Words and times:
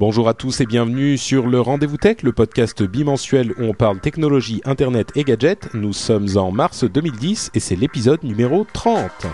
Bonjour 0.00 0.30
à 0.30 0.32
tous 0.32 0.62
et 0.62 0.64
bienvenue 0.64 1.18
sur 1.18 1.46
le 1.46 1.60
Rendez-vous 1.60 1.98
Tech, 1.98 2.22
le 2.22 2.32
podcast 2.32 2.82
bimensuel 2.82 3.52
où 3.58 3.64
on 3.64 3.74
parle 3.74 4.00
technologie, 4.00 4.62
internet 4.64 5.12
et 5.14 5.24
gadgets. 5.24 5.68
Nous 5.74 5.92
sommes 5.92 6.38
en 6.38 6.50
mars 6.50 6.84
2010 6.84 7.50
et 7.52 7.60
c'est 7.60 7.76
l'épisode 7.76 8.24
numéro 8.24 8.66
30. 8.72 9.26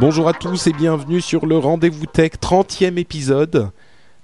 Bonjour 0.00 0.28
à 0.28 0.32
tous 0.32 0.66
et 0.66 0.72
bienvenue 0.72 1.20
sur 1.20 1.46
le 1.46 1.56
Rendez-vous 1.56 2.06
Tech, 2.06 2.32
30e 2.40 2.98
épisode. 2.98 3.70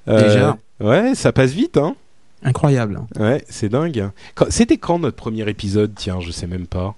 Euh, 0.09 0.23
Déjà 0.23 0.59
Ouais, 0.81 1.15
ça 1.15 1.33
passe 1.33 1.53
vite, 1.53 1.77
hein 1.77 1.95
Incroyable. 2.43 3.03
Ouais, 3.19 3.45
c'est 3.49 3.69
dingue. 3.69 4.11
C'était 4.49 4.79
quand 4.79 4.99
notre 4.99 5.17
premier 5.17 5.49
épisode? 5.49 5.93
Tiens, 5.95 6.21
je 6.21 6.31
sais 6.31 6.47
même 6.47 6.67
pas. 6.67 6.95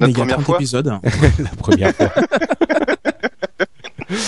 Notre 0.00 0.12
il 0.12 0.18
y 0.18 0.20
a 0.20 0.24
première 0.24 0.36
30 0.36 0.44
fois? 0.46 0.56
épisodes. 0.56 0.86
La 1.38 1.50
première 1.58 1.94
fois. 1.94 2.12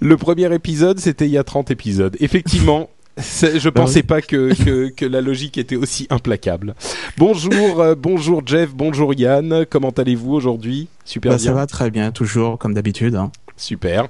Le 0.00 0.16
premier 0.16 0.52
épisode, 0.54 0.98
c'était 0.98 1.26
il 1.26 1.30
y 1.32 1.38
a 1.38 1.44
30 1.44 1.70
épisodes. 1.70 2.16
Effectivement, 2.20 2.88
je 3.18 3.68
Bah 3.68 3.82
pensais 3.82 4.02
pas 4.02 4.22
que, 4.22 4.54
que, 4.64 4.88
que 4.88 5.04
la 5.04 5.20
logique 5.20 5.58
était 5.58 5.76
aussi 5.76 6.06
implacable. 6.10 6.74
Bonjour, 7.18 7.80
euh, 7.80 7.94
bonjour 7.94 8.42
Jeff, 8.46 8.70
bonjour 8.74 9.12
Yann. 9.14 9.66
Comment 9.68 9.90
allez-vous 9.90 10.32
aujourd'hui? 10.32 10.88
Super 11.04 11.32
Bah, 11.32 11.36
bien. 11.36 11.44
ça 11.46 11.52
va 11.52 11.66
très 11.66 11.90
bien, 11.90 12.12
toujours 12.12 12.58
comme 12.58 12.74
d'habitude. 12.74 13.14
hein. 13.16 13.30
Super. 13.56 14.06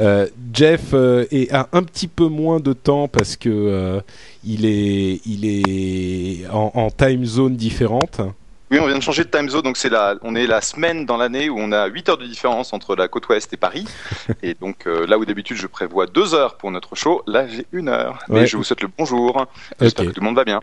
Euh, 0.00 0.26
Jeff 0.52 0.90
euh, 0.92 1.24
est 1.30 1.52
a 1.52 1.68
un 1.72 1.82
petit 1.82 2.08
peu 2.08 2.26
moins 2.26 2.58
de 2.58 2.72
temps 2.72 3.06
parce 3.06 3.36
que 3.36 4.00
il 4.44 4.64
est 4.66 5.20
il 5.26 5.44
est 5.44 6.46
en, 6.48 6.72
en 6.74 6.90
time 6.90 7.24
zone 7.24 7.54
différente. 7.56 8.20
Oui, 8.74 8.80
on 8.80 8.86
vient 8.88 8.98
de 8.98 9.02
changer 9.02 9.22
de 9.22 9.28
time 9.28 9.48
zone, 9.48 9.62
donc 9.62 9.76
c'est 9.76 9.88
la, 9.88 10.16
on 10.22 10.34
est 10.34 10.48
la 10.48 10.60
semaine 10.60 11.06
dans 11.06 11.16
l'année 11.16 11.48
où 11.48 11.56
on 11.60 11.70
a 11.70 11.86
8 11.86 12.08
heures 12.08 12.18
de 12.18 12.26
différence 12.26 12.72
entre 12.72 12.96
la 12.96 13.06
côte 13.06 13.28
ouest 13.28 13.52
et 13.52 13.56
Paris. 13.56 13.84
et 14.42 14.54
donc 14.54 14.88
euh, 14.88 15.06
là 15.06 15.16
où 15.16 15.24
d'habitude 15.24 15.56
je 15.56 15.68
prévois 15.68 16.06
2 16.06 16.34
heures 16.34 16.56
pour 16.56 16.72
notre 16.72 16.96
show, 16.96 17.22
là 17.28 17.46
j'ai 17.46 17.66
une 17.72 17.88
heure. 17.88 18.18
Ouais. 18.28 18.42
Et 18.42 18.46
je 18.48 18.56
vous 18.56 18.64
souhaite 18.64 18.82
le 18.82 18.88
bonjour. 18.98 19.46
J'espère 19.80 20.06
que 20.06 20.10
tout 20.10 20.20
le 20.20 20.24
monde 20.26 20.34
va 20.34 20.44
bien. 20.44 20.60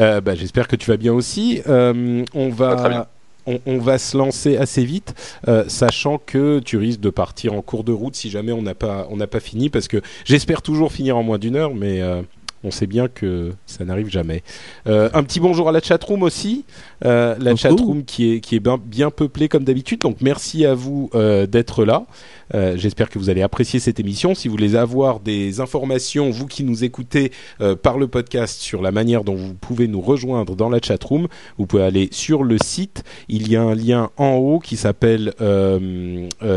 Euh, 0.00 0.20
bah, 0.20 0.34
J'espère 0.34 0.68
que 0.68 0.76
tu 0.76 0.90
vas 0.90 0.98
bien 0.98 1.14
aussi. 1.14 1.62
Euh, 1.66 2.22
on 2.34 2.50
Ah, 2.60 2.74
très 2.74 2.82
va. 2.82 2.88
bien. 2.90 3.06
On, 3.46 3.60
on 3.64 3.78
va 3.78 3.96
se 3.96 4.18
lancer 4.18 4.56
assez 4.58 4.84
vite, 4.84 5.14
euh, 5.48 5.64
sachant 5.68 6.18
que 6.18 6.58
tu 6.58 6.76
risques 6.78 7.00
de 7.00 7.10
partir 7.10 7.54
en 7.54 7.62
cours 7.62 7.84
de 7.84 7.92
route 7.92 8.16
si 8.16 8.28
jamais 8.28 8.50
on 8.52 8.60
n'a 8.60 8.74
pas 8.74 9.06
on 9.08 9.16
n'a 9.16 9.28
pas 9.28 9.38
fini, 9.40 9.70
parce 9.70 9.86
que 9.88 10.02
j'espère 10.24 10.60
toujours 10.62 10.90
finir 10.92 11.16
en 11.16 11.22
moins 11.22 11.38
d'une 11.38 11.54
heure, 11.56 11.72
mais 11.74 12.02
euh, 12.02 12.22
on 12.66 12.70
sait 12.72 12.86
bien 12.86 13.06
que 13.08 13.52
ça 13.66 13.84
n'arrive 13.84 14.08
jamais. 14.08 14.42
Euh, 14.88 15.08
un 15.14 15.22
petit 15.22 15.38
bonjour 15.38 15.68
à 15.68 15.72
la 15.72 15.80
chatroom 15.80 16.24
aussi, 16.24 16.64
euh, 17.04 17.36
la 17.38 17.52
Coucou. 17.52 17.56
chatroom 17.56 18.04
qui 18.04 18.32
est 18.32 18.40
qui 18.40 18.56
est 18.56 18.60
bien, 18.60 18.78
bien 18.84 19.10
peuplée 19.10 19.48
comme 19.48 19.62
d'habitude. 19.62 20.00
Donc 20.00 20.16
merci 20.20 20.66
à 20.66 20.74
vous 20.74 21.08
euh, 21.14 21.46
d'être 21.46 21.84
là. 21.84 22.04
J'espère 22.76 23.10
que 23.10 23.18
vous 23.18 23.28
allez 23.28 23.42
apprécier 23.42 23.80
cette 23.80 23.98
émission. 23.98 24.34
Si 24.34 24.46
vous 24.46 24.52
voulez 24.52 24.76
avoir 24.76 25.18
des 25.18 25.60
informations, 25.60 26.30
vous 26.30 26.46
qui 26.46 26.62
nous 26.62 26.84
écoutez 26.84 27.32
par 27.82 27.98
le 27.98 28.06
podcast 28.06 28.60
sur 28.60 28.80
la 28.80 28.92
manière 28.92 29.24
dont 29.24 29.34
vous 29.34 29.52
pouvez 29.52 29.88
nous 29.88 30.00
rejoindre 30.00 30.54
dans 30.54 30.70
la 30.70 30.78
chatroom, 30.80 31.26
vous 31.58 31.66
pouvez 31.66 31.82
aller 31.82 32.08
sur 32.12 32.44
le 32.44 32.56
site. 32.58 33.02
Il 33.28 33.50
y 33.50 33.56
a 33.56 33.62
un 33.62 33.74
lien 33.74 34.10
en 34.16 34.34
haut 34.36 34.60
qui 34.60 34.76
s'appelle 34.76 35.34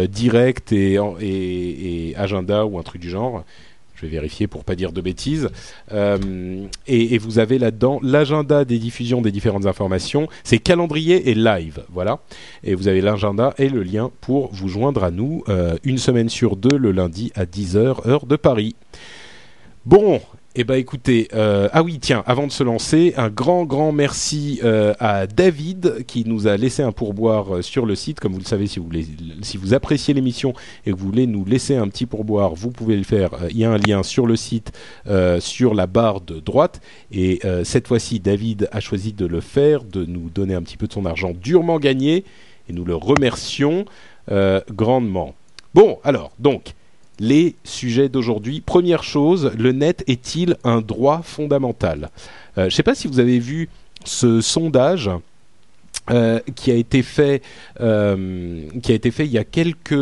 direct 0.10 0.72
et, 0.72 0.94
et, 0.94 2.10
et 2.10 2.16
agenda 2.16 2.66
ou 2.68 2.78
un 2.78 2.84
truc 2.84 3.02
du 3.02 3.10
genre. 3.10 3.44
Je 4.00 4.06
vais 4.06 4.12
vérifier 4.12 4.48
pour 4.48 4.64
pas 4.64 4.76
dire 4.76 4.94
de 4.94 5.02
bêtises. 5.02 5.50
Euh, 5.92 6.66
et, 6.88 7.18
vous 7.18 7.38
avez 7.38 7.60
là-dedans 7.60 8.00
l'agenda 8.02 8.64
des 8.64 8.80
diffusions 8.80 9.22
des 9.22 9.32
différentes 9.32 9.66
informations. 9.66 10.30
C'est 10.46 10.58
calendrier 10.58 11.30
et 11.30 11.34
live, 11.34 11.84
voilà. 11.90 12.20
Et 12.64 12.76
vous 12.76 12.88
avez 12.88 13.02
l'agenda 13.02 13.54
et 13.58 13.68
le 13.68 13.84
lien 13.84 14.10
pour 14.22 14.54
vous 14.54 14.70
joindre 14.70 15.04
à 15.04 15.12
nous 15.12 15.44
euh, 15.50 15.76
une 15.84 15.98
semaine 15.98 16.30
sur 16.30 16.56
deux, 16.56 16.78
le 16.78 16.94
lundi 16.94 17.34
à 17.36 17.44
10h, 17.44 18.08
heure 18.08 18.26
de 18.26 18.38
Paris. 18.38 18.78
Bon, 19.86 20.22
eh 20.56 20.64
ben 20.64 20.76
écoutez, 20.76 21.28
euh, 21.36 21.70
ah 21.74 21.84
oui 21.84 22.00
tiens, 22.02 22.24
avant 22.26 22.48
de 22.48 22.52
se 22.52 22.64
lancer, 22.64 23.14
un 23.18 23.30
grand 23.30 23.66
grand 23.66 23.92
merci 23.92 24.60
euh, 24.64 24.96
à 25.00 25.28
David 25.28 26.06
qui 26.08 26.26
nous 26.26 26.48
a 26.48 26.58
laissé 26.58 26.82
un 26.82 26.92
pourboire 26.92 27.58
euh, 27.58 27.62
sur 27.62 27.86
le 27.86 27.94
site. 27.94 28.20
Comme 28.20 28.34
vous 28.34 28.40
le 28.40 28.46
savez, 28.46 28.66
si 28.66 28.80
vous 28.80 28.90
si 29.44 29.58
vous 29.58 29.76
appréciez 29.76 30.12
l'émission 30.16 30.56
et 30.88 30.92
que 30.92 30.98
vous 30.98 31.06
voulez 31.06 31.28
nous 31.28 31.46
laisser 31.46 31.76
un 31.76 31.88
petit 31.88 32.08
pourboire, 32.08 32.56
vous 32.56 32.72
pouvez 32.72 32.98
le 32.98 33.04
faire. 33.04 33.30
Il 33.52 33.58
y 33.58 33.64
a 33.64 33.72
un 33.72 33.78
lien 33.78 34.02
sur 34.02 34.26
le 34.26 34.36
site, 34.36 34.72
sur 35.40 35.76
la 35.76 35.86
barre 35.86 36.22
de 36.22 36.40
droite. 36.40 36.82
Et 37.12 37.42
cette 37.64 37.88
fois-ci, 37.88 38.20
David 38.20 38.70
a 38.72 38.80
choisi 38.80 39.14
de 39.14 39.28
le 39.28 39.42
faire, 39.42 39.84
de 39.84 40.04
nous 40.04 40.30
donner 40.30 40.56
un 40.56 40.64
petit 40.64 40.78
peu 40.78 40.88
de 40.88 40.94
son 40.94 41.06
argent 41.06 41.32
durement 41.40 41.78
gagné, 41.78 42.26
et 42.68 42.74
nous 42.74 42.86
le 42.86 42.96
remercions 42.96 43.86
grandement. 44.72 45.36
Bon, 45.76 46.00
alors 46.04 46.32
donc 46.40 46.74
les 47.20 47.56
sujets 47.64 48.10
d'aujourd'hui. 48.10 48.62
Première 48.62 49.04
chose, 49.04 49.52
le 49.58 49.72
net 49.72 50.04
est-il 50.08 50.56
un 50.64 50.82
droit 50.82 51.22
fondamental? 51.24 52.10
Euh, 52.58 52.64
Je 52.64 52.66
ne 52.66 52.70
sais 52.70 52.84
pas 52.84 52.96
si 52.96 53.08
vous 53.08 53.20
avez 53.20 53.40
vu 53.40 53.70
ce 54.06 54.42
sondage. 54.42 55.10
euh, 56.12 56.40
qui 56.56 56.72
a 56.72 56.74
été 56.74 57.04
fait, 57.04 57.44
euh, 57.82 58.64
qui 58.82 58.92
a 58.92 58.96
été 58.96 59.12
fait 59.12 59.26
il 59.26 59.32
y 59.32 59.38
a 59.38 59.44
quelques, 59.44 59.94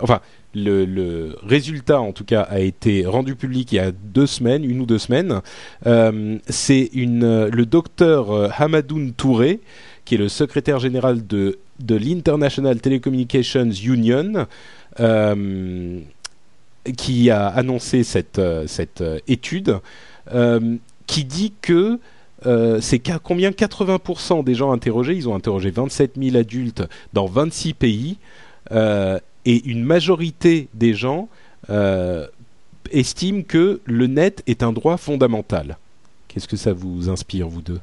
enfin, 0.00 0.20
le, 0.54 1.34
résultat 1.42 2.00
en 2.00 2.12
tout 2.12 2.24
cas 2.24 2.42
a 2.42 2.60
été 2.60 3.04
rendu 3.04 3.34
public 3.34 3.72
il 3.72 3.76
y 3.76 3.78
a 3.80 3.90
deux 3.90 4.26
semaines, 4.28 4.64
une 4.64 4.80
ou 4.80 4.86
deux 4.86 4.98
semaines. 4.98 5.40
C'est 6.48 6.90
le 6.94 7.64
docteur 7.64 8.60
Hamadoun 8.60 9.12
Touré, 9.12 9.58
qui 10.04 10.14
est 10.14 10.18
le 10.18 10.28
secrétaire 10.28 10.78
général 10.78 11.26
de 11.26 11.56
l'International 11.88 12.80
Telecommunications 12.80 13.70
Union. 13.72 14.46
Qui 16.96 17.30
a 17.30 17.46
annoncé 17.48 18.04
cette, 18.04 18.38
euh, 18.38 18.66
cette 18.66 19.02
euh, 19.02 19.18
étude 19.28 19.80
euh, 20.32 20.76
qui 21.06 21.24
dit 21.24 21.52
que 21.60 21.98
c'est 22.80 23.02
combien 23.22 23.50
80% 23.50 24.44
des 24.44 24.54
gens 24.54 24.72
interrogés, 24.72 25.14
ils 25.14 25.28
ont 25.28 25.34
interrogé 25.34 25.70
27 25.70 26.12
000 26.16 26.36
adultes 26.36 26.82
dans 27.12 27.26
26 27.26 27.74
pays, 27.74 28.16
et 28.70 29.68
une 29.68 29.84
majorité 29.84 30.68
des 30.72 30.94
gens 30.94 31.28
estiment 32.90 33.42
que 33.42 33.82
le 33.84 34.06
net 34.06 34.42
est 34.46 34.62
un 34.62 34.72
droit 34.72 34.96
fondamental. 34.96 35.76
Qu'est-ce 36.28 36.48
que 36.48 36.56
ça 36.56 36.72
vous 36.72 37.10
inspire, 37.10 37.46
vous 37.46 37.60
deux? 37.60 37.80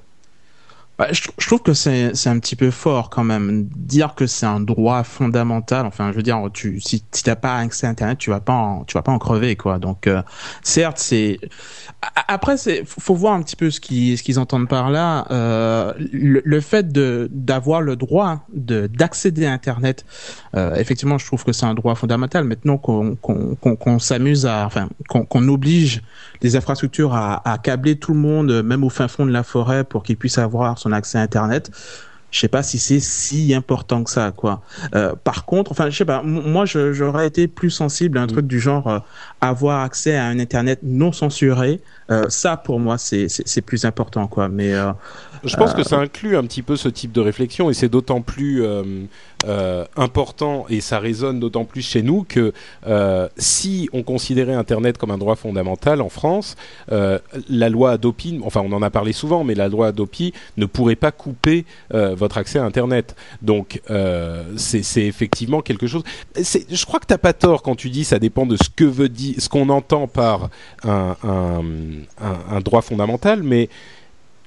Bah, 0.98 1.10
je, 1.12 1.46
trouve 1.46 1.62
que 1.62 1.74
c'est 1.74 2.16
c'est 2.16 2.30
un 2.30 2.40
petit 2.40 2.56
peu 2.56 2.72
fort 2.72 3.12
quand 3.12 3.24
même 3.24 3.66
dire 3.76 4.16
que 4.16 4.26
c'est 4.26 4.48
un 4.48 4.60
droit 4.60 5.04
fondamental. 5.04 5.86
Enfin, 5.86 6.12
je 6.12 6.18
veux 6.18 6.24
dire, 6.24 6.42
tu 6.52 6.80
si, 6.82 7.04
si 7.12 7.24
t'as 7.24 7.36
pas 7.36 7.58
accès 7.58 7.86
à 7.86 7.92
Internet, 7.92 8.18
tu 8.18 8.32
vas 8.32 8.40
pas 8.40 8.54
en, 8.54 8.84
tu 8.84 8.96
vas 8.96 9.04
pas 9.04 9.12
en 9.12 9.20
crever 9.20 9.56
quoi. 9.56 9.78
Donc, 9.78 10.08
euh, 10.08 10.24
certes, 10.64 10.98
c'est 10.98 11.40
après 12.28 12.58
c'est 12.58 12.84
faut 12.86 13.14
voir 13.14 13.34
un 13.34 13.44
petit 13.44 13.56
peu 13.56 13.70
ce 13.70 13.80
qu'ils 13.80 14.18
ce 14.18 14.24
qu'ils 14.24 14.40
entendent 14.40 14.68
par 14.68 14.90
là. 14.90 15.28
Euh, 15.30 15.94
le, 16.00 16.42
le 16.44 16.62
fait 16.62 16.92
de 16.92 17.30
d'avoir 17.32 17.82
le 17.82 17.96
droit 17.96 18.46
de 18.52 18.88
d'accéder 18.88 19.46
à 19.46 19.54
Internet, 19.54 20.04
euh, 20.56 20.74
effectivement, 20.78 21.20
je 21.20 21.28
trouve 21.28 21.44
que 21.44 21.52
c'est 21.52 21.68
un 21.68 21.76
droit 21.76 21.94
fondamental. 21.94 22.44
Maintenant 22.44 22.78
qu'on 22.80 23.16
qu'on 23.18 23.54
qu'on 23.54 23.76
qu'on 23.76 24.00
s'amuse 24.00 24.48
à, 24.48 24.66
enfin, 24.66 24.90
qu'on 25.10 25.26
qu'on 25.26 25.48
oblige 25.48 26.02
les 26.42 26.56
infrastructures 26.56 27.14
à, 27.14 27.48
à 27.48 27.60
câbler 27.60 27.98
tout 27.98 28.14
le 28.14 28.20
monde, 28.20 28.64
même 28.64 28.84
au 28.84 28.90
fin 28.90 29.08
fond 29.08 29.28
de 29.28 29.32
la 29.32 29.44
forêt, 29.44 29.84
pour 29.84 30.02
qu'ils 30.02 30.18
puissent 30.18 30.40
avoir 30.40 30.80
accès 30.92 31.18
à 31.18 31.22
Internet. 31.22 31.72
Je 32.30 32.42
sais 32.42 32.50
pas 32.50 32.62
si 32.62 32.78
c'est 32.78 33.00
si 33.00 33.54
important 33.54 34.04
que 34.04 34.10
ça, 34.10 34.34
quoi. 34.36 34.62
Euh, 34.94 35.14
par 35.24 35.46
contre, 35.46 35.72
enfin, 35.72 35.90
je 35.90 35.96
sais 35.96 36.06
pas. 36.06 36.22
Moi, 36.24 36.66
j'aurais 36.66 37.26
été 37.26 37.48
plus 37.48 37.70
sensible 37.70 38.18
à 38.18 38.22
un 38.22 38.28
truc 38.28 38.48
du 38.48 38.60
genre 38.60 38.88
euh, 38.88 39.00
avoir 39.40 39.82
accès 39.82 40.18
à 40.18 40.26
un 40.26 40.38
Internet 40.38 40.80
non 40.84 41.14
censuré. 41.14 41.80
Euh, 42.12 42.26
ça, 42.28 42.58
pour 42.58 42.82
moi, 42.82 42.98
c'est 42.98 43.28
c'est 43.30 43.62
plus 43.62 43.86
important, 43.86 44.28
quoi. 44.28 44.50
Mais 44.50 44.74
Je 45.44 45.56
pense 45.56 45.74
que 45.74 45.84
ça 45.84 45.98
inclut 45.98 46.38
un 46.38 46.44
petit 46.44 46.62
peu 46.62 46.76
ce 46.76 46.90
type 46.90 47.12
de 47.12 47.22
réflexion 47.22 47.70
et 47.70 47.74
c'est 47.74 47.90
d'autant 47.90 48.22
plus 48.22 48.64
euh, 48.64 48.84
euh, 49.48 49.86
important 49.96 50.66
et 50.70 50.82
ça 50.82 51.00
résonne 51.00 51.40
d'autant 51.40 51.66
plus 51.66 51.82
chez 51.82 52.02
nous 52.02 52.24
que 52.28 52.54
euh, 52.88 53.28
si 53.38 53.90
on 53.94 54.04
considérait 54.04 54.54
Internet 54.54 54.98
comme 54.98 55.12
un 55.12 55.18
droit 55.18 55.36
fondamental 55.36 56.02
en 56.02 56.10
France, 56.10 56.56
euh, 56.92 57.20
la 57.50 57.70
loi 57.70 57.92
Adopi, 57.92 58.40
enfin 58.44 58.62
on 58.64 58.72
en 58.74 58.82
a 58.82 58.90
parlé 58.90 59.14
souvent, 59.14 59.44
mais 59.44 59.56
la 59.56 59.68
loi 59.68 59.88
Adopi 59.88 60.34
ne 60.58 60.66
pourrait 60.66 60.96
pas 60.96 61.12
couper 61.12 61.66
euh, 61.94 62.16
votre 62.16 62.38
accès 62.38 62.60
à 62.60 62.64
Internet. 62.64 63.16
Donc 63.42 63.82
euh, 63.90 64.44
c'est 64.58 65.06
effectivement 65.06 65.62
quelque 65.62 65.88
chose. 65.88 66.04
Je 66.36 66.86
crois 66.86 67.00
que 67.00 67.06
t'as 67.06 67.18
pas 67.18 67.34
tort 67.34 67.62
quand 67.64 67.76
tu 67.76 67.90
dis 67.90 68.04
ça 68.04 68.20
dépend 68.20 68.46
de 68.46 68.56
ce 68.58 68.70
que 68.76 68.84
veut 68.86 69.10
dire, 69.10 69.36
ce 69.38 69.50
qu'on 69.50 69.70
entend 69.70 70.08
par 70.08 70.50
un, 70.84 71.16
un, 71.24 71.62
un- 72.22 72.56
un 72.56 72.60
droit 72.62 72.82
fondamental, 72.82 73.44
mais 73.44 73.70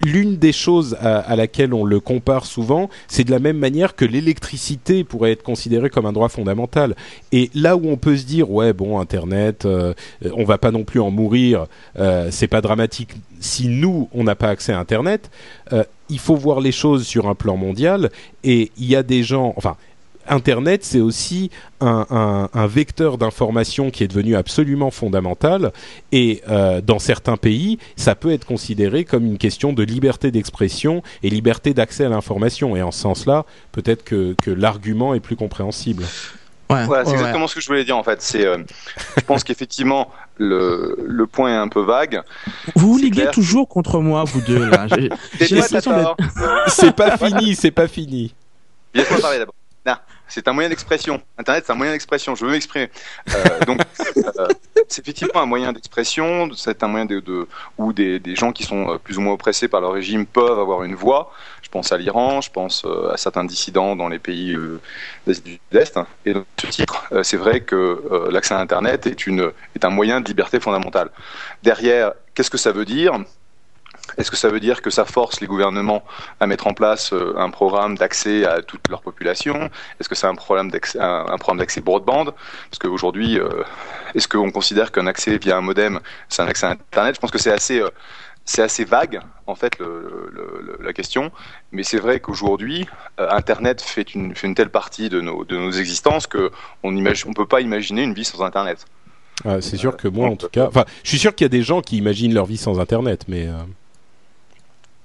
l'une 0.03 0.37
des 0.37 0.53
choses 0.53 0.97
à, 1.01 1.37
laquelle 1.37 1.75
on 1.75 1.85
le 1.85 2.01
compare 2.01 2.47
souvent, 2.47 2.89
c'est 3.09 3.25
de 3.25 3.31
la 3.31 3.39
même 3.39 3.59
manière 3.59 3.95
que 3.95 4.05
l'électricité 4.05 5.05
pourrait 5.05 5.33
être 5.33 5.43
considérée 5.43 5.91
comme 5.91 6.07
un 6.07 6.13
droit 6.13 6.29
fondamental. 6.29 6.95
Et 7.33 7.51
là 7.55 7.77
où 7.77 7.89
on 7.89 7.97
peut 7.97 8.17
se 8.17 8.25
dire, 8.25 8.51
ouais, 8.51 8.73
bon, 8.73 8.99
Internet, 8.99 9.65
euh, 9.65 9.95
on 10.35 10.45
va 10.45 10.59
pas 10.59 10.71
non 10.71 10.85
plus 10.85 11.01
en 11.01 11.11
mourir, 11.11 11.67
euh, 11.99 12.29
c'est 12.31 12.49
pas 12.49 12.61
dramatique 12.61 13.11
si 13.41 13.69
nous, 13.69 14.09
on 14.13 14.25
n'a 14.25 14.35
pas 14.35 14.51
accès 14.51 14.73
à 14.73 14.79
Internet, 14.79 15.31
euh, 15.73 15.83
il 16.11 16.19
faut 16.19 16.37
voir 16.37 16.61
les 16.61 16.73
choses 16.73 17.07
sur 17.07 17.29
un 17.29 17.35
plan 17.35 17.57
mondial. 17.57 18.11
Et 18.45 18.71
il 18.77 18.85
y 18.85 18.95
a 18.95 19.03
des 19.03 19.23
gens, 19.23 19.55
enfin, 19.57 19.77
Internet, 20.29 20.85
c'est 20.85 21.01
aussi 21.01 21.51
un, 21.81 22.07
un- 22.11 22.49
un 22.53 22.67
vecteur 22.67 23.19
d'information 23.19 23.91
qui 23.91 24.05
est 24.05 24.09
devenu 24.09 24.37
absolument 24.37 24.91
fondamental. 24.91 25.73
Et 26.13 26.43
euh, 26.49 26.81
dans 26.81 26.99
certains 26.99 27.37
pays, 27.37 27.79
ça 27.97 28.15
peut 28.15 28.31
être 28.33 28.47
considéré 28.47 29.05
comme 29.05 29.25
une 29.27 29.39
question 29.39 29.73
de 29.73 29.83
liberté 29.83 30.31
d'expression 30.31 31.03
et 31.23 31.31
liberté 31.31 31.75
d'accès 31.75 32.05
à 32.05 32.09
l'information. 32.09 32.77
Et 32.77 32.83
en 32.83 32.91
ce 32.91 33.01
sens-là, 33.01 33.45
peut-être 33.73 34.05
que, 34.05 34.35
que 34.43 34.51
l'argument 34.51 35.15
est 35.15 35.21
plus 35.21 35.37
compréhensible. 35.37 36.05
Ouais, 36.71 36.85
Voilà, 36.87 37.05
c'est 37.05 37.11
ouais, 37.11 37.17
exactement 37.17 37.49
ce 37.49 37.57
que 37.57 37.61
je 37.61 37.67
voulais 37.67 37.83
dire 37.85 37.97
en 37.97 38.05
fait. 38.05 38.23
C'est, 38.23 38.47
euh, 38.47 38.59
je 39.17 39.23
pense 39.25 39.43
qu'effectivement 39.43 40.09
le, 40.39 40.97
le 41.05 41.27
point 41.27 41.51
est 41.51 41.57
un 41.57 41.67
peu 41.67 41.81
vague. 41.83 42.23
Vous 42.77 42.93
vous 42.93 42.99
liguez 42.99 43.23
clair. 43.23 43.31
toujours 43.33 43.67
contre 43.69 43.99
moi, 43.99 44.23
vous 44.23 44.41
deux 44.41 44.67
là. 44.71 44.87
J'ai- 44.87 45.11
J'ai 45.47 45.61
c'est 46.69 46.95
pas 46.95 47.17
fini, 47.19 47.57
c'est 47.57 47.73
pas 47.73 47.89
fini. 47.89 48.33
Laisse-moi 48.95 49.19
parler 49.21 49.39
d'abord. 49.39 49.55
C'est 50.31 50.47
un 50.47 50.53
moyen 50.53 50.69
d'expression. 50.69 51.21
Internet, 51.39 51.65
c'est 51.67 51.73
un 51.73 51.77
moyen 51.77 51.93
d'expression. 51.93 52.37
Je 52.37 52.45
veux 52.45 52.53
m'exprimer. 52.53 52.89
Euh, 53.35 53.61
donc, 53.67 53.81
euh, 54.17 54.47
c'est 54.89 55.03
effectivement 55.03 55.41
un 55.41 55.47
moyen 55.47 55.73
d'expression. 55.73 56.49
C'est 56.55 56.85
un 56.85 56.89
moyen 56.89 57.05
de, 57.05 57.19
de 57.19 57.49
où 57.79 57.93
des, 57.93 58.21
des 58.21 58.37
gens 58.37 58.53
qui 58.53 58.63
sont 58.63 58.91
euh, 58.93 58.99
plus 58.99 59.19
ou 59.19 59.23
moins 59.23 59.33
oppressés 59.33 59.67
par 59.67 59.81
le 59.81 59.89
régime 59.89 60.27
peuvent 60.27 60.59
avoir 60.61 60.85
une 60.85 60.95
voix. 60.95 61.33
Je 61.63 61.69
pense 61.69 61.91
à 61.91 61.99
l'Iran, 61.99 62.41
je 62.41 62.51
pense 62.51 62.85
à 63.13 63.17
certains 63.17 63.45
dissidents 63.45 63.97
dans 63.97 64.09
les 64.09 64.21
pays 64.21 64.55
euh, 64.55 64.81
d'Asie 65.27 65.43
du 65.43 65.53
Sud-Est. 65.53 65.99
Et 66.25 66.33
dans 66.33 66.45
ce 66.59 66.67
titre, 66.69 67.05
c'est 67.23 67.37
vrai 67.37 67.61
que 67.61 68.29
l'accès 68.31 68.55
à 68.55 68.59
Internet 68.59 69.07
est, 69.07 69.27
une, 69.27 69.53
est 69.75 69.85
un 69.85 69.91
moyen 69.91 70.21
de 70.21 70.27
liberté 70.27 70.59
fondamentale. 70.61 71.11
Derrière, 71.63 72.13
qu'est-ce 72.35 72.51
que 72.51 72.59
ça 72.59 72.73
veut 72.73 72.85
dire? 72.85 73.19
Est-ce 74.19 74.31
que 74.31 74.37
ça 74.37 74.49
veut 74.49 74.61
dire 74.61 74.83
que 74.83 74.91
ça 74.91 75.05
force 75.05 75.41
les 75.41 75.47
gouvernements 75.47 76.03
à 76.41 76.47
mettre 76.47 76.67
en 76.67 76.75
place 76.75 77.13
euh, 77.13 77.35
un 77.37 77.51
programme 77.51 77.97
d'accès 77.97 78.45
à 78.45 78.63
toute 78.63 78.89
leur 78.89 79.03
population? 79.03 79.71
Est-ce 79.99 80.09
que 80.09 80.15
c'est 80.15 80.27
un 80.27 80.35
problème 80.35 80.71
d'accès, 80.71 80.99
un, 81.01 81.27
un 81.29 81.39
programme 81.39 81.59
d'accès 81.59 81.81
broadband? 81.81 82.25
Parce 82.25 82.79
qu'aujourd'hui, 82.81 83.39
euh, 83.39 83.49
est-ce 84.15 84.29
qu'on 84.29 84.51
considère 84.51 84.93
qu'un 84.93 85.07
accès 85.07 85.39
via 85.39 85.57
un 85.57 85.61
modem, 85.61 86.01
c'est 86.29 86.43
un 86.43 86.47
accès 86.47 86.67
à 86.67 86.71
Internet? 86.71 87.15
Je 87.17 87.21
pense 87.21 87.31
que 87.31 87.39
c'est 87.39 87.53
assez, 87.53 87.81
euh, 87.81 87.89
c'est 88.45 88.63
assez 88.63 88.85
vague, 88.85 89.21
en 89.47 89.55
fait, 89.55 89.79
le, 89.79 90.31
le- 90.33 90.61
le- 90.63 90.79
la 90.85 90.93
question. 90.93 91.31
Mais 91.73 91.83
c'est 91.83 91.99
vrai 91.99 92.21
qu'aujourd'hui, 92.21 92.89
euh, 93.21 93.29
Internet 93.31 93.81
fait 93.81 94.15
une, 94.15 94.35
fait 94.35 94.47
une 94.47 94.55
telle 94.55 94.71
partie 94.71 95.09
de 95.09 95.21
nos, 95.21 95.45
de 95.45 95.57
nos 95.57 95.71
existences 95.71 96.27
que 96.27 96.51
on 96.83 96.97
imagine, 96.97 97.31
on 97.31 97.35
peut 97.35 97.47
pas 97.47 97.61
imaginer 97.61 98.03
une 98.03 98.15
vie 98.15 98.25
sans 98.25 98.43
Internet. 98.43 98.85
Ah, 99.45 99.61
c'est 99.63 99.79
sûr 99.79 99.97
que 99.97 100.07
moi, 100.07 100.29
en 100.29 100.37
tout 100.37 100.49
cas, 100.51 100.67
enfin, 100.67 100.85
je 101.03 101.09
suis 101.09 101.19
sûr 101.19 101.35
qu'il 101.35 101.47
y 101.47 101.47
a 101.47 101.49
des 101.49 101.63
gens 101.63 101.81
qui 101.81 101.97
imaginent 101.97 102.35
leur 102.35 102.45
vie 102.45 102.59
sans 102.59 102.79
Internet, 102.79 103.25
mais 103.27 103.47
euh, 103.47 103.53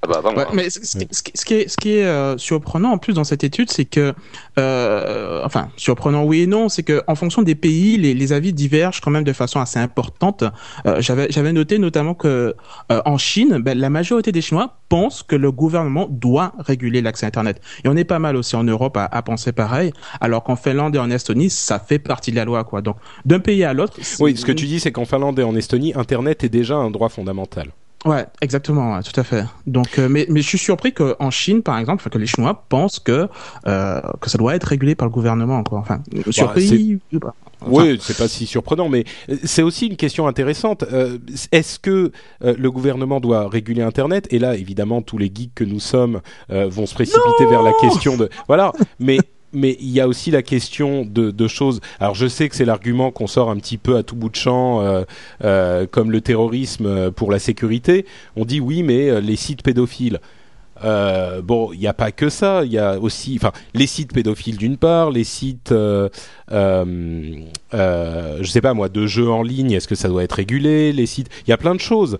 Ah 0.08 0.14
bah, 0.14 0.22
vraiment, 0.22 0.38
Ouais, 0.38 0.46
hein. 0.48 0.52
mais 0.54 0.70
ce, 0.70 0.86
ce 0.86 0.98
qui- 0.98 1.08
ce 1.12 1.24
qui- 1.24 1.32
ce 1.36 1.46
qui 1.46 1.54
est, 1.56 1.68
ce 1.68 1.78
qui 1.78 1.92
est 1.98 2.06
euh, 2.06 2.38
surprenant 2.38 2.92
en 2.92 2.98
plus 2.98 3.14
dans 3.14 3.24
cette 3.24 3.44
étude, 3.44 3.72
c'est 3.72 3.86
que, 3.86 4.14
euh, 4.60 5.42
enfin, 5.44 5.70
surprenant 5.78 6.24
oui 6.24 6.42
et 6.42 6.48
non, 6.48 6.70
c'est 6.70 6.84
que 6.84 7.02
en 7.08 7.16
fonction 7.16 7.42
des 7.42 7.56
pays, 7.56 7.98
les, 7.98 8.14
les 8.14 8.34
avis 8.34 8.54
divergent 8.54 9.02
quand 9.02 9.12
même 9.12 9.24
de 9.24 9.34
façon 9.34 9.60
assez 9.60 9.80
importante. 9.80 10.44
Euh, 10.86 11.02
J'avais 11.02 11.28
j'avais 11.30 11.54
noté 11.54 11.78
notamment 11.80 12.14
que 12.14 12.56
euh, 12.92 13.02
en 13.06 13.18
Chine, 13.18 13.60
ben, 13.60 13.78
la 13.78 13.90
majorité 13.90 14.32
des 14.32 14.42
Chinois 14.42 14.78
pensent 14.90 15.24
que 15.24 15.36
le 15.36 15.52
gouvernement 15.52 16.08
doit 16.10 16.54
réguler 16.60 17.02
l'accès 17.02 17.26
à 17.26 17.28
Internet. 17.30 17.62
Et 17.84 17.90
on 17.90 17.96
est 17.96 18.04
pas 18.04 18.20
mal 18.20 18.36
aussi 18.36 18.56
en 18.56 18.64
Europe 18.64 18.98
à, 18.98 19.06
à 19.06 19.22
penser 19.22 19.52
pareil, 19.52 19.92
alors 20.22 20.44
qu'en 20.44 20.56
Finlande 20.56 20.96
et 20.96 21.00
en 21.00 21.10
Estonie, 21.10 21.50
ça 21.50 21.80
fait 21.80 22.00
partie 22.00 22.32
de 22.32 22.36
la 22.36 22.46
loi, 22.46 22.64
quoi. 22.64 22.82
Donc 22.82 22.98
d'un 23.26 23.40
pays 23.40 23.64
à 23.64 23.74
l'autre. 23.74 23.98
oui, 24.20 24.38
ce 24.38 24.46
que 24.46 24.52
tu 24.52 24.66
dis, 24.66 24.80
c'est 24.80 24.92
qu'en 24.92 25.06
Finlande 25.06 25.40
et 25.40 25.44
en 25.44 25.56
Estonie, 25.56 25.94
Internet 25.96 26.44
est 26.44 26.50
déjà 26.50 26.76
un 26.76 26.92
droit 26.92 27.10
fondamental. 27.10 27.70
Ouais, 28.06 28.26
exactement, 28.42 28.94
ouais, 28.96 29.02
tout 29.02 29.20
à 29.20 29.24
fait. 29.24 29.46
Donc, 29.66 29.98
euh, 29.98 30.08
mais, 30.08 30.28
mais 30.30 30.42
je 30.42 30.48
suis 30.48 30.60
surpris 30.60 30.94
qu'en 30.94 31.32
Chine, 31.32 31.64
par 31.64 31.80
exemple, 31.80 32.08
que 32.08 32.18
les 32.20 32.28
Chinois 32.28 32.64
pensent 32.70 33.00
que 33.00 33.28
euh, 33.68 34.02
que 34.22 34.30
ça 34.30 34.38
doit 34.38 34.56
être 34.56 34.66
régulé 34.66 34.94
par 34.94 35.08
le 35.08 35.12
gouvernement, 35.12 35.64
quoi. 35.64 35.80
Enfin, 35.80 36.02
surpris. 36.30 37.00
ou 37.12 37.20
pas. 37.20 37.34
Enfin, 37.62 37.72
Oui, 37.72 37.98
c'est 38.00 38.16
pas 38.18 38.28
si 38.28 38.46
surprenant, 38.46 38.90
mais 38.90 39.06
euh, 39.30 39.38
c'est 39.44 39.64
aussi 39.64 39.88
une 39.88 39.96
question 39.96 40.28
intéressante. 40.28 40.84
Euh, 40.84 41.18
Est-ce 41.52 41.80
que 41.80 42.12
euh, 42.44 42.54
le 42.58 42.70
gouvernement 42.70 43.20
doit 43.20 43.50
réguler 43.50 43.82
Internet? 43.82 44.28
Et 44.30 44.38
là, 44.38 44.56
évidemment, 44.56 45.02
tous 45.02 45.18
les 45.18 45.32
geeks 45.34 45.56
que 45.56 45.64
nous 45.64 45.80
sommes 45.80 46.22
euh, 46.52 46.68
vont 46.68 46.86
se 46.86 46.94
précipiter 46.94 47.46
vers 47.50 47.64
la 47.64 47.72
question 47.82 48.18
de 48.18 48.30
voilà. 48.48 48.72
Mais 49.00 49.18
mais 49.56 49.78
il 49.80 49.90
y 49.90 50.00
a 50.00 50.08
aussi 50.08 50.32
la 50.32 50.44
question 50.44 51.06
de, 51.06 51.48
choses. 51.48 51.80
Alors, 52.00 52.16
je 52.16 52.28
sais 52.28 52.50
que 52.50 52.56
c'est 52.56 52.66
l'argument 52.66 53.12
qu'on 53.12 53.28
sort 53.28 53.50
un 53.50 53.56
petit 53.58 53.78
peu 53.78 53.98
à 53.98 54.04
tout 54.04 54.16
bout 54.16 54.30
de 54.30 54.36
champ, 54.36 54.82
euh, 54.82 55.04
euh, 55.44 55.88
comme 55.90 56.12
le 56.12 56.22
terrorisme 56.22 56.86
euh, 56.86 57.12
pour 57.12 57.32
la 57.32 57.40
sécurité. 57.40 58.06
On 58.36 58.46
dit 58.46 58.60
oui, 58.60 58.84
mais 58.84 59.22
les 59.22 59.36
sites 59.36 59.64
pédophiles. 59.64 60.20
Bon, 60.82 61.72
il 61.74 61.80
n'y 61.80 61.88
a 61.88 61.94
pas 61.94 62.12
que 62.12 62.30
ça. 62.30 62.64
Il 62.66 62.72
y 62.72 62.78
a 62.78 63.00
aussi, 63.00 63.38
enfin, 63.38 63.52
les 63.74 63.88
sites 63.88 64.14
pédophiles 64.14 64.58
d'une 64.58 64.78
part, 64.78 65.10
les 65.10 65.24
sites, 65.24 65.72
euh, 66.52 67.40
euh, 67.74 68.38
je 68.42 68.50
sais 68.50 68.62
pas 68.62 68.74
moi, 68.74 68.90
de 68.90 69.08
jeux 69.08 69.30
en 69.30 69.42
ligne. 69.42 69.72
Est-ce 69.72 69.88
que 69.88 69.96
ça 69.96 70.08
doit 70.08 70.24
être 70.24 70.34
régulé 70.34 70.92
Les 70.92 71.06
sites, 71.06 71.30
il 71.48 71.50
y 71.50 71.54
a 71.54 71.58
plein 71.58 71.76
de 71.76 71.80
choses. 71.80 72.18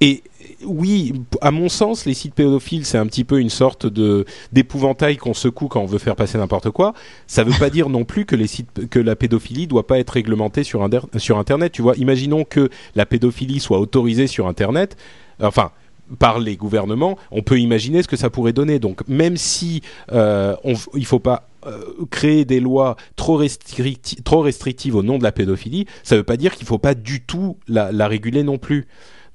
Et 0.00 0.22
oui, 0.64 1.12
à 1.40 1.50
mon 1.50 1.68
sens, 1.68 2.06
les 2.06 2.14
sites 2.14 2.34
pédophiles, 2.34 2.84
c'est 2.86 2.98
un 2.98 3.06
petit 3.06 3.24
peu 3.24 3.40
une 3.40 3.50
sorte 3.50 3.86
de 3.86 4.24
d'épouvantail 4.52 5.16
qu'on 5.16 5.34
secoue 5.34 5.68
quand 5.68 5.80
on 5.80 5.86
veut 5.86 5.98
faire 5.98 6.16
passer 6.16 6.38
n'importe 6.38 6.70
quoi. 6.70 6.94
Ça 7.26 7.44
veut 7.44 7.58
pas 7.58 7.70
dire 7.70 7.88
non 7.88 8.04
plus 8.04 8.24
que 8.24 8.36
les 8.36 8.46
sites, 8.46 8.88
que 8.88 8.98
la 8.98 9.16
pédophilie 9.16 9.66
doit 9.66 9.86
pas 9.86 9.98
être 9.98 10.10
réglementée 10.10 10.64
sur, 10.64 10.82
Internet. 10.82 11.72
Tu 11.72 11.82
vois, 11.82 11.96
imaginons 11.96 12.44
que 12.44 12.70
la 12.94 13.06
pédophilie 13.06 13.60
soit 13.60 13.78
autorisée 13.78 14.26
sur 14.26 14.46
Internet. 14.46 14.96
Enfin, 15.40 15.72
par 16.18 16.38
les 16.38 16.56
gouvernements, 16.56 17.18
on 17.30 17.42
peut 17.42 17.58
imaginer 17.58 18.02
ce 18.02 18.08
que 18.08 18.16
ça 18.16 18.30
pourrait 18.30 18.52
donner. 18.52 18.78
Donc 18.78 19.06
même 19.08 19.36
si 19.36 19.82
euh, 20.12 20.54
on, 20.64 20.74
il 20.94 21.04
faut 21.04 21.18
pas 21.18 21.48
euh, 21.66 21.82
créer 22.10 22.44
des 22.44 22.60
lois 22.60 22.96
trop, 23.16 23.42
restricti- 23.42 24.22
trop 24.22 24.40
restrictives 24.40 24.94
au 24.94 25.02
nom 25.02 25.18
de 25.18 25.24
la 25.24 25.32
pédophilie, 25.32 25.86
ça 26.02 26.14
ne 26.14 26.20
veut 26.20 26.24
pas 26.24 26.36
dire 26.36 26.54
qu'il 26.54 26.66
faut 26.66 26.78
pas 26.78 26.94
du 26.94 27.20
tout 27.20 27.56
la 27.68 28.08
réguler 28.08 28.42
non 28.42 28.58
plus. 28.58 28.86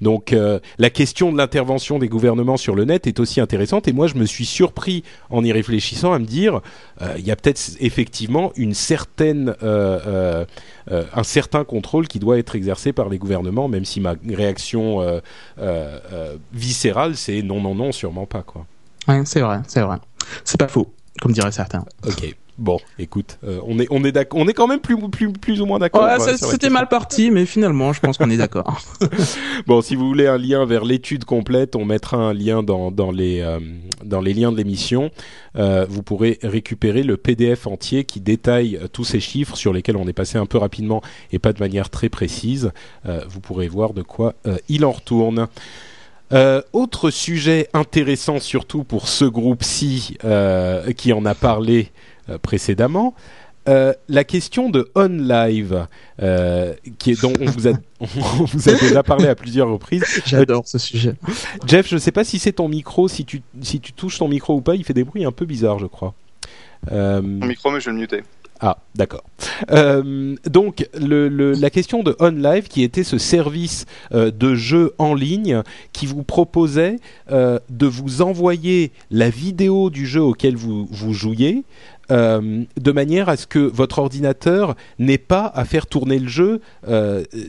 Donc 0.01 0.34
euh, 0.34 0.60
la 0.77 0.89
question 0.89 1.31
de 1.31 1.38
l'intervention 1.38 2.00
des 2.00 2.10
gouvernements 2.10 2.58
sur 2.58 2.75
le 2.75 2.86
net 2.86 3.08
est 3.08 3.20
aussi 3.20 3.39
intéressante 3.39 3.88
et 3.88 3.93
moi 3.93 4.08
je 4.08 4.15
me 4.15 4.25
suis 4.25 4.46
surpris 4.46 5.03
en 5.29 5.43
y 5.43 5.51
réfléchissant 5.51 6.12
à 6.12 6.20
me 6.20 6.25
dire 6.25 6.62
euh, 7.01 7.13
il 7.17 7.25
y 7.25 7.31
a 7.31 7.36
peut-être 7.36 7.62
effectivement 7.79 8.51
une 8.55 8.74
certaine 8.74 9.55
euh, 9.63 10.46
un 10.88 11.24
certain 11.24 11.63
contrôle 11.63 12.08
qui 12.08 12.20
doit 12.20 12.38
être 12.38 12.55
exercé 12.55 12.91
par 12.91 13.10
les 13.10 13.17
gouvernements 13.17 13.67
même 13.67 13.86
si 13.86 14.00
ma 14.01 14.15
réaction 14.27 15.22
viscérale 16.51 17.15
c'est 17.15 17.41
non 17.43 17.62
non 17.62 17.75
non 17.75 17.91
sûrement 17.91 18.25
pas 18.25 18.41
quoi. 18.41 18.65
Ouais, 19.08 19.22
c'est 19.25 19.41
vrai, 19.41 19.62
c'est 19.67 19.81
vrai. 19.81 19.98
C'est 20.43 20.60
pas 20.60 20.67
faux, 20.67 20.93
comme 21.22 21.31
diraient 21.31 21.51
certains. 21.51 21.86
Ok. 22.05 22.36
Bon, 22.61 22.77
écoute, 22.99 23.39
euh, 23.43 23.59
on 23.65 23.79
est 23.79 23.87
on 23.89 24.03
est 24.03 24.11
d'accord, 24.11 24.39
on 24.39 24.47
est 24.47 24.53
quand 24.53 24.67
même 24.67 24.81
plus 24.81 24.95
plus 25.09 25.33
plus 25.33 25.61
ou 25.61 25.65
moins 25.65 25.79
d'accord. 25.79 26.03
Ouais, 26.03 26.37
c'était 26.37 26.69
mal 26.69 26.87
parti, 26.87 27.31
mais 27.31 27.47
finalement, 27.47 27.91
je 27.91 27.99
pense 27.99 28.19
qu'on 28.19 28.29
est 28.29 28.37
d'accord. 28.37 28.79
Bon, 29.65 29.81
si 29.81 29.95
vous 29.95 30.07
voulez 30.07 30.27
un 30.27 30.37
lien 30.37 30.65
vers 30.65 30.85
l'étude 30.85 31.25
complète, 31.25 31.75
on 31.75 31.85
mettra 31.85 32.17
un 32.17 32.33
lien 32.33 32.61
dans, 32.61 32.91
dans, 32.91 33.11
les, 33.11 33.41
euh, 33.41 33.59
dans 34.03 34.21
les 34.21 34.33
liens 34.33 34.51
de 34.51 34.57
l'émission. 34.57 35.09
Euh, 35.55 35.85
vous 35.89 36.03
pourrez 36.03 36.37
récupérer 36.43 37.01
le 37.03 37.17
PDF 37.17 37.65
entier 37.65 38.03
qui 38.03 38.21
détaille 38.21 38.79
tous 38.93 39.03
ces 39.03 39.19
chiffres 39.19 39.55
sur 39.55 39.73
lesquels 39.73 39.97
on 39.97 40.07
est 40.07 40.13
passé 40.13 40.37
un 40.37 40.45
peu 40.45 40.57
rapidement 40.59 41.01
et 41.31 41.39
pas 41.39 41.53
de 41.53 41.59
manière 41.59 41.89
très 41.89 42.09
précise. 42.09 42.71
Vous 43.05 43.39
pourrez 43.39 43.67
voir 43.67 43.93
de 43.93 44.01
quoi 44.01 44.35
il 44.69 44.85
en 44.85 44.91
retourne. 44.91 45.47
Euh, 46.33 46.61
autre 46.71 47.09
sujet 47.09 47.67
intéressant 47.73 48.39
surtout 48.39 48.85
pour 48.85 49.09
ce 49.09 49.25
groupe-ci 49.25 50.17
euh, 50.23 50.93
qui 50.93 51.11
en 51.11 51.25
a 51.25 51.35
parlé 51.35 51.91
précédemment, 52.39 53.15
Euh, 53.69 53.93
la 54.09 54.23
question 54.23 54.69
de 54.69 54.89
on 54.95 55.07
live, 55.07 55.85
euh, 56.19 56.73
qui 56.97 57.11
est 57.11 57.21
dont 57.21 57.33
on 57.39 57.45
vous 57.45 57.67
a 57.67 57.73
on 58.00 58.45
vous 58.45 58.69
a 58.69 58.73
déjà 58.73 59.03
parlé 59.03 59.27
à 59.27 59.35
plusieurs 59.35 59.69
reprises. 59.69 60.03
J'adore 60.25 60.67
ce 60.67 60.79
sujet. 60.79 61.13
Jeff, 61.67 61.88
je 61.88 61.93
ne 61.93 62.00
sais 62.00 62.11
pas 62.11 62.23
si 62.23 62.39
c'est 62.39 62.53
ton 62.53 62.67
micro, 62.67 63.07
si 63.07 63.23
tu 63.23 63.43
si 63.61 63.79
tu 63.79 63.93
touches 63.93 64.17
ton 64.17 64.27
micro 64.27 64.55
ou 64.55 64.61
pas, 64.61 64.73
il 64.75 64.83
fait 64.83 64.95
des 64.95 65.03
bruits 65.03 65.25
un 65.25 65.31
peu 65.31 65.45
bizarres, 65.45 65.77
je 65.77 65.85
crois. 65.85 66.15
Euh... 66.91 67.21
Mon 67.21 67.45
micro, 67.45 67.69
mais 67.69 67.79
je 67.79 67.85
vais 67.85 67.91
le 67.91 68.00
muter. 68.00 68.23
Ah, 68.59 68.77
d'accord. 68.95 69.23
Euh, 69.71 70.36
donc, 70.50 70.88
la 70.93 71.69
question 71.69 72.03
de 72.03 72.15
OnLive, 72.19 72.67
qui 72.67 72.83
était 72.83 73.03
ce 73.03 73.17
service 73.17 73.86
euh, 74.13 74.31
de 74.31 74.55
jeu 74.55 74.93
en 74.98 75.13
ligne 75.13 75.62
qui 75.93 76.05
vous 76.05 76.24
proposait 76.24 76.98
euh, 77.31 77.60
de 77.69 77.88
vous 77.88 78.21
envoyer 78.21 78.91
la 79.10 79.29
vidéo 79.29 79.89
du 79.89 80.05
jeu 80.05 80.21
auquel 80.21 80.55
vous, 80.55 80.88
vous 80.89 81.13
jouiez, 81.13 81.63
de 82.10 82.91
manière 82.91 83.29
à 83.29 83.38
ce 83.38 83.48
que 83.48 83.60
votre 83.60 84.00
ordinateur 84.00 84.75
n'ait 85.00 85.17
pas 85.17 85.50
à 85.55 85.63
faire 85.63 85.88
tourner 85.88 86.19
le 86.19 86.27
jeu 86.27 86.60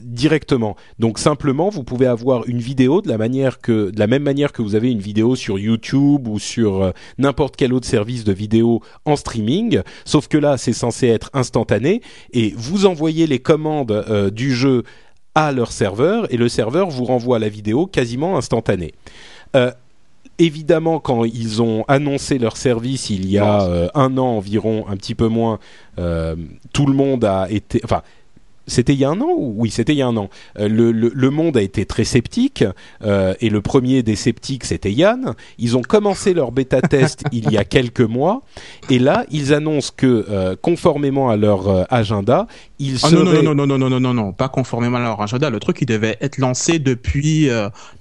directement. 0.05 0.77
Donc 1.01 1.19
simplement, 1.19 1.69
vous 1.69 1.83
pouvez 1.83 2.07
avoir 2.07 2.47
une 2.47 2.61
vidéo 2.61 3.03
de 3.03 3.09
la 3.09 3.19
manière 3.19 3.61
que, 3.61 3.91
de 3.91 3.99
la 3.99 4.07
même 4.07 4.23
manière 4.23 4.53
que 4.53 4.63
vous 4.63 4.77
avez 4.77 4.93
une 4.93 5.01
vidéo 5.01 5.35
sur 5.35 5.59
YouTube 5.59 6.29
ou 6.29 6.39
sur 6.39 6.93
n'importe 7.19 7.57
quel 7.57 7.73
autre 7.73 7.89
service 7.89 8.23
de 8.23 8.33
vidéo 8.33 8.83
en 9.05 9.17
streaming. 9.17 9.81
Sauf 10.05 10.29
que 10.29 10.39
là, 10.39 10.57
c'est 10.57 10.73
censé 10.73 11.09
être 11.09 11.31
instantané 11.35 11.82
et 12.33 12.55
vous 12.57 12.87
envoyez 12.87 13.27
les 13.27 13.39
commandes 13.39 13.93
euh, 13.93 14.31
du 14.31 14.55
jeu 14.55 14.85
à 15.35 15.53
leur 15.53 15.73
serveur 15.73 16.33
et 16.33 16.37
le 16.37 16.49
serveur 16.49 16.91
vous 16.91 17.05
renvoie 17.05 17.39
la 17.39 17.49
vidéo 17.49 17.87
quasiment 17.87 18.37
instantanée. 18.37 18.93
Euh, 19.57 19.71
évidemment, 20.39 21.01
quand 21.01 21.25
ils 21.25 21.63
ont 21.63 21.85
annoncé 21.89 22.39
leur 22.39 22.57
service 22.57 23.11
il 23.11 23.29
y 23.29 23.39
a 23.39 23.63
euh, 23.63 23.89
un 23.95 24.19
an 24.19 24.37
environ, 24.37 24.87
un 24.89 24.97
petit 24.97 25.15
peu 25.15 25.29
moins, 25.29 25.59
tout 25.97 26.87
le 26.87 26.95
monde 26.95 27.25
a 27.25 27.51
été, 27.51 27.81
enfin 27.85 28.03
c'était 28.67 28.93
il 28.93 29.01
y 29.01 29.05
a 29.05 29.11
un 29.11 29.21
an 29.21 29.35
Oui, 29.37 29.71
c'était 29.71 29.93
il 29.93 29.99
y 29.99 30.03
a 30.03 30.07
un 30.07 30.17
an. 30.17 30.31
Euh, 30.59 30.69
le, 30.69 30.93
le, 30.93 31.11
le, 31.15 31.31
monde 31.31 31.57
a 31.57 31.63
été 31.63 31.85
très 31.85 32.05
sceptique, 32.05 32.65
euh, 33.03 33.35
et 33.41 33.51
le 33.51 33.61
premier 33.61 34.03
des 34.03 34.17
sceptiques, 34.17 34.65
c'était 34.65 34.93
Yann. 34.93 35.35
Ils 35.59 35.77
ont 35.77 35.83
commencé 35.83 36.33
leur 36.35 36.53
bêta-test 36.53 37.25
il 37.33 37.51
y 37.51 37.57
a 37.57 37.65
quelques 37.65 38.01
mois, 38.01 38.43
et 38.91 38.99
là, 38.99 39.25
ils 39.31 39.53
annoncent 39.53 39.93
que, 39.97 40.27
euh, 40.31 40.57
conformément 40.61 41.31
à 41.31 41.37
leur 41.37 41.93
agenda, 41.93 42.47
ils 42.79 42.97
oh 43.03 43.09
seraient... 43.09 43.25
Non, 43.25 43.43
non, 43.43 43.55
non, 43.55 43.67
non, 43.67 43.79
non, 43.79 43.91
non, 43.91 44.01
non, 44.01 44.15
non, 44.15 44.33
pas 44.33 44.49
conformément 44.49 44.99
à 44.99 45.01
leur 45.01 45.21
agenda. 45.21 45.51
Le 45.51 45.61
truc, 45.61 45.81
il 45.81 45.87
devait 45.87 46.17
être 46.21 46.39
lancé 46.39 46.79
depuis, 46.79 47.49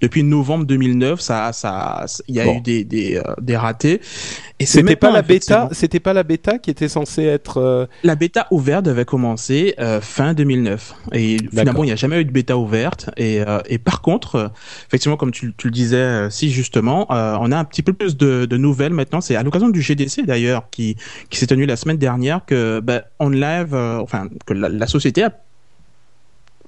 depuis 0.02 0.24
novembre 0.24 0.66
2009. 0.66 1.20
Ça, 1.20 1.54
ça, 1.54 2.06
il 2.28 2.36
y 2.36 2.40
a 2.40 2.52
eu 2.52 2.62
des, 2.62 2.84
des, 2.84 3.22
des 3.40 3.58
ratés. 3.58 4.02
Et 4.60 4.66
c'était 4.66 4.96
pas 4.96 5.12
la 5.12 5.22
bêta, 5.22 5.70
c'était 5.72 6.00
pas 6.00 6.14
la 6.14 6.24
bêta 6.24 6.58
qui 6.58 6.70
était 6.72 6.88
censée 6.88 7.24
être... 7.24 7.88
La 8.04 8.16
bêta 8.16 8.48
ouverte 8.52 8.86
devait 8.86 9.06
commencer 9.06 9.76
fin 10.02 10.34
2009. 10.34 10.51
Et 11.14 11.38
finalement, 11.50 11.84
il 11.84 11.88
n'y 11.88 11.92
a 11.92 11.96
jamais 11.96 12.22
eu 12.22 12.26
de 12.26 12.32
bêta 12.32 12.58
ouverte. 12.58 13.10
Et, 13.18 13.42
euh, 13.42 13.60
et 13.68 13.78
par 13.78 14.02
contre, 14.02 14.36
euh, 14.36 14.48
effectivement, 14.88 15.18
comme 15.18 15.32
tu, 15.32 15.54
tu 15.58 15.68
le 15.68 15.72
disais, 15.72 15.98
euh, 15.98 16.30
si 16.30 16.52
justement, 16.52 17.08
on 17.10 17.52
a 17.52 17.58
un 17.58 17.66
petit 17.66 17.84
peu 17.84 17.94
plus 17.94 18.18
de, 18.18 18.46
de 18.46 18.58
nouvelles 18.58 18.94
maintenant. 18.94 19.22
C'est 19.22 19.36
à 19.36 19.44
l'occasion 19.44 19.70
du 19.70 19.82
GDC 19.82 20.26
d'ailleurs, 20.26 20.70
qui, 20.70 20.96
qui 21.30 21.38
s'est 21.38 21.48
tenu 21.48 21.66
la 21.66 21.76
semaine 21.76 21.98
dernière, 21.98 22.46
que 22.46 22.80
bah, 22.80 23.04
on 23.20 23.30
live, 23.30 23.74
enfin 23.76 24.28
que 24.46 24.54
la, 24.54 24.70
la 24.70 24.88
société 24.88 25.24
a 25.24 25.32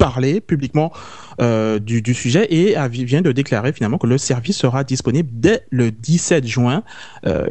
parler 0.04 0.42
publiquement 0.42 0.92
euh, 1.42 1.80
du, 1.80 2.02
du, 2.02 2.14
sujet 2.14 2.46
et 2.50 2.76
a, 2.76 2.90
vient 2.90 3.22
de 3.22 3.32
déclarer 3.32 3.72
finalement 3.72 3.98
que 3.98 4.08
le 4.08 4.18
service 4.18 4.58
sera 4.58 4.84
disponible 4.84 5.30
dès 5.32 5.62
le 5.70 5.92
17 5.92 6.46
juin 6.46 6.84
euh, 7.26 7.46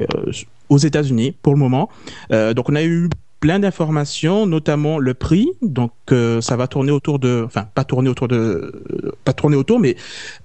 aux 0.68 0.78
États-Unis 0.78 1.34
pour 1.42 1.54
le 1.54 1.58
moment. 1.58 1.88
Euh, 2.30 2.52
donc 2.54 2.68
on 2.68 2.74
a 2.74 2.82
eu 2.84 3.08
plein 3.42 3.58
d'informations, 3.58 4.46
notamment 4.46 5.00
le 5.00 5.14
prix. 5.14 5.48
Donc 5.62 5.90
euh, 6.12 6.40
ça 6.40 6.56
va 6.56 6.68
tourner 6.68 6.92
autour 6.92 7.18
de, 7.18 7.42
enfin 7.44 7.66
pas 7.74 7.82
tourner 7.82 8.08
autour 8.08 8.28
de, 8.28 8.36
euh, 8.36 9.12
pas 9.24 9.32
tourner 9.32 9.56
autour, 9.56 9.80
mais 9.80 9.96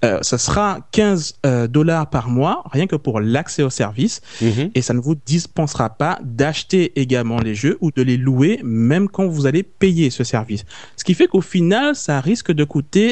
euh, 0.04 0.18
ça 0.22 0.36
sera 0.36 0.80
15 0.90 1.36
euh, 1.46 1.68
dollars 1.68 2.10
par 2.10 2.28
mois, 2.28 2.64
rien 2.72 2.88
que 2.88 2.96
pour 2.96 3.20
l'accès 3.20 3.62
au 3.62 3.70
service, 3.70 4.20
mm 4.42 4.46
-hmm. 4.48 4.70
et 4.74 4.82
ça 4.82 4.94
ne 4.94 5.00
vous 5.00 5.14
dispensera 5.14 5.90
pas 5.90 6.18
d'acheter 6.24 6.82
également 7.00 7.38
les 7.38 7.54
jeux 7.54 7.78
ou 7.80 7.92
de 7.92 8.02
les 8.02 8.16
louer, 8.16 8.58
même 8.64 9.08
quand 9.08 9.28
vous 9.28 9.46
allez 9.46 9.62
payer 9.62 10.10
ce 10.10 10.24
service. 10.24 10.64
Ce 10.96 11.04
qui 11.04 11.14
fait 11.14 11.28
qu'au 11.28 11.44
final, 11.56 11.94
ça 11.94 12.20
risque 12.20 12.50
de 12.60 12.64
coûter 12.64 13.08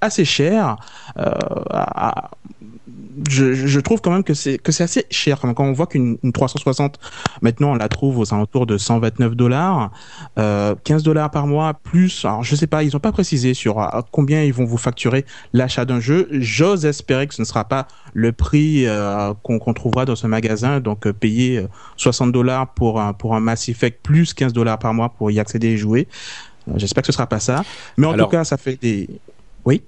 assez 0.00 0.26
cher. 0.38 0.76
À, 1.16 2.30
je, 3.28 3.54
je, 3.54 3.80
trouve 3.80 4.00
quand 4.00 4.10
même 4.10 4.24
que 4.24 4.34
c'est 4.34 4.58
que 4.58 4.72
c'est 4.72 4.84
assez 4.84 5.06
cher 5.10 5.40
quand 5.40 5.64
on 5.64 5.72
voit 5.72 5.86
qu'une 5.86 6.18
360 6.32 6.98
maintenant 7.42 7.72
on 7.72 7.74
la 7.74 7.88
trouve 7.88 8.18
aux 8.18 8.34
alentours 8.34 8.66
de 8.66 8.78
129 8.78 9.34
dollars, 9.34 9.90
euh, 10.38 10.74
15 10.84 11.02
dollars 11.02 11.30
par 11.30 11.46
mois 11.46 11.74
plus. 11.74 12.24
Alors 12.24 12.42
je 12.42 12.56
sais 12.56 12.66
pas, 12.66 12.82
ils 12.82 12.96
ont 12.96 13.00
pas 13.00 13.12
précisé 13.12 13.54
sur 13.54 13.80
euh, 13.80 14.00
combien 14.10 14.42
ils 14.42 14.52
vont 14.52 14.64
vous 14.64 14.76
facturer 14.76 15.24
l'achat 15.52 15.84
d'un 15.84 16.00
jeu. 16.00 16.28
J'ose 16.32 16.86
espérer 16.86 17.26
que 17.26 17.34
ce 17.34 17.42
ne 17.42 17.46
sera 17.46 17.64
pas 17.64 17.86
le 18.12 18.32
prix 18.32 18.86
euh, 18.86 19.32
qu'on 19.42 19.58
qu 19.58 19.74
trouvera 19.74 20.04
dans 20.04 20.16
ce 20.16 20.26
magasin, 20.26 20.80
donc 20.80 21.06
euh, 21.06 21.12
payer 21.12 21.66
60 21.96 22.32
dollars 22.32 22.72
pour 22.74 23.00
un 23.00 23.12
pour 23.12 23.34
un 23.34 23.40
Mass 23.40 23.68
Effect 23.68 24.00
plus 24.02 24.34
15 24.34 24.52
dollars 24.52 24.78
par 24.78 24.94
mois 24.94 25.08
pour 25.08 25.30
y 25.30 25.38
accéder 25.38 25.68
et 25.68 25.76
jouer. 25.76 26.08
J'espère 26.76 27.02
que 27.02 27.08
ce 27.08 27.12
sera 27.12 27.26
pas 27.26 27.40
ça, 27.40 27.62
mais 27.96 28.06
en 28.06 28.12
Alors... 28.12 28.28
tout 28.28 28.32
cas 28.32 28.44
ça 28.44 28.56
fait 28.56 28.80
des 28.80 29.08
oui? 29.64 29.82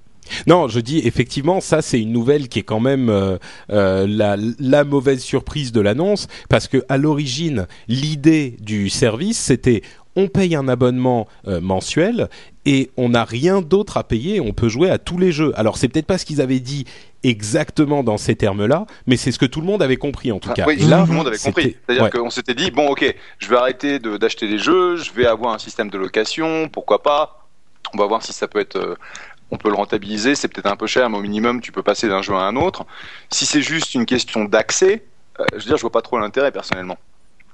Non, 0.47 0.67
je 0.67 0.79
dis 0.79 0.99
effectivement, 0.99 1.61
ça 1.61 1.81
c'est 1.81 1.99
une 1.99 2.11
nouvelle 2.11 2.47
qui 2.47 2.59
est 2.59 2.63
quand 2.63 2.79
même 2.79 3.09
euh, 3.09 3.37
euh, 3.71 4.05
la, 4.07 4.37
la, 4.59 4.83
mauvaise 4.83 5.21
surprise 5.21 5.71
de 5.71 5.81
l'annonce, 5.81 6.27
parce 6.49 6.67
que 6.67 6.83
à 6.89 6.97
l'origine, 6.97 7.67
l'idée 7.87 8.57
du 8.61 8.89
service 8.89 9.37
c'était 9.37 9.81
on 10.17 10.27
paye 10.27 10.55
un 10.55 10.67
abonnement 10.67 11.27
euh, 11.47 11.61
mensuel 11.61 12.27
et 12.65 12.89
on 12.97 13.09
n'a 13.09 13.23
rien 13.23 13.61
d'autre 13.61 13.97
à 13.97 14.03
payer, 14.03 14.41
on 14.41 14.51
peut 14.51 14.67
jouer 14.67 14.89
à 14.89 14.97
tous 14.97 15.19
les 15.19 15.31
jeux. 15.31 15.53
Alors 15.55 15.77
c'est 15.77 15.87
peut-être 15.87 16.07
pas 16.07 16.17
ce 16.17 16.25
qu'ils 16.25 16.41
avaient 16.41 16.59
dit 16.59 16.85
exactement 17.23 18.03
dans 18.03 18.17
ces 18.17 18.35
termes-là, 18.35 18.87
mais 19.05 19.15
c'est 19.15 19.31
ce 19.31 19.37
que 19.37 19.45
tout 19.45 19.61
le 19.61 19.67
monde 19.67 19.83
avait 19.83 19.95
compris 19.95 20.31
en 20.31 20.39
tout 20.39 20.51
cas. 20.51 20.63
Ah, 20.65 20.69
oui, 20.69 20.77
et 20.79 20.85
là, 20.85 21.03
tout 21.03 21.11
le 21.11 21.17
monde 21.17 21.27
avait 21.27 21.37
compris. 21.37 21.77
C'est-à-dire 21.85 22.05
ouais. 22.05 22.09
qu'on 22.09 22.31
s'était 22.31 22.55
dit 22.55 22.71
bon, 22.71 22.89
ok, 22.89 23.15
je 23.37 23.47
vais 23.47 23.57
arrêter 23.57 23.99
d'acheter 23.99 24.47
des 24.47 24.57
jeux, 24.57 24.97
je 24.97 25.13
vais 25.13 25.27
avoir 25.27 25.53
un 25.53 25.59
système 25.59 25.91
de 25.91 25.97
location, 25.99 26.67
pourquoi 26.67 27.03
pas? 27.03 27.47
On 27.93 27.97
va 27.97 28.07
voir 28.07 28.23
si 28.23 28.33
ça 28.33 28.47
peut 28.47 28.59
être 28.59 28.97
on 29.51 29.57
peut 29.57 29.69
le 29.69 29.75
rentabiliser, 29.75 30.35
c'est 30.35 30.47
peut-être 30.47 30.67
un 30.67 30.75
peu 30.75 30.87
cher, 30.87 31.09
mais 31.09 31.17
au 31.17 31.21
minimum, 31.21 31.61
tu 31.61 31.71
peux 31.71 31.83
passer 31.83 32.07
d'un 32.07 32.21
jeu 32.21 32.33
à 32.33 32.41
un 32.41 32.55
autre. 32.55 32.85
Si 33.29 33.45
c'est 33.45 33.61
juste 33.61 33.93
une 33.93 34.05
question 34.05 34.45
d'accès, 34.45 35.05
euh, 35.39 35.45
je 35.53 35.59
veux 35.59 35.65
dire, 35.65 35.77
je 35.77 35.81
vois 35.81 35.91
pas 35.91 36.01
trop 36.01 36.17
l'intérêt 36.19 36.51
personnellement. 36.51 36.97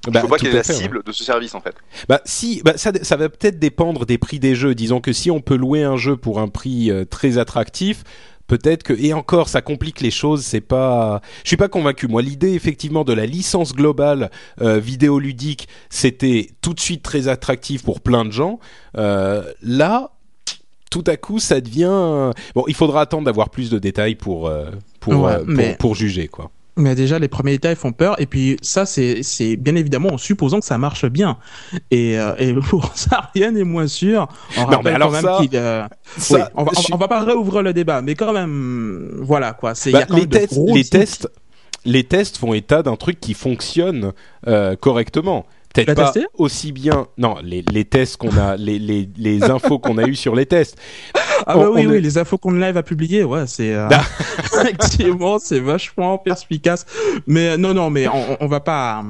Bah, 0.07 0.19
je 0.21 0.27
vois 0.27 0.37
pas 0.37 0.43
quelle 0.43 0.51
est 0.51 0.57
la 0.57 0.63
cible 0.63 0.97
ouais. 0.97 1.03
de 1.05 1.11
ce 1.13 1.23
service 1.23 1.55
en 1.55 1.61
fait. 1.61 1.75
Bah 2.09 2.19
si, 2.25 2.61
bah, 2.65 2.73
ça, 2.75 2.91
ça 3.03 3.15
va 3.15 3.29
peut-être 3.29 3.57
dépendre 3.57 4.05
des 4.05 4.17
prix 4.17 4.37
des 4.37 4.53
jeux. 4.53 4.75
Disons 4.75 4.99
que 4.99 5.13
si 5.13 5.31
on 5.31 5.39
peut 5.39 5.55
louer 5.55 5.83
un 5.83 5.95
jeu 5.95 6.17
pour 6.17 6.39
un 6.39 6.49
prix 6.49 6.91
euh, 6.91 7.05
très 7.05 7.37
attractif, 7.37 8.03
peut-être 8.47 8.83
que 8.83 8.93
et 8.93 9.13
encore 9.13 9.49
ça 9.49 9.61
complique 9.61 10.01
les 10.01 10.11
choses 10.11 10.43
c'est 10.43 10.61
pas 10.61 11.21
je 11.43 11.49
suis 11.49 11.57
pas 11.57 11.69
convaincu 11.69 12.07
moi 12.07 12.21
l'idée 12.21 12.53
effectivement 12.53 13.03
de 13.03 13.13
la 13.13 13.25
licence 13.25 13.73
globale 13.73 14.31
euh, 14.61 14.79
vidéoludique 14.79 15.67
c'était 15.89 16.49
tout 16.61 16.73
de 16.73 16.79
suite 16.79 17.03
très 17.03 17.27
attractif 17.27 17.83
pour 17.83 18.01
plein 18.01 18.25
de 18.25 18.31
gens 18.31 18.59
euh, 18.97 19.43
là 19.61 20.11
tout 20.93 21.03
à 21.07 21.17
coup, 21.17 21.39
ça 21.39 21.59
devient 21.59 22.31
bon. 22.53 22.65
Il 22.67 22.75
faudra 22.75 23.01
attendre 23.01 23.25
d'avoir 23.25 23.49
plus 23.49 23.71
de 23.71 23.79
détails 23.79 24.13
pour 24.13 24.47
euh, 24.47 24.69
pour, 24.99 25.23
ouais, 25.23 25.33
euh, 25.33 25.43
mais... 25.47 25.75
pour, 25.79 25.95
juger 25.95 26.27
quoi. 26.27 26.51
Mais 26.77 26.93
déjà, 26.93 27.17
les 27.17 27.27
premiers 27.27 27.53
détails 27.53 27.75
font 27.75 27.91
peur. 27.91 28.19
Et 28.21 28.27
puis, 28.27 28.57
ça, 28.61 28.85
c'est, 28.85 29.21
bien 29.57 29.75
évidemment 29.75 30.09
en 30.13 30.17
supposant 30.17 30.59
que 30.59 30.65
ça 30.65 30.77
marche 30.77 31.05
bien. 31.07 31.37
Et, 31.89 32.19
euh, 32.19 32.35
et 32.37 32.53
pour 32.69 32.95
ça, 32.95 33.31
rien 33.33 33.51
n'est 33.51 33.63
moins 33.63 33.87
sûr. 33.87 34.27
On 34.57 34.69
non, 34.69 34.81
mais 34.83 34.91
alors 34.91 35.09
quand 35.09 35.13
même 35.13 35.23
ça, 35.23 35.37
qu'il, 35.41 35.49
euh... 35.55 35.87
ça, 36.17 36.35
oui, 36.35 36.41
on, 36.55 36.63
va, 36.63 36.71
on, 36.91 36.97
va 36.97 37.07
pas 37.07 37.23
réouvrir 37.23 37.63
le 37.63 37.73
débat, 37.73 38.03
mais 38.03 38.13
quand 38.13 38.33
même, 38.33 39.17
voilà 39.21 39.53
quoi. 39.53 39.73
Bah, 39.73 39.89
y 39.91 39.95
a 39.95 40.05
quand 40.05 40.15
les, 40.15 40.21
même 40.21 40.29
tests, 40.29 40.59
les 40.73 40.83
tests, 40.83 41.29
les 41.85 42.03
tests 42.03 42.37
font 42.37 42.53
état 42.53 42.83
d'un 42.83 42.95
truc 42.95 43.19
qui 43.19 43.33
fonctionne 43.33 44.13
euh, 44.47 44.75
correctement 44.75 45.45
peut-être 45.73 45.95
pas 45.95 46.11
testé 46.11 46.27
aussi 46.37 46.71
bien. 46.71 47.07
Non, 47.17 47.37
les, 47.43 47.63
les 47.71 47.85
tests 47.85 48.17
qu'on 48.17 48.37
a, 48.37 48.55
les, 48.55 48.79
les, 48.79 49.09
les 49.17 49.43
infos 49.49 49.79
qu'on 49.79 49.97
a 49.97 50.07
eues 50.07 50.15
sur 50.15 50.35
les 50.35 50.45
tests. 50.45 50.77
Ah 51.45 51.55
bah 51.55 51.69
oui, 51.71 51.85
oui, 51.85 51.97
est... 51.97 52.01
les 52.01 52.17
infos 52.17 52.37
qu'on 52.37 52.51
live 52.51 52.77
a 52.77 52.83
publiées, 52.83 53.23
ouais, 53.23 53.45
c'est 53.47 53.73
euh... 53.73 53.89
effectivement, 54.61 55.39
c'est 55.39 55.59
vachement 55.59 56.17
perspicace. 56.17 56.85
Mais 57.27 57.57
non, 57.57 57.73
non, 57.73 57.89
mais 57.89 58.07
on, 58.07 58.37
on 58.39 58.47
va 58.47 58.59
pas, 58.59 59.03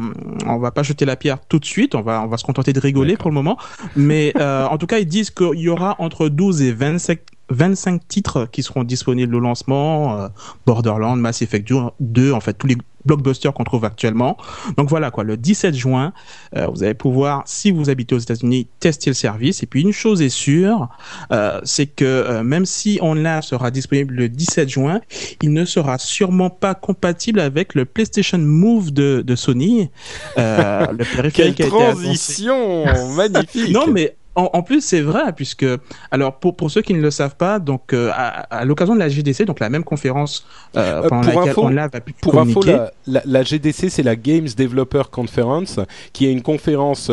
on 0.46 0.58
va 0.58 0.72
pas 0.72 0.84
jeter 0.84 1.06
la 1.06 1.16
pierre 1.16 1.40
tout 1.48 1.60
de 1.60 1.66
suite. 1.66 1.96
On 1.96 2.02
va, 2.02 2.22
on 2.24 2.28
va 2.28 2.38
se 2.38 2.44
contenter 2.44 2.74
de 2.74 2.80
rigoler 2.80 3.18
pour 3.18 3.30
le 3.30 3.36
moment. 3.36 3.58
Mais 3.96 4.34
euh, 4.40 4.66
en 4.66 4.78
tout 4.78 4.88
cas, 4.88 5.00
ils 5.00 5.06
disent 5.06 5.30
qu'il 5.30 5.60
y 5.60 5.70
aura 5.70 5.96
entre 6.00 6.30
12 6.30 6.62
et 6.62 6.72
25 6.72 7.20
25 7.50 8.08
titres 8.08 8.48
qui 8.52 8.64
seront 8.64 8.84
disponibles 8.84 9.36
au 9.36 9.40
lancement, 9.40 10.18
euh, 10.18 10.28
Borderlands, 10.66 11.16
Mass 11.16 11.42
Effect 11.42 11.72
2, 12.00 12.32
en 12.32 12.40
fait 12.40 12.54
tous 12.54 12.68
les 12.68 12.78
blockbusters 13.06 13.54
qu'on 13.54 13.66
trouve 13.66 13.84
actuellement. 13.84 14.38
Donc 14.78 14.88
voilà 14.88 15.12
quoi, 15.12 15.26
le 15.26 15.36
17 15.36 15.76
juin, 15.76 16.14
euh, 16.56 16.68
vous 16.68 16.84
allez 16.84 16.94
pouvoir, 16.94 17.44
si 17.46 17.70
vous 17.70 17.90
habitez 17.90 18.16
aux 18.16 18.20
États-Unis, 18.20 18.68
tester 18.80 19.10
le 19.10 19.14
service. 19.14 19.62
Et 19.62 19.66
puis 19.66 19.82
une 19.82 19.92
chose 19.92 20.22
est 20.22 20.30
sûre, 20.30 20.88
euh, 21.34 21.60
c'est 21.66 21.88
que 21.88 22.42
même 22.42 22.66
si 22.66 23.00
OnLive 23.02 23.42
sera 23.42 23.72
disponible 23.72 24.14
le 24.14 24.30
17 24.30 24.70
juin, 24.70 25.02
il 25.42 25.52
ne 25.52 25.66
sera 25.66 25.98
sûrement 25.98 26.50
pas 26.50 26.76
compatible 26.76 27.42
avec 27.42 27.76
le 27.76 27.84
PlayStation 27.84 28.38
Move 28.38 28.92
de, 28.94 29.22
de 29.26 29.36
Sony. 29.36 29.90
le 30.38 31.04
périphérique 31.16 31.56
Quelle 31.56 31.68
transition 31.68 32.86
magnifique. 33.16 33.70
non 33.70 33.88
mais 33.88 34.16
en, 34.36 34.64
plus, 34.64 34.82
c'est 34.82 35.02
vrai, 35.02 35.32
puisque, 35.36 35.66
alors, 36.10 36.40
pour, 36.40 36.56
pour 36.56 36.72
ceux 36.72 36.82
qui 36.82 36.96
ne 36.96 37.02
le 37.02 37.12
savent 37.12 37.36
pas, 37.36 37.60
donc, 37.60 37.94
euh, 37.94 38.10
à, 38.14 38.66
l'occasion 38.66 38.96
de 38.96 39.00
la 39.00 39.08
GDC, 39.08 39.46
donc 39.46 39.60
la 39.60 39.70
même 39.70 39.84
conférence 39.84 40.46
euh, 40.76 41.04
euh, 41.04 41.08
pendant 41.08 41.22
pour 41.22 41.40
laquelle 41.40 41.52
info, 41.52 41.62
on 41.66 41.78
a 41.78 41.90
pu 41.90 42.14
Pour 42.14 42.40
info, 42.40 42.64
la, 42.64 42.92
la, 43.06 43.44
GDC, 43.44 43.90
c'est 43.90 44.02
la 44.02 44.16
Games 44.16 44.48
Developer 44.58 45.04
Conference, 45.12 45.80
qui 46.14 46.26
est 46.26 46.32
une 46.32 46.42
conférence 46.42 47.12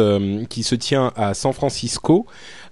qui 0.49 0.63
se 0.63 0.75
tient 0.75 1.13
à 1.15 1.35
San 1.35 1.53
Francisco. 1.53 2.27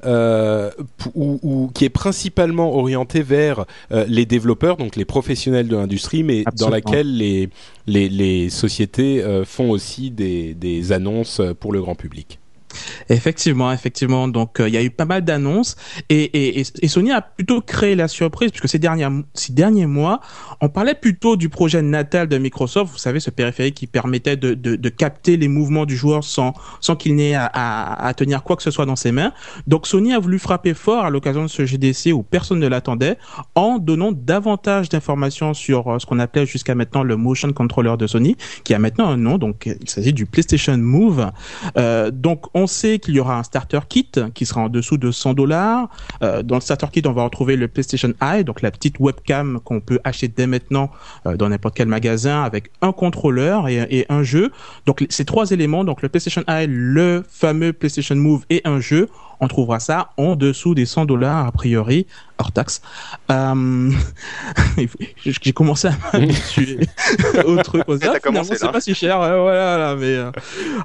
Euh, 0.05 0.71
ou, 1.17 1.73
qui 1.75 1.85
est 1.85 1.89
principalement 1.91 2.77
orientée 2.77 3.23
vers 3.23 3.65
les 3.91 4.27
développeurs, 4.27 4.77
donc 4.77 4.95
les 4.95 5.05
professionnels 5.05 5.67
de 5.67 5.75
l'industrie, 5.75 6.23
mais 6.23 6.45
dans 6.57 6.69
laquelle 6.69 7.17
les, 7.17 7.51
les, 7.89 8.09
les 8.09 8.49
sociétés 8.49 9.25
font 9.45 9.71
aussi 9.71 10.13
des, 10.13 10.55
des 10.55 10.93
annonces 10.93 11.43
pour 11.59 11.73
le 11.73 11.81
grand 11.81 11.97
public. 11.97 12.39
Effectivement, 13.09 13.73
effectivement. 13.73 14.29
Donc, 14.29 14.61
euh, 14.61 14.69
il 14.69 14.75
y 14.75 14.77
a 14.77 14.83
eu 14.83 14.91
pas 14.91 15.05
mal 15.05 15.25
d'annonces 15.25 15.77
et, 16.09 16.61
et, 16.61 16.89
Sony 16.89 17.13
a 17.13 17.21
plutôt 17.21 17.61
créé 17.61 17.95
la 17.95 18.09
surprise 18.09 18.51
puisque 18.51 18.69
ces 18.69 18.79
derniers, 18.79 19.09
ces 19.35 19.53
derniers 19.53 19.87
mois, 19.87 20.21
on 20.61 20.69
parlait 20.69 20.95
plutôt 20.95 21.37
du 21.37 21.49
projet 21.49 21.83
natal 21.83 22.29
de 22.29 22.39
Microsoft. 22.39 22.93
Vous 22.93 22.99
savez, 22.99 23.21
ce 23.21 23.31
périphérique 23.31 23.75
qui 23.75 23.87
permettait 23.87 24.37
de, 24.37 24.55
de, 24.55 24.89
capter 24.89 25.37
les 25.37 25.49
mouvements 25.49 25.87
du 25.87 25.97
joueur 25.97 26.25
sans, 26.25 26.55
sans 26.81 26.97
qu'il 26.97 27.15
n'ait 27.17 27.35
à, 27.35 28.13
tenir 28.17 28.43
quoi 28.43 28.57
que 28.57 28.63
ce 28.63 28.71
soit 28.71 28.87
dans 28.87 28.97
ses 28.97 29.13
mains. 29.13 29.33
Donc, 29.67 29.87
Sony 29.87 30.13
a 30.13 30.19
voulu 30.19 30.39
frapper 30.39 30.75
fort 30.75 31.05
à 31.05 31.11
l'occasion 31.11 31.43
de 31.43 31.49
ce 31.49 31.65
GDC 31.65 32.13
où 32.13 32.23
personne 32.23 32.59
ne 32.59 32.67
l'attendait 32.67 33.17
en 33.55 33.79
donnant 33.79 34.13
davantage 34.13 34.89
d'informations 34.89 35.55
sur 35.55 35.89
euh, 35.89 35.99
ce 35.99 36.07
qu'on 36.07 36.19
appelait 36.19 36.47
jusqu'à 36.47 36.75
maintenant 36.75 37.03
le 37.03 37.17
motion 37.17 37.53
controller 37.53 37.97
de 37.99 38.07
Sony, 38.07 38.37
qui 38.65 38.75
a 38.75 38.79
maintenant 38.79 39.09
un 39.09 39.17
nom. 39.17 39.39
Donc, 39.39 39.67
il 39.67 39.89
s'agit 39.89 40.13
du 40.13 40.27
PlayStation 40.27 40.77
Move. 40.77 41.31
Euh, 41.77 42.11
donc, 42.11 42.47
on 42.55 42.58
sait 42.67 42.99
qu'il 42.99 43.15
y 43.15 43.21
aura 43.21 43.39
un 43.39 43.43
starter 43.43 43.81
kit 43.89 44.11
qui 44.35 44.47
sera 44.47 44.63
en 44.63 44.69
dessous 44.69 44.97
de 44.97 45.11
100 45.11 45.35
dollars. 45.35 45.89
Euh, 46.23 46.43
dans 46.43 46.57
le 46.57 46.61
starter 46.61 46.89
kit, 46.93 47.03
on 47.07 47.13
va 47.13 47.25
retrouver 47.25 47.57
le 47.57 47.69
PlayStation 47.69 48.13
Eye, 48.21 48.45
donc 48.45 48.63
la 48.63 48.71
petite 48.71 48.99
webcam 48.99 49.61
qu'on 49.65 49.81
peut 49.81 50.01
acheter 50.05 50.29
dès 50.29 50.47
maintenant 50.47 50.91
euh, 51.27 51.37
dans 51.37 51.49
n'importe 51.49 51.77
quel 51.77 51.89
magasin 51.89 52.43
avec 52.43 52.71
un 52.83 52.93
contrôleur 52.93 53.69
et, 53.69 53.87
et, 53.91 54.07
un 54.09 54.23
jeu. 54.23 54.51
Donc 54.87 55.07
ces 55.09 55.25
trois 55.25 55.51
éléments, 55.51 55.85
donc 55.85 56.03
le 56.03 56.09
PlayStation 56.09 56.43
Eye, 56.49 56.67
le 56.69 57.25
fameux 57.29 57.73
PlayStation 57.73 58.17
Move 58.17 58.45
et 58.51 58.61
un 58.65 58.81
jeu, 58.81 59.09
on 59.41 59.49
trouvera 59.49 59.81
ça 59.81 60.11
en 60.17 60.37
dessous 60.37 60.75
des 60.75 60.87
100 60.87 61.07
dollars 61.07 61.47
a 61.47 61.53
priori 61.53 62.07
hors 62.39 62.53
taxe. 62.53 62.81
Euh... 63.31 63.91
J'ai 65.25 65.53
commencé 65.53 65.89
à 65.89 65.93
m'habituer 66.13 66.79
au 67.47 67.57
truc 67.63 67.85
aux 67.89 67.99
c'est 67.99 68.71
pas 68.71 68.81
si 68.81 68.95
cher, 68.95 69.19
voilà, 69.19 69.97
mais 69.97 70.07
euh, 70.07 70.31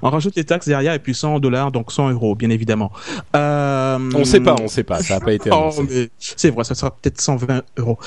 on 0.02 0.10
rajoute 0.10 0.36
les 0.36 0.44
taxes 0.44 0.68
derrière 0.68 0.94
et 0.94 1.00
puis 1.00 1.14
100 1.14 1.40
dollars, 1.40 1.72
donc 1.72 1.92
100 1.92 2.12
euros, 2.12 2.36
bien 2.36 2.50
évidemment. 2.50 2.92
Euh... 3.36 4.00
On 4.16 4.26
sait 4.26 4.40
pas, 4.40 4.56
on 4.62 4.68
sait 4.68 4.84
pas, 4.84 5.02
ça 5.02 5.16
a 5.16 5.20
pas 5.20 5.34
été 5.34 5.50
oh, 5.54 5.70
c'est 6.18 6.50
vrai, 6.50 6.64
ça 6.64 6.76
sera 6.76 6.92
peut-être 6.92 7.22
120 7.22 7.64
euros. 7.78 8.00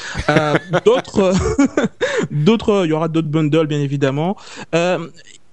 D'autres, 0.85 1.33
d'autres, 2.31 2.83
il 2.85 2.91
y 2.91 2.93
aura 2.93 3.09
d'autres 3.09 3.29
bundles, 3.29 3.67
bien 3.67 3.81
évidemment. 3.81 4.37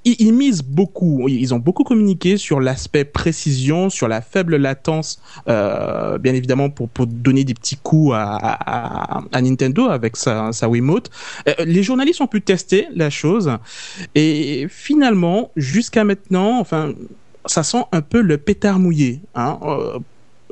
Ils, 0.05 0.33
misent 0.33 0.63
beaucoup, 0.63 1.27
ils 1.29 1.53
ont 1.53 1.59
beaucoup 1.59 1.83
communiqué 1.83 2.37
sur 2.37 2.59
l'aspect 2.59 3.05
précision, 3.05 3.89
sur 3.89 4.07
la 4.07 4.21
faible 4.21 4.57
latence, 4.57 5.19
euh, 5.47 6.17
bien 6.17 6.33
évidemment 6.33 6.69
pour, 6.69 6.89
pour 6.89 7.07
donner 7.07 7.43
des 7.43 7.53
petits 7.53 7.77
coups 7.77 8.13
à, 8.13 8.35
à, 8.35 9.23
à 9.31 9.41
Nintendo 9.41 9.85
avec 9.85 10.17
sa, 10.17 10.51
sa 10.51 10.67
Wiimote. 10.67 11.09
Euh, 11.47 11.53
les 11.65 11.83
journalistes 11.83 12.21
ont 12.21 12.27
pu 12.27 12.41
tester 12.41 12.87
la 12.93 13.09
chose 13.09 13.51
et 14.15 14.67
finalement, 14.69 15.51
jusqu'à 15.55 16.03
maintenant, 16.03 16.59
enfin, 16.59 16.93
ça 17.45 17.63
sent 17.63 17.83
un 17.91 18.01
peu 18.01 18.21
le 18.21 18.37
pétard 18.37 18.79
mouillé. 18.79 19.21
Hein, 19.35 19.59
euh, 19.63 19.99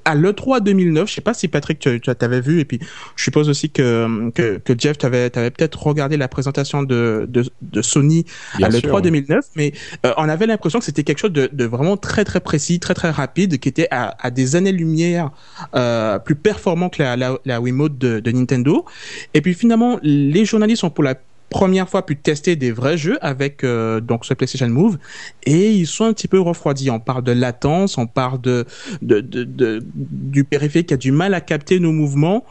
à 0.05 0.15
l'E3 0.15 0.61
2009, 0.61 1.09
je 1.09 1.13
sais 1.13 1.21
pas 1.21 1.33
si 1.33 1.47
Patrick 1.47 1.79
tu, 1.79 1.99
tu 1.99 2.11
avais 2.21 2.41
vu 2.41 2.59
et 2.59 2.65
puis 2.65 2.79
je 3.15 3.23
suppose 3.23 3.49
aussi 3.49 3.69
que 3.69 4.29
que, 4.31 4.57
que 4.57 4.73
Jeff 4.77 4.97
tu 4.97 5.05
avais, 5.05 5.29
peut-être 5.29 5.81
regardé 5.81 6.17
la 6.17 6.27
présentation 6.27 6.83
de 6.83 7.25
de, 7.29 7.43
de 7.61 7.81
Sony 7.81 8.25
à 8.61 8.69
l'E3 8.69 9.01
2009 9.01 9.45
mais 9.55 9.73
euh, 10.05 10.13
on 10.17 10.29
avait 10.29 10.45
l'impression 10.45 10.79
que 10.79 10.85
c'était 10.85 11.03
quelque 11.03 11.19
chose 11.19 11.33
de, 11.33 11.49
de, 11.51 11.65
vraiment 11.65 11.97
très 11.97 12.25
très 12.25 12.39
précis, 12.39 12.79
très 12.79 12.93
très 12.93 13.09
rapide 13.09 13.59
qui 13.59 13.69
était 13.69 13.87
à, 13.91 14.15
à 14.19 14.31
des 14.31 14.55
années-lumière 14.55 15.31
euh, 15.75 16.19
plus 16.19 16.35
performant 16.35 16.89
que 16.89 17.01
la, 17.01 17.15
la, 17.15 17.37
la 17.45 17.61
Wiimote 17.61 17.97
de, 17.97 18.19
de 18.19 18.31
Nintendo. 18.31 18.85
Et 19.33 19.41
puis 19.41 19.53
finalement 19.53 19.99
les 20.01 20.45
journalistes 20.45 20.83
ont 20.83 20.89
pour 20.89 21.03
la 21.03 21.15
première 21.51 21.89
fois 21.89 22.05
pu 22.05 22.15
tester 22.15 22.55
des 22.55 22.71
vrais 22.71 22.97
jeux 22.97 23.19
avec 23.21 23.63
euh, 23.63 23.99
donc 23.99 24.25
ce 24.25 24.33
PlayStation 24.33 24.69
Move 24.69 24.97
et 25.43 25.71
ils 25.71 25.85
sont 25.85 26.05
un 26.05 26.13
petit 26.13 26.29
peu 26.29 26.39
refroidis. 26.39 26.89
On 26.89 26.99
parle 26.99 27.23
de 27.23 27.33
latence, 27.33 27.97
on 27.97 28.07
parle 28.07 28.41
de, 28.41 28.65
du 29.01 30.43
périphérique 30.45 30.87
qui 30.87 30.93
a 30.95 30.97
du 30.97 31.11
mal 31.11 31.33
à 31.35 31.41
capter 31.41 31.79
nos 31.79 31.91
mouvements. 31.91 32.45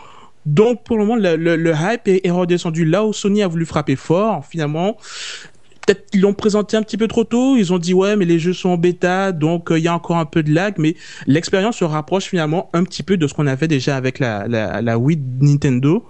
Donc 0.46 0.84
pour 0.84 0.98
le 0.98 1.06
moment, 1.06 1.16
le, 1.16 1.36
le, 1.36 1.72
hype 1.74 2.06
est 2.06 2.30
redescendu 2.30 2.84
là 2.84 3.04
où 3.04 3.12
Sony 3.12 3.42
a 3.42 3.48
voulu 3.48 3.64
frapper 3.64 3.96
fort. 3.96 4.44
Finalement, 4.46 4.96
peut-être 5.86 6.10
qu'ils 6.10 6.20
l'ont 6.20 6.34
présenté 6.34 6.76
un 6.76 6.82
petit 6.82 6.96
peu 6.96 7.08
trop 7.08 7.24
tôt. 7.24 7.56
Ils 7.56 7.72
ont 7.72 7.78
dit 7.78 7.94
ouais, 7.94 8.16
mais 8.16 8.24
les 8.24 8.38
jeux 8.38 8.52
sont 8.52 8.70
en 8.70 8.76
bêta, 8.76 9.32
donc 9.32 9.70
euh, 9.70 9.78
il 9.78 9.84
y 9.84 9.88
a 9.88 9.94
encore 9.94 10.16
un 10.16 10.26
peu 10.26 10.42
de 10.42 10.52
lag. 10.52 10.74
Mais 10.78 10.94
l'expérience 11.26 11.76
se 11.78 11.84
rapproche 11.84 12.24
finalement 12.24 12.68
un 12.72 12.84
petit 12.84 13.02
peu 13.02 13.16
de 13.16 13.26
ce 13.26 13.34
qu'on 13.34 13.46
avait 13.46 13.68
déjà 13.68 13.96
avec 13.96 14.18
la, 14.18 14.46
la, 14.48 14.82
la 14.82 14.98
Wii 14.98 15.20
Nintendo. 15.40 16.04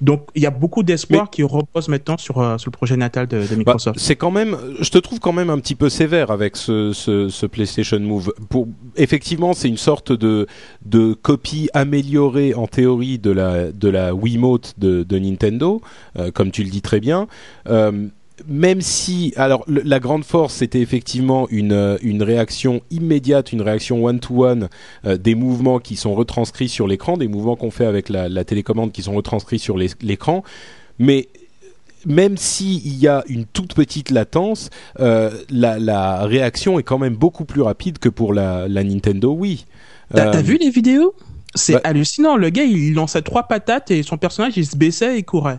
Donc 0.00 0.28
il 0.34 0.42
y 0.42 0.46
a 0.46 0.50
beaucoup 0.50 0.82
d'espoir 0.82 1.30
qui 1.30 1.42
repose 1.42 1.88
maintenant 1.88 2.18
sur, 2.18 2.38
euh, 2.38 2.58
sur 2.58 2.70
le 2.70 2.76
projet 2.76 2.96
natal 2.96 3.26
de, 3.26 3.38
de 3.38 3.46
bah, 3.46 3.56
Microsoft. 3.56 3.98
c'est 3.98 4.16
quand 4.16 4.30
même, 4.30 4.56
je 4.80 4.90
te 4.90 4.98
trouve 4.98 5.20
quand 5.20 5.32
même 5.32 5.48
un 5.48 5.58
petit 5.58 5.74
peu 5.74 5.88
sévère 5.88 6.30
avec 6.30 6.56
ce, 6.56 6.92
ce, 6.92 7.28
ce 7.28 7.46
PlayStation 7.46 7.98
Move. 8.00 8.32
Pour, 8.50 8.68
effectivement, 8.96 9.54
c'est 9.54 9.68
une 9.68 9.76
sorte 9.78 10.12
de, 10.12 10.46
de 10.84 11.14
copie 11.14 11.70
améliorée 11.72 12.54
en 12.54 12.66
théorie 12.66 13.18
de 13.18 13.30
la, 13.30 13.72
de 13.72 13.88
la 13.88 14.14
Wiimote 14.14 14.74
de, 14.78 15.02
de 15.02 15.18
Nintendo, 15.18 15.80
euh, 16.18 16.30
comme 16.30 16.50
tu 16.50 16.62
le 16.62 16.70
dis 16.70 16.82
très 16.82 17.00
bien. 17.00 17.26
Euh, 17.68 18.08
même 18.46 18.80
si, 18.80 19.32
alors 19.36 19.64
la 19.66 19.98
grande 19.98 20.24
force, 20.24 20.54
c'était 20.54 20.80
effectivement 20.80 21.48
une, 21.50 21.72
euh, 21.72 21.96
une 22.02 22.22
réaction 22.22 22.82
immédiate, 22.90 23.52
une 23.52 23.62
réaction 23.62 24.04
one-to-one 24.04 24.68
euh, 25.06 25.16
des 25.16 25.34
mouvements 25.34 25.78
qui 25.78 25.96
sont 25.96 26.14
retranscrits 26.14 26.68
sur 26.68 26.86
l'écran, 26.86 27.16
des 27.16 27.28
mouvements 27.28 27.56
qu'on 27.56 27.70
fait 27.70 27.86
avec 27.86 28.08
la, 28.08 28.28
la, 28.28 28.44
télécommande 28.44 28.92
qui 28.92 29.02
sont 29.02 29.14
retranscrits 29.14 29.58
sur 29.58 29.76
l'écran. 29.78 30.44
Mais 30.98 31.28
même 32.04 32.36
s'il 32.36 32.96
y 32.98 33.08
a 33.08 33.24
une 33.26 33.46
toute 33.46 33.74
petite 33.74 34.10
latence, 34.10 34.70
euh, 35.00 35.30
la, 35.50 35.78
la, 35.78 36.26
réaction 36.26 36.78
est 36.78 36.82
quand 36.82 36.98
même 36.98 37.16
beaucoup 37.16 37.44
plus 37.44 37.62
rapide 37.62 37.98
que 37.98 38.08
pour 38.08 38.34
la, 38.34 38.68
la 38.68 38.84
Nintendo 38.84 39.32
Wii. 39.32 39.64
T'as 40.14 40.42
vu 40.42 40.58
les 40.58 40.70
vidéos? 40.70 41.14
C'est 41.54 41.72
bah 41.72 41.80
hallucinant. 41.84 42.36
Le 42.36 42.50
gars, 42.50 42.64
il 42.64 42.94
lançait 42.94 43.22
trois 43.22 43.44
patates 43.44 43.90
et 43.90 44.02
son 44.02 44.18
personnage, 44.18 44.56
il 44.56 44.66
se 44.66 44.76
baissait 44.76 45.18
et 45.18 45.22
courait. 45.22 45.56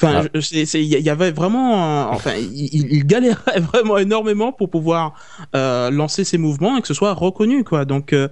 Enfin, 0.00 0.22
ah. 0.32 0.38
il 0.74 0.84
y 0.84 1.10
avait 1.10 1.32
vraiment, 1.32 2.10
enfin, 2.12 2.34
il, 2.36 2.92
il, 2.92 3.04
galérait 3.04 3.58
vraiment 3.72 3.98
énormément 3.98 4.52
pour 4.52 4.70
pouvoir 4.70 5.14
euh, 5.56 5.90
lancer 5.90 6.22
ses 6.22 6.38
mouvements 6.38 6.76
et 6.76 6.82
que 6.82 6.86
ce 6.86 6.94
soit 6.94 7.14
reconnu, 7.14 7.64
quoi. 7.64 7.84
Donc, 7.84 8.12
euh, 8.12 8.28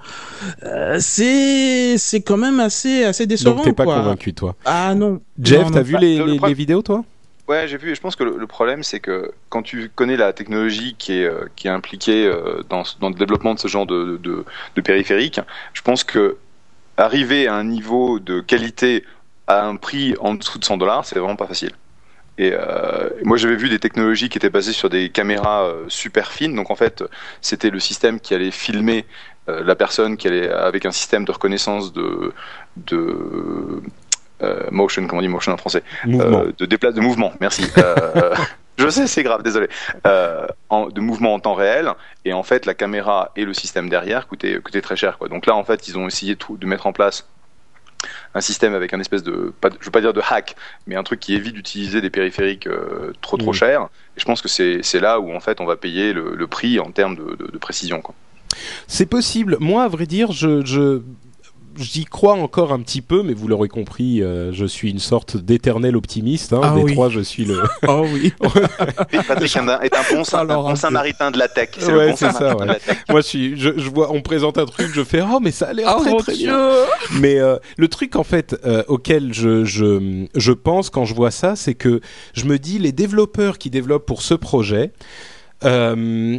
euh 0.63 0.99
c'est 1.01 1.99
c'est 1.99 2.21
quand 2.21 2.37
même 2.37 2.61
assez 2.61 3.03
assez 3.03 3.27
décevant. 3.27 3.57
Donc 3.57 3.65
t'es 3.65 3.73
pas 3.73 3.85
convaincu, 3.85 4.33
toi? 4.33 4.55
Ah 4.65 4.95
non. 4.95 5.21
Jeff, 5.43 5.73
t'as 5.73 5.83
vu 5.83 5.97
les, 5.99 6.25
les, 6.25 6.39
les, 6.39 6.55
vidéos, 6.55 6.83
toi? 6.83 7.05
Ouais, 7.49 7.67
j'ai 7.67 7.79
vu. 7.79 7.91
Et 7.91 7.95
je 7.97 8.01
pense 8.01 8.15
que 8.15 8.23
le, 8.23 8.47
problème, 8.47 8.85
c'est 8.85 9.01
que 9.01 9.33
quand 9.49 9.63
tu 9.63 9.91
connais 9.93 10.17
la 10.17 10.33
technologie 10.33 10.95
qui 10.97 11.15
est 11.15 11.31
qui 11.57 11.67
est 11.67 11.71
impliquée 11.71 12.31
dans 12.69 12.85
dans 13.01 13.09
le 13.09 13.17
développement 13.17 13.55
de 13.55 13.59
ce 13.59 13.67
genre 13.67 13.87
de 13.87 14.21
de, 14.23 14.45
de 14.77 14.81
périphérique, 14.81 15.41
je 15.73 15.83
pense 15.83 16.05
que 16.05 16.37
arriver 16.97 17.49
à 17.49 17.55
un 17.55 17.65
niveau 17.65 18.19
de 18.21 18.41
qualité 18.41 19.05
à 19.47 19.65
un 19.65 19.77
prix 19.77 20.15
en 20.21 20.35
dessous 20.35 20.59
de 20.59 20.65
100 20.65 20.77
dollars, 20.77 21.05
c'est 21.05 21.19
vraiment 21.19 21.37
pas 21.37 21.47
facile. 21.47 21.73
Et 22.39 22.53
euh, 22.53 23.09
moi, 23.25 23.37
j'avais 23.37 23.57
vu 23.57 23.69
des 23.69 23.79
technologies 23.79 24.29
qui 24.29 24.39
étaient 24.39 24.51
basées 24.51 24.73
sur 24.73 24.91
des 24.91 25.09
caméras 25.09 25.65
euh, 25.65 25.85
super 25.89 26.33
fines. 26.33 26.55
Donc, 26.55 26.71
en 26.71 26.77
fait, 26.77 27.03
c'était 27.41 27.71
le 27.71 27.81
système 27.81 28.21
qui 28.21 28.35
allait 28.35 28.51
filmer 28.51 29.07
euh, 29.49 29.63
la 29.65 29.75
personne 29.75 30.17
qui 30.17 30.29
allait 30.29 30.51
avec 30.51 30.85
un 30.85 30.91
système 30.91 31.25
de 31.25 31.33
reconnaissance 31.33 31.93
de, 31.93 32.33
de 32.77 33.83
motion, 34.71 35.07
comment 35.07 35.21
on 35.21 35.23
dit 35.23 35.29
motion 35.29 35.53
en 35.53 35.57
français, 35.57 35.83
de 36.05 36.67
déplace 36.67 36.93
de 36.93 37.01
mouvement. 37.01 37.33
Merci. 37.41 37.65
je 38.77 38.89
sais, 38.91 39.07
c'est 39.07 39.23
grave, 39.23 39.43
désolé. 39.43 39.69
En, 40.69 40.89
de 40.89 41.01
mouvement 41.01 41.33
en 41.33 41.41
temps 41.41 41.55
réel. 41.55 41.91
Et 42.27 42.35
en 42.35 42.43
fait, 42.43 42.67
la 42.67 42.75
caméra 42.75 43.33
et 43.35 43.47
le 43.47 43.55
système 43.55 43.89
derrière 43.89 44.29
coûtaient, 44.29 44.61
coûtaient 44.61 44.83
très 44.83 44.97
cher. 44.97 45.17
Quoi. 45.17 45.29
Donc 45.29 45.47
là, 45.47 45.55
en 45.57 45.65
fait, 45.65 45.89
ils 45.89 45.97
ont 45.97 46.07
essayé 46.07 46.35
de, 46.35 46.45
de 46.51 46.67
mettre 46.67 46.87
en 46.87 46.93
place 46.93 47.27
un 48.35 48.41
système 48.41 48.75
avec 48.75 48.93
un 48.95 49.01
espèce 49.01 49.23
de, 49.23 49.53
pas, 49.61 49.71
je 49.81 49.85
veux 49.87 49.91
pas 49.91 50.01
dire 50.01 50.13
de 50.13 50.21
hack, 50.29 50.57
mais 50.87 50.97
un 50.97 51.03
truc 51.03 51.21
qui 51.21 51.35
évite 51.35 51.55
d'utiliser 51.55 52.01
des 52.01 52.11
périphériques 52.11 52.67
euh, 52.67 53.13
trop 53.21 53.37
trop 53.37 53.51
Mm. 53.51 53.55
chers. 53.55 53.83
Et 54.17 54.21
je 54.21 54.25
pense 54.25 54.43
que 54.43 54.49
c'est 54.49 54.81
c'est 54.83 55.01
là 55.01 55.21
où 55.21 55.33
en 55.35 55.41
fait 55.41 55.61
on 55.61 55.65
va 55.67 55.77
payer 55.77 56.13
le, 56.13 56.35
le 56.35 56.47
prix 56.47 56.79
en 56.79 56.91
termes 56.91 57.17
de, 57.17 57.37
de, 57.37 57.51
de 57.51 57.59
précision. 57.59 58.01
Quoi. 58.03 58.15
C'est 58.87 59.07
possible. 59.07 59.57
Moi, 59.61 59.85
à 59.85 59.89
vrai 59.89 60.07
dire, 60.07 60.33
je, 60.33 60.65
je 60.65 61.03
j'y 61.79 62.05
crois 62.05 62.35
encore 62.35 62.73
un 62.73 62.81
petit 62.81 63.01
peu, 63.03 63.23
mais 63.23 63.35
vous 63.35 63.49
l'aurez 63.49 63.69
compris, 63.69 64.23
euh, 64.23 64.53
je 64.53 64.65
suis 64.67 64.91
une 64.91 64.99
sorte 64.99 65.37
d'éternel 65.37 65.97
optimiste. 65.97 66.53
Hein. 66.53 66.61
Ah 66.63 66.75
Des 66.77 66.83
oui. 66.83 66.93
trois, 66.93 67.09
je 67.09 67.21
suis 67.21 67.45
le. 67.45 67.61
Oh 67.89 68.05
oui. 68.13 68.33
Et 69.13 69.19
Patrick 69.29 69.55
est 69.57 69.59
un, 69.59 69.81
est 69.81 69.95
un 69.95 70.03
bon, 70.15 70.23
un 70.33 70.39
Alors, 70.39 70.69
un 70.71 70.77
samaritain 70.77 71.31
de 71.31 71.39
la 71.39 71.49
tech. 71.49 71.71
C'est 71.79 71.93
Ouais, 71.93 72.07
le 72.07 72.11
bon 72.11 72.17
c'est 72.17 72.27
ça, 72.27 72.33
samaritain 72.33 72.59
ouais. 72.61 72.67
de 72.67 72.73
la 72.73 72.79
tech. 72.81 72.99
Moi, 73.09 73.21
je 73.21 73.27
suis, 73.27 73.57
je, 73.61 73.71
je 73.79 73.89
vois, 73.91 74.11
on 74.13 74.23
présente 74.23 74.59
un 74.59 74.67
truc, 74.67 74.91
je 74.95 75.05
fais 75.05 75.23
oh 75.23 75.39
mais 75.41 75.51
ça 75.51 75.67
a 75.69 75.73
l'air 75.73 75.95
Oh 75.99 76.01
très 76.03 76.17
très 76.17 76.33
Dieu. 76.35 76.47
bien. 76.49 76.71
Mais 77.21 77.39
euh, 77.39 77.57
le 77.77 77.89
truc 77.89 78.17
en 78.17 78.25
fait 78.25 78.57
euh, 78.65 78.83
auquel 78.89 79.33
je, 79.35 79.65
je 79.65 80.27
je 80.35 80.53
pense 80.53 80.91
quand 80.91 81.05
je 81.05 81.15
vois 81.15 81.31
ça, 81.31 81.57
c'est 81.57 81.75
que 81.75 82.01
je 82.35 82.45
me 82.47 82.59
dis 82.59 82.79
les 82.79 82.93
développeurs 82.93 83.59
qui 83.59 83.71
développent 83.71 84.07
pour 84.07 84.23
ce 84.23 84.35
projet 84.35 84.93
euh, 85.65 86.39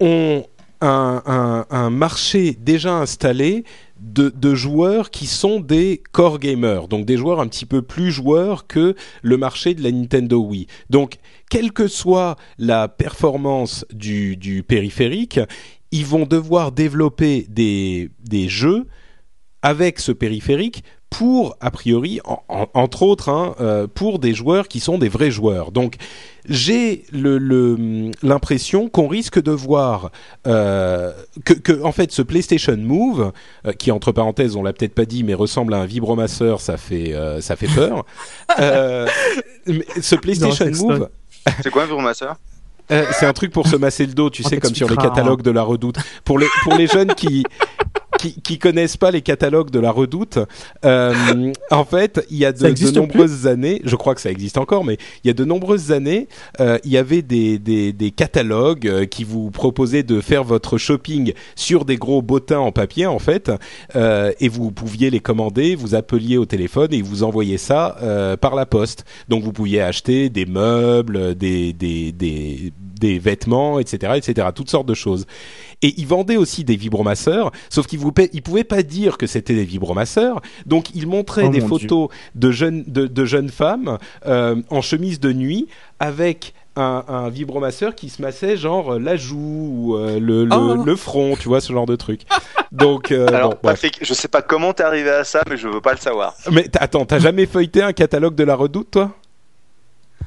ont 0.00 0.44
un, 0.80 1.22
un, 1.26 1.66
un 1.70 1.90
marché 1.90 2.56
déjà 2.58 2.94
installé 2.94 3.64
de, 4.02 4.54
joueurs 4.54 5.10
qui 5.10 5.26
sont 5.26 5.60
des 5.60 6.02
core 6.12 6.38
gamers, 6.38 6.88
donc 6.88 7.06
des 7.06 7.16
joueurs 7.16 7.40
un 7.40 7.46
petit 7.46 7.66
peu 7.66 7.82
plus 7.82 8.10
joueurs 8.10 8.66
que 8.66 8.94
le 9.22 9.36
marché 9.36 9.74
de 9.74 9.82
la 9.82 9.92
Nintendo 9.92 10.38
Wii. 10.38 10.66
Donc, 10.90 11.16
quelle 11.48 11.72
que 11.72 11.86
soit 11.86 12.36
la 12.58 12.88
performance 12.88 13.86
du, 13.92 14.36
du 14.36 14.62
périphérique, 14.62 15.40
ils 15.92 16.06
vont 16.06 16.26
devoir 16.26 16.72
développer 16.72 17.46
des, 17.48 18.10
des 18.20 18.48
jeux 18.48 18.86
avec 19.62 20.00
ce 20.00 20.12
périphérique 20.12 20.82
pour, 21.12 21.56
a 21.60 21.70
priori, 21.70 22.20
en- 22.24 22.42
en- 22.48 22.68
entre 22.72 23.02
autres, 23.02 23.28
hein, 23.28 23.54
euh, 23.60 23.86
pour 23.86 24.18
des 24.18 24.32
joueurs 24.32 24.66
qui 24.66 24.80
sont 24.80 24.96
des 24.96 25.10
vrais 25.10 25.30
joueurs. 25.30 25.70
Donc, 25.70 25.96
j'ai 26.48 27.04
le- 27.12 27.36
le- 27.36 28.10
l'impression 28.22 28.88
qu'on 28.88 29.08
risque 29.08 29.40
de 29.40 29.50
voir 29.52 30.10
euh, 30.46 31.12
que, 31.44 31.52
que, 31.52 31.82
en 31.82 31.92
fait, 31.92 32.12
ce 32.12 32.22
PlayStation 32.22 32.76
Move, 32.78 33.30
euh, 33.66 33.72
qui 33.72 33.90
entre 33.90 34.10
parenthèses, 34.10 34.56
on 34.56 34.62
l'a 34.62 34.72
peut-être 34.72 34.94
pas 34.94 35.04
dit, 35.04 35.22
mais 35.22 35.34
ressemble 35.34 35.74
à 35.74 35.80
un 35.80 35.86
vibromasseur, 35.86 36.62
ça 36.62 36.78
fait, 36.78 37.12
euh, 37.12 37.40
ça 37.42 37.56
fait 37.56 37.68
peur. 37.68 38.06
Euh, 38.58 39.06
ce 40.00 40.14
PlayStation. 40.16 40.66
Move, 40.88 41.08
C'est 41.62 41.70
quoi 41.70 41.82
un 41.82 41.86
vibromasseur? 41.86 42.36
Euh, 42.90 43.04
c'est 43.12 43.26
un 43.26 43.32
truc 43.32 43.52
pour 43.52 43.66
se 43.68 43.76
masser 43.76 44.06
le 44.06 44.12
dos, 44.12 44.28
tu 44.30 44.42
On 44.44 44.48
sais, 44.48 44.58
comme 44.58 44.74
sur 44.74 44.88
les 44.88 44.96
catalogues 44.96 45.42
de 45.42 45.50
la 45.50 45.62
Redoute. 45.62 45.96
Pour 46.24 46.38
les 46.38 46.46
pour 46.64 46.74
les 46.74 46.86
jeunes 46.86 47.14
qui 47.14 47.44
qui, 48.22 48.40
qui 48.40 48.58
connaissent 48.58 48.96
pas 48.96 49.10
les 49.10 49.20
catalogues 49.20 49.70
de 49.70 49.80
la 49.80 49.90
Redoute, 49.90 50.38
euh, 50.84 51.52
en 51.72 51.84
fait, 51.84 52.24
il 52.30 52.38
y 52.38 52.44
a 52.44 52.52
de, 52.52 52.90
nombreuses 52.92 53.48
années, 53.48 53.82
je 53.84 53.96
crois 53.96 54.14
que 54.14 54.20
ça 54.20 54.30
existe 54.30 54.58
encore, 54.58 54.84
mais 54.84 54.96
il 55.24 55.26
y 55.26 55.30
a 55.30 55.34
de 55.34 55.44
nombreuses 55.44 55.90
années, 55.90 56.28
euh, 56.60 56.78
il 56.84 56.92
y 56.92 56.98
avait 56.98 57.22
des 57.22 57.58
des, 57.58 57.92
des 57.92 58.10
catalogues 58.12 58.86
euh, 58.86 59.06
qui 59.06 59.24
vous 59.24 59.50
proposaient 59.50 60.04
de 60.04 60.20
faire 60.20 60.44
votre 60.44 60.78
shopping 60.78 61.32
sur 61.56 61.84
des 61.84 61.96
gros 61.96 62.22
bottins 62.22 62.60
en 62.60 62.70
papier, 62.70 63.06
en 63.06 63.18
fait, 63.18 63.50
et 63.94 64.48
vous 64.48 64.70
pouviez 64.70 65.10
les 65.10 65.20
commander, 65.20 65.74
vous 65.74 65.94
appeliez 65.94 66.36
au 66.36 66.44
téléphone 66.44 66.92
et 66.92 66.96
ils 66.96 67.04
vous 67.04 67.22
envoyaient 67.24 67.58
ça 67.58 67.96
par 68.40 68.54
la 68.54 68.66
poste. 68.66 69.04
Donc 69.28 69.42
vous 69.42 69.52
pouviez 69.52 69.80
acheter 69.80 70.28
des 70.28 70.46
meubles, 70.46 71.34
des 71.34 71.72
des 71.72 72.12
des, 72.12 72.72
des 73.00 73.18
vêtements, 73.18 73.78
etc., 73.78 74.14
etc., 74.16 74.48
toutes 74.54 74.70
sortes 74.70 74.86
de 74.86 74.94
choses. 74.94 75.26
Et 75.82 75.94
ils 75.98 76.06
vendaient 76.06 76.36
aussi 76.36 76.64
des 76.64 76.76
vibromasseurs, 76.76 77.50
sauf 77.68 77.86
qu'ils 77.86 78.00
ils 78.32 78.42
pouvaient 78.42 78.64
pas 78.64 78.82
dire 78.82 79.18
que 79.18 79.26
c'était 79.26 79.54
des 79.54 79.64
vibromasseurs. 79.64 80.40
Donc 80.66 80.94
ils 80.94 81.06
montraient 81.06 81.46
Oh 81.46 81.50
des 81.50 81.60
photos 81.60 82.08
de 82.34 82.50
jeunes 82.52 82.84
de, 82.86 83.06
de 83.06 83.24
jeunes 83.24 83.48
femmes 83.50 83.98
euh, 84.26 84.56
en 84.70 84.80
chemise 84.80 85.18
de 85.20 85.32
nuit 85.32 85.66
avec 85.98 86.54
un, 86.76 87.04
un 87.06 87.28
vibromasseur 87.28 87.94
qui 87.94 88.08
se 88.08 88.22
massait 88.22 88.56
genre 88.56 88.98
la 88.98 89.16
joue 89.16 89.36
ou 89.90 89.96
euh, 89.96 90.18
le, 90.18 90.44
le, 90.44 90.50
Oh. 90.54 90.82
le 90.84 90.96
front, 90.96 91.36
tu 91.36 91.48
vois 91.48 91.60
ce 91.60 91.72
genre 91.72 91.84
de 91.86 91.96
truc. 91.96 92.22
Donc 92.70 93.12
euh, 93.12 93.26
Alors, 93.28 93.50
bon, 93.50 93.58
bref. 93.64 93.82
Patrick, 93.82 93.98
je 94.06 94.14
sais 94.14 94.28
pas 94.28 94.40
comment 94.40 94.72
t'es 94.72 94.82
arrivé 94.82 95.10
à 95.10 95.24
ça, 95.24 95.42
mais 95.50 95.56
je 95.58 95.68
veux 95.68 95.80
pas 95.82 95.92
le 95.92 95.98
savoir. 95.98 96.34
Mais 96.50 96.70
attends, 96.80 97.04
t'as 97.04 97.18
jamais 97.18 97.44
feuilleté 97.46 97.82
un 97.82 97.92
catalogue 97.92 98.34
de 98.34 98.44
la 98.44 98.54
Redoute, 98.54 98.90
toi? 98.92 99.10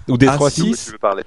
Ou 0.07 0.17
des 0.17 0.27
Ah, 0.27 0.37
3-6 0.37 0.75
Si 0.75 0.85
tu 0.85 0.91
veux 0.91 0.97
parler. 0.99 1.23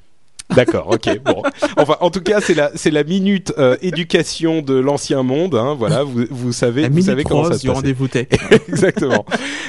D'accord, 0.55 0.89
ok, 0.91 1.21
bon. 1.25 1.43
Enfin, 1.77 1.97
en 2.01 2.11
tout 2.11 2.21
cas, 2.23 2.41
c'est 2.41 2.55
la, 2.55 2.71
c'est 2.75 2.91
la 2.91 3.05
minute 3.05 3.53
euh, 3.59 3.77
éducation 3.83 4.63
de 4.63 4.75
l'ancien 4.75 5.23
monde, 5.23 5.55
hein, 5.55 5.75
voilà, 5.79 6.03
vous, 6.03 6.25
vous 6.31 6.53
savez, 6.53 6.83
La 6.83 6.89
vous 6.89 7.03
savez 7.03 7.23
comment 7.25 7.45
ça 7.45 7.59
se 7.59 7.67
passe. 7.67 7.77
rendez-vous 7.77 8.09
tech. 8.09 8.29
Exactement. 8.69 9.25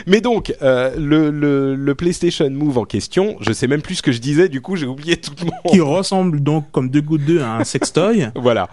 Mais 0.08 0.22
donc, 0.22 0.54
euh, 0.62 0.92
le, 0.98 1.32
le, 1.32 1.76
le 1.76 1.96
PlayStation 1.96 2.50
Move 2.50 2.78
en 2.78 2.86
question, 2.86 3.36
je 3.42 3.52
sais 3.52 3.68
même 3.68 3.82
plus 3.82 3.96
ce 3.96 4.02
que 4.02 4.12
je 4.12 4.20
disais, 4.20 4.48
du 4.50 4.62
coup, 4.62 4.76
j'ai 4.78 4.86
oublié 4.88 5.18
tout 5.18 5.34
mon... 5.44 5.70
qui 5.72 5.82
ressemble 5.82 6.42
donc 6.42 6.72
comme 6.72 6.90
deux 6.90 7.02
gouttes 7.02 7.26
d'eau 7.26 7.42
à 7.42 7.58
un 7.58 7.64
sextoy. 7.64 8.28
Voilà. 8.36 8.70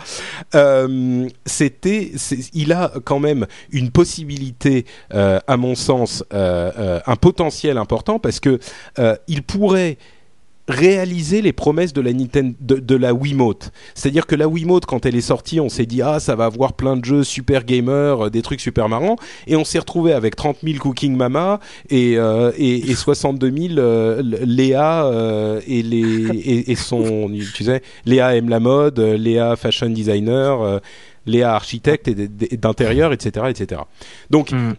Euh, 0.55 1.29
c'était, 1.45 2.13
il 2.55 2.73
a 2.73 2.93
quand 3.05 3.19
même 3.19 3.47
une 3.73 3.91
possibilité, 3.91 4.87
euh, 5.13 5.41
à 5.47 5.57
mon 5.57 5.75
sens, 5.75 6.25
euh, 6.33 6.71
euh, 6.79 7.01
un 7.07 7.17
potentiel 7.17 7.79
important 7.79 8.19
parce 8.19 8.39
que 8.41 8.59
euh, 8.99 9.17
il 9.29 9.43
pourrait 9.43 9.99
réaliser 10.69 11.43
les 11.43 11.53
promesses 11.53 11.93
de 11.93 12.01
la 12.01 12.13
Nintendo, 12.13 12.55
de, 12.61 12.77
de 12.77 12.97
la 12.97 13.15
Wiimote. 13.15 13.71
C'est-à-dire 13.95 14.27
que 14.27 14.35
la 14.35 14.49
Wiimote, 14.49 14.87
quand 14.87 15.07
elle 15.07 15.17
est 15.17 15.21
sortie, 15.21 15.61
on 15.61 15.69
s'est 15.69 15.87
dit 15.87 16.03
ah 16.03 16.19
ça 16.21 16.35
va 16.35 16.47
avoir 16.47 16.73
plein 16.73 16.97
de 16.97 17.05
jeux 17.05 17.25
super 17.25 17.65
gamers, 17.65 18.27
euh, 18.27 18.31
des 18.31 18.43
trucs 18.43 18.61
super 18.61 18.89
marrants, 18.89 19.17
et 19.47 19.57
on 19.57 19.65
s'est 19.65 19.79
retrouvé 19.79 20.13
avec 20.13 20.35
30 20.37 20.59
000 20.65 20.79
Cooking 20.79 21.17
Mama 21.17 21.61
et 21.91 22.19
euh, 22.19 22.51
et, 22.57 22.91
et 22.91 22.95
62 22.95 23.51
000 23.51 23.79
euh, 23.79 24.23
Léa 24.23 25.07
euh, 25.07 25.61
et 25.67 25.83
les 25.83 26.01
et, 26.39 26.73
et 26.73 26.75
son 26.75 27.31
tu 27.55 27.65
sais 27.65 27.83
Léa 28.05 28.37
aime 28.37 28.49
la 28.49 28.61
mode, 28.61 28.99
Léa 28.99 29.57
fashion 29.57 29.91
designer, 29.91 30.61
euh, 30.63 30.79
Léa 31.27 31.55
architecte 31.55 32.09
et 32.09 32.57
d'intérieur, 32.57 33.13
etc., 33.13 33.47
etc. 33.51 33.83
Donc 34.31 34.53
Hmm. 34.53 34.73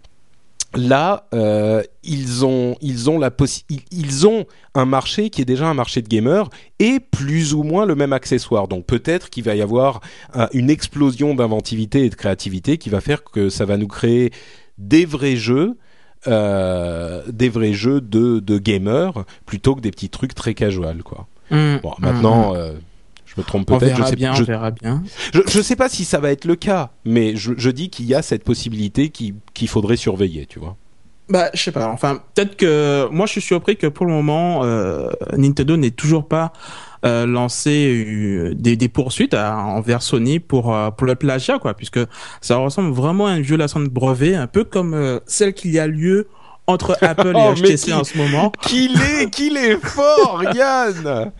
Là, 0.78 1.28
euh, 1.34 1.84
ils 2.04 2.46
ont, 2.46 2.76
ils 2.82 3.10
ont 3.10 3.20
la 3.20 3.30
possi- 3.32 3.64
ils, 3.70 3.82
ils 3.92 4.26
ont 4.28 4.46
un 4.76 4.86
marché 4.86 5.30
qui 5.30 5.42
est 5.42 5.46
déjà 5.46 5.68
un 5.68 5.74
marché 5.74 6.02
de 6.02 6.08
gamers 6.08 6.50
et 6.80 7.00
plus 7.00 7.54
ou 7.54 7.64
moins 7.64 7.86
le 7.86 7.96
même 7.96 8.14
accessoire. 8.14 8.68
Donc 8.70 8.86
peut-être 8.86 9.30
qu'il 9.30 9.44
va 9.44 9.56
y 9.56 9.62
avoir 9.62 10.00
euh, 10.36 10.48
une 10.54 10.70
explosion 10.70 11.34
d'inventivité 11.36 12.06
et 12.06 12.10
de 12.10 12.16
créativité 12.16 12.78
qui 12.78 12.90
va 12.90 13.02
faire 13.02 13.24
que 13.24 13.50
ça 13.50 13.66
va 13.66 13.76
nous 13.78 13.88
créer 13.88 14.32
des 14.78 15.06
vrais 15.06 15.36
jeux. 15.36 15.76
euh, 16.28 17.22
des 17.32 17.48
vrais 17.48 17.74
jeux 17.74 18.02
de, 18.02 18.40
de 18.40 18.58
gamers 18.58 19.24
plutôt 19.46 19.76
que 19.76 19.82
des 19.82 19.92
petits 19.92 20.10
trucs 20.10 20.34
très 20.34 20.56
casual 20.56 21.04
quoi. 21.04 21.28
Hmm. 21.52 21.78
Bon 21.84 21.94
maintenant 22.00 22.56
je 22.56 22.72
me 23.38 23.44
trompe 23.44 23.70
on 23.72 23.78
peut-être 23.78 23.92
je 23.92 23.98
verra 23.98 24.10
sais 24.10 24.16
bien, 24.16 24.34
je, 24.34 24.42
on 24.44 24.46
verra 24.46 24.72
bien. 24.72 25.04
je, 25.34 25.42
je 25.48 25.62
sais 25.62 25.76
pas 25.76 25.90
si 25.90 26.04
ça 26.06 26.20
va 26.20 26.32
être 26.32 26.46
le 26.46 26.56
cas 26.56 26.92
mais 27.06 27.36
je, 27.36 27.54
je 27.58 27.70
dis 27.70 27.90
qu'il 27.90 28.06
y 28.06 28.16
a 28.16 28.22
cette 28.22 28.44
possibilité 28.44 29.10
qui- 29.10 29.36
qu'il 29.54 29.68
faudrait 29.68 29.98
surveiller 29.98 30.46
tu 30.46 30.60
vois. 30.60 30.76
Bah, 31.30 31.50
je 31.54 31.62
sais 31.62 31.74
pas. 31.74 31.90
Enfin, 31.92 32.22
peut-être 32.36 32.56
que 32.56 33.10
moi, 33.12 33.26
je 33.26 33.34
suis 33.34 33.42
surpris 33.42 33.76
que 33.76 33.88
pour 33.88 34.06
le 34.06 34.14
moment, 34.14 34.62
euh, 34.64 35.10
Nintendo 35.36 35.76
n'ait 35.76 35.92
toujours 35.92 36.26
pas 36.26 36.54
euh, 37.06 37.26
lancé 37.26 38.06
euh, 38.08 38.54
des, 38.56 38.78
des 38.78 38.88
poursuites 38.88 39.34
à- 39.34 39.58
envers 39.58 40.02
Sony 40.02 40.40
pour 40.40 40.74
euh, 40.74 40.90
pour 40.90 41.06
le 41.06 41.16
plagiat, 41.16 41.60
quoi, 41.60 41.74
puisque 41.74 42.00
ça 42.40 42.56
ressemble 42.56 42.94
vraiment 42.94 43.28
à 43.28 43.36
une 43.36 43.44
violation 43.44 43.82
de 43.82 43.90
brevet, 43.90 44.36
un 44.36 44.48
peu 44.48 44.64
comme 44.64 44.94
euh, 44.94 45.20
celle 45.26 45.54
qu'il 45.54 45.72
y 45.72 45.80
a 45.80 45.88
lieu 45.88 46.30
entre 46.68 46.98
Apple 47.02 47.30
et 47.36 47.40
Oh, 47.50 47.54
HTC 47.56 47.78
qui- 47.88 47.94
en 47.94 48.04
ce 48.04 48.18
moment. 48.18 48.52
Qu'il 48.62 48.92
est, 49.02 49.30
qu'il 49.30 49.58
est 49.58 49.78
fort, 49.84 50.44
Yann 50.54 51.32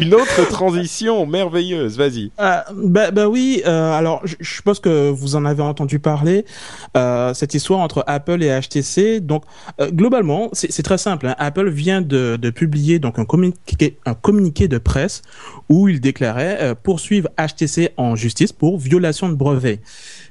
Une 0.00 0.14
autre 0.14 0.48
transition 0.48 1.26
merveilleuse, 1.26 1.96
vas-y. 1.96 2.30
Euh, 2.40 2.58
bah, 2.74 3.10
bah 3.10 3.28
oui, 3.28 3.62
euh, 3.66 3.92
alors 3.92 4.20
je, 4.24 4.36
je 4.40 4.54
suppose 4.54 4.78
que 4.80 5.10
vous 5.10 5.36
en 5.36 5.44
avez 5.44 5.62
entendu 5.62 5.98
parler, 5.98 6.44
euh, 6.96 7.34
cette 7.34 7.54
histoire 7.54 7.80
entre 7.80 8.04
Apple 8.06 8.42
et 8.42 8.60
HTC. 8.60 9.20
Donc 9.20 9.44
euh, 9.80 9.90
globalement, 9.90 10.48
c'est 10.52 10.70
c'est 10.70 10.82
très 10.82 10.98
simple. 10.98 11.26
hein. 11.26 11.34
Apple 11.38 11.68
vient 11.70 12.00
de, 12.00 12.36
de 12.40 12.50
publier 12.50 12.98
donc 12.98 13.18
un 13.18 13.24
communiqué, 13.24 13.98
un 14.06 14.14
communiqué 14.14 14.68
de 14.68 14.78
presse 14.78 15.22
où 15.68 15.88
il 15.88 16.00
déclarait 16.00 16.58
euh, 16.60 16.74
poursuivre 16.80 17.28
HTC 17.38 17.90
en 17.96 18.14
justice 18.16 18.52
pour 18.52 18.78
violation 18.78 19.28
de 19.28 19.34
brevet. 19.34 19.80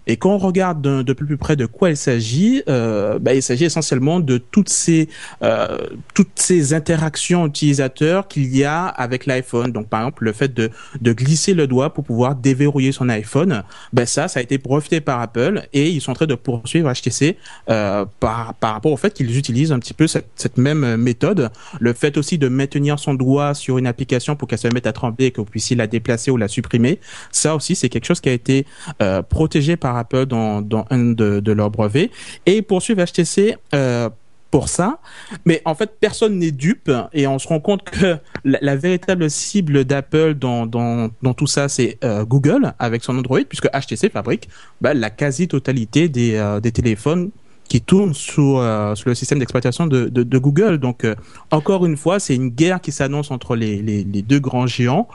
Et 0.09 0.17
quand 0.17 0.31
on 0.31 0.37
regarde 0.39 0.81
de, 0.81 1.13
plus 1.13 1.37
près 1.37 1.55
de 1.55 1.67
quoi 1.67 1.91
il 1.91 1.97
s'agit, 1.97 2.63
euh, 2.67 3.19
bah, 3.19 3.35
il 3.35 3.43
s'agit 3.43 3.65
essentiellement 3.65 3.79
essentiellement 3.79 4.19
de 4.19 4.39
toutes 4.39 4.69
ces 4.69 5.07
euh, 5.43 5.77
toutes 6.15 6.31
ces 6.35 6.73
interactions 6.73 7.45
utilisateurs 7.45 8.27
qu'il 8.27 8.55
y 8.55 8.63
a 8.63 8.85
avec 8.85 9.27
l'iPhone. 9.27 9.71
Donc 9.71 9.87
par 9.87 10.01
exemple 10.01 10.23
le 10.23 10.33
fait 10.33 10.51
de 10.51 10.71
de 10.99 11.13
glisser 11.13 11.53
le 11.53 11.67
doigt 11.67 11.93
pour 11.93 12.03
pouvoir 12.03 12.35
déverrouiller 12.35 12.91
son 12.91 13.07
iPhone, 13.07 13.63
ben 13.93 14.07
ça 14.07 14.27
ça 14.27 14.39
a 14.39 14.43
été 14.43 14.57
breveté 14.57 14.99
par 14.99 15.21
Apple 15.21 15.61
et 15.73 15.89
ils 15.89 16.01
sont 16.01 16.11
en 16.11 16.15
train 16.15 16.25
de 16.25 16.33
poursuivre 16.33 16.91
HTC 16.91 17.37
euh, 17.69 18.05
par 18.19 18.55
par 18.55 18.73
rapport 18.73 18.91
au 18.91 18.97
fait 18.97 19.13
qu'ils 19.13 19.37
utilisent 19.37 19.71
un 19.71 19.79
petit 19.79 19.93
peu 19.93 20.07
cette, 20.07 20.29
cette 20.35 20.57
même 20.57 20.97
méthode. 20.97 21.51
Le 21.79 21.93
fait 21.93 22.17
aussi 22.17 22.39
de 22.39 22.47
maintenir 22.47 22.97
son 22.97 23.13
doigt 23.13 23.53
sur 23.53 23.77
une 23.77 23.85
application 23.85 24.35
pour 24.35 24.47
qu'elle 24.47 24.57
se 24.57 24.67
mette 24.73 24.87
à 24.87 24.93
trembler 24.93 25.27
et 25.27 25.31
que 25.31 25.39
vous 25.39 25.45
puissiez 25.45 25.75
la 25.75 25.85
déplacer 25.85 26.31
ou 26.31 26.37
la 26.37 26.47
supprimer, 26.47 26.99
ça 27.31 27.55
aussi 27.55 27.75
c'est 27.75 27.89
quelque 27.89 28.05
chose 28.05 28.21
qui 28.21 28.29
a 28.29 28.33
été 28.33 28.65
euh, 29.01 29.21
protégé 29.21 29.77
par 29.77 29.98
Apple 29.99 30.25
dans, 30.25 30.61
dans 30.61 30.85
un 30.89 31.11
de, 31.13 31.51
leurs 31.51 31.69
brevets. 31.69 32.09
Et 32.45 32.57
ils 32.57 32.63
poursuivent 32.63 33.03
HTC 33.03 33.55
euh, 33.73 34.09
pour 34.51 34.69
ça. 34.69 34.99
Mais 35.45 35.61
en 35.65 35.75
fait, 35.75 35.97
personne 35.99 36.39
n'est 36.39 36.51
dupe 36.51 36.91
et 37.13 37.27
on 37.27 37.39
se 37.39 37.47
rend 37.47 37.59
compte 37.59 37.83
que 37.83 38.17
la, 38.43 38.75
véritable 38.75 39.29
cible 39.29 39.85
d'Apple 39.85 40.35
dans, 40.35 40.65
dans, 40.65 41.33
tout 41.35 41.47
ça, 41.47 41.69
c'est 41.69 41.97
euh, 42.03 42.25
Google 42.25 42.73
avec 42.79 43.03
son 43.03 43.17
Android, 43.17 43.41
puisque 43.47 43.67
HTC 43.67 44.09
fabrique 44.09 44.49
bah, 44.81 44.93
la 44.93 45.09
quasi-totalité 45.09 46.09
des, 46.09 46.35
euh, 46.35 46.59
des 46.59 46.71
téléphones 46.71 47.29
qui 47.67 47.81
tournent 47.81 48.15
sous, 48.15 48.57
euh, 48.57 48.95
le 49.05 49.13
système 49.13 49.37
d'exploitation 49.37 49.85
de, 49.85 50.07
de, 50.07 50.37
Google. 50.39 50.79
Donc, 50.79 51.05
encore 51.51 51.85
une 51.85 51.97
fois, 51.97 52.19
c'est 52.19 52.33
une 52.33 52.49
guerre 52.49 52.81
qui 52.81 52.91
s'annonce 52.91 53.29
entre 53.29 53.55
les, 53.55 53.83
les 53.83 54.21
deux 54.23 54.39
grands 54.39 54.65
géants. 54.65 55.07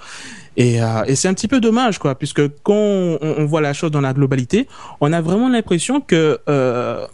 Et, 0.57 0.81
euh, 0.83 1.05
et 1.07 1.17
c'est 1.17 1.29
un 1.29 1.35
petit 1.35 1.49
peu 1.49 1.61
dommage, 1.61 1.99
quoi, 1.99 2.15
puisque 2.15 2.43
quand 2.63 2.75
on, 2.75 3.19
on 3.23 3.45
voit 3.45 3.61
la 3.61 3.73
chose 3.73 3.91
dans 3.91 4.01
la 4.01 4.13
globalité, 4.13 4.69
on 5.01 5.13
a 5.13 5.21
vraiment 5.21 5.49
l'impression 5.49 6.01
que 6.01 6.39
euh, 6.49 7.07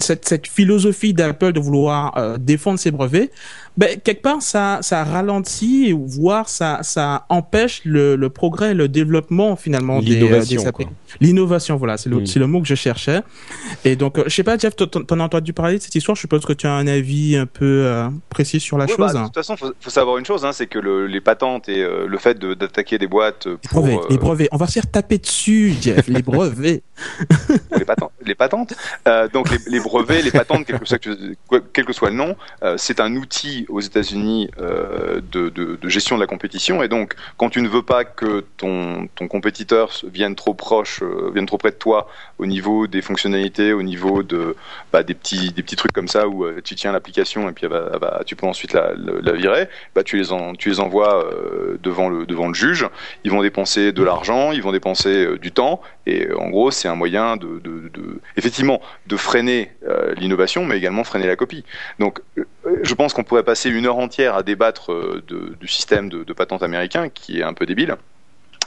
cette, 0.00 0.26
cette 0.26 0.46
philosophie 0.46 1.12
d'Apple 1.12 1.52
de 1.52 1.60
vouloir 1.60 2.16
euh, 2.16 2.38
défendre 2.38 2.78
ses 2.78 2.90
brevets, 2.90 3.30
ben, 3.76 3.98
quelque 4.02 4.22
part, 4.22 4.42
ça, 4.42 4.78
ça 4.82 5.04
ralentit, 5.04 5.92
voire 5.92 6.48
ça, 6.48 6.78
ça 6.82 7.24
empêche 7.28 7.82
le, 7.84 8.16
le 8.16 8.28
progrès, 8.28 8.74
le 8.74 8.88
développement 8.88 9.56
finalement 9.56 10.00
des, 10.00 10.16
euh, 10.16 10.24
L'innovation, 10.26 10.62
des. 10.78 10.86
L'innovation, 11.20 11.76
voilà, 11.76 11.96
c'est 11.96 12.08
le, 12.10 12.16
Mm. 12.20 12.26
c'est 12.26 12.38
le 12.40 12.46
mot 12.46 12.60
que 12.60 12.66
je 12.66 12.74
cherchais. 12.74 13.20
Et 13.84 13.96
donc, 13.96 14.18
euh, 14.18 14.24
je 14.26 14.34
sais 14.34 14.42
pas, 14.42 14.58
Jeff, 14.58 14.74
t'en 14.76 14.86
t'en 14.86 15.20
as 15.20 15.24
entendu 15.24 15.52
parler 15.52 15.78
de 15.78 15.82
cette 15.82 15.94
histoire? 15.94 16.14
Je 16.16 16.20
suppose 16.20 16.44
que 16.44 16.52
tu 16.52 16.66
as 16.66 16.72
un 16.72 16.86
avis 16.86 17.36
un 17.36 17.46
peu 17.46 17.64
euh, 17.86 18.08
précis 18.28 18.60
sur 18.60 18.76
la 18.76 18.84
Ouais, 18.86 18.90
chose. 18.96 19.12
bah, 19.12 19.20
de 19.20 19.24
toute 19.26 19.34
façon, 19.34 19.56
faut, 19.56 19.72
faut 19.80 19.90
savoir 19.90 20.18
une 20.18 20.26
chose, 20.26 20.44
hein, 20.44 20.52
c'est 20.52 20.66
que 20.66 20.78
le- 20.78 21.06
les 21.06 21.20
patentes 21.20 21.68
et 21.68 21.82
euh, 21.82 22.06
le 22.06 22.18
fait 22.18 22.38
de- 22.38 22.54
d'attaquer 22.60 22.98
des 22.98 23.06
boîtes 23.06 23.46
les 23.46 23.56
pour 23.68 23.82
brevets, 23.82 23.98
euh, 23.98 24.06
les 24.10 24.18
brevets. 24.18 24.48
On 24.52 24.56
va 24.56 24.66
se 24.66 24.72
faire 24.72 24.90
taper 24.90 25.18
dessus, 25.18 25.74
Jeff. 25.80 26.06
les 26.08 26.22
brevets. 26.22 26.82
les 27.76 27.84
patentes, 27.84 28.12
les 28.30 28.34
patentes. 28.34 28.74
Euh, 29.06 29.28
donc 29.28 29.48
les, 29.66 29.80
brevets, 29.80 30.22
les 30.22 30.30
patentes, 30.30 30.64
quel 30.64 31.84
que 31.84 31.92
soit, 31.92 32.10
le 32.10 32.16
nom, 32.16 32.36
euh, 32.62 32.76
c'est 32.78 33.00
un 33.00 33.14
outil 33.16 33.66
aux 33.68 33.80
États-Unis 33.80 34.50
euh, 34.60 35.20
de, 35.30 35.78
gestion 35.88 36.16
de 36.16 36.20
la 36.20 36.26
compétition. 36.26 36.82
Et 36.82 36.88
donc, 36.88 37.14
quand 37.36 37.50
tu 37.50 37.60
ne 37.60 37.68
veux 37.68 37.82
pas 37.82 38.04
que 38.04 38.44
ton, 38.56 39.08
compétiteur 39.28 39.90
vienne 40.04 40.34
trop 40.34 40.54
proche, 40.54 41.02
vienne 41.34 41.46
trop 41.46 41.58
près 41.58 41.70
de 41.70 41.76
toi 41.76 42.08
au 42.38 42.46
niveau 42.46 42.86
des 42.86 43.02
fonctionnalités, 43.02 43.72
au 43.72 43.82
niveau 43.82 44.22
bah, 44.92 45.02
des 45.02 45.14
petits 45.14 45.76
trucs 45.76 45.92
comme 45.92 46.08
ça 46.08 46.28
où 46.28 46.46
tu 46.62 46.74
tiens 46.74 46.92
l'application 46.92 47.48
et 47.48 47.52
puis 47.52 47.66
elle 47.66 47.72
va- 47.72 48.22
tu 48.24 48.36
peux 48.36 48.46
ensuite 48.46 48.72
la, 48.72 49.32
virer, 49.32 49.68
bah 49.94 50.02
tu 50.02 50.16
les 50.16 50.80
envoies 50.80 51.30
devant 51.82 52.08
le 52.08 52.54
juge. 52.54 52.86
Ils 53.24 53.30
vont 53.30 53.42
dépenser 53.42 53.92
de 53.92 54.02
l'argent, 54.02 54.52
ils 54.52 54.62
vont 54.62 54.72
dépenser 54.72 55.38
du 55.38 55.52
temps 55.52 55.80
et 56.10 56.26
euh, 56.26 56.38
en 56.44 56.48
gros 56.50 56.70
c'est 56.70 56.88
un 56.88 56.94
moyen 56.94 57.36
de, 57.36 57.60
de, 57.66 57.88
de 57.96 58.20
effectivement 58.36 58.80
de 59.06 59.16
freiner 59.16 59.70
euh, 59.88 60.14
l'innovation, 60.20 60.64
mais 60.64 60.76
également 60.76 61.04
freiner 61.04 61.26
la 61.26 61.36
copie. 61.36 61.64
Donc 61.98 62.20
euh, 62.38 62.44
je 62.82 62.94
pense 62.94 63.12
qu'on 63.14 63.24
pourrait 63.24 63.42
passer 63.52 63.68
une 63.70 63.86
heure 63.86 63.98
entière 63.98 64.34
à 64.34 64.42
débattre 64.42 64.90
de, 65.30 65.56
du 65.60 65.68
système 65.68 66.08
de, 66.08 66.24
de 66.24 66.32
patente 66.32 66.62
américain 66.62 67.08
qui 67.08 67.40
est 67.40 67.42
un 67.44 67.54
peu 67.54 67.66
débile. 67.66 67.96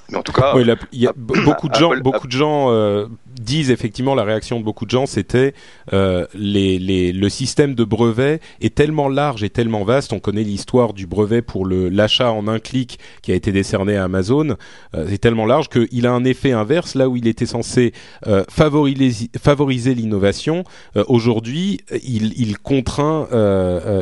Mais 0.10 0.18
en 0.18 0.24
tout 0.24 0.34
cas, 0.34 0.54
Oui, 0.54 0.66
il 0.92 1.02
y 1.02 1.08
a 1.08 1.14
beaucoup 1.16 1.70
de 1.70 1.76
gens, 1.76 1.92
Apple- 1.92 2.02
beaucoup 2.02 2.28
de 2.28 2.32
gens 2.34 2.72
euh, 2.72 3.08
disent 3.40 3.72
effectivement 3.72 4.16
la 4.16 4.24
réaction 4.24 4.60
de 4.60 4.66
beaucoup 4.66 4.86
de 4.86 4.92
gens, 4.92 5.06
c'était 5.06 5.54
euh, 5.94 6.26
le 6.34 7.30
système 7.30 7.76
de 7.76 7.84
brevet 7.84 8.40
est 8.62 8.76
tellement 8.76 9.10
large 9.10 9.44
et 9.44 9.50
tellement 9.50 9.84
vaste. 9.84 10.14
On 10.14 10.20
connaît 10.20 10.44
l'histoire 10.44 10.94
du 10.94 11.08
brevet 11.08 11.42
pour 11.42 11.66
l'achat 11.68 12.32
en 12.32 12.48
un 12.48 12.60
clic 12.60 13.00
qui 13.22 13.32
a 13.32 13.36
été 13.36 13.52
décerné 13.52 13.98
à 13.98 14.04
Amazon. 14.04 14.56
Euh, 14.96 15.06
c'est 15.10 15.18
tellement 15.18 15.46
large 15.46 15.70
qu'il 15.70 16.08
a 16.08 16.12
un 16.12 16.24
effet 16.24 16.52
inverse 16.52 16.96
là 16.96 17.10
où 17.10 17.16
il 17.16 17.28
était 17.28 17.46
censé 17.46 17.94
euh, 18.28 18.44
favoriser, 18.50 19.96
l'innovation. 19.96 20.64
Aujourd'hui, 21.08 21.80
il, 22.04 22.58
contraint, 22.58 23.28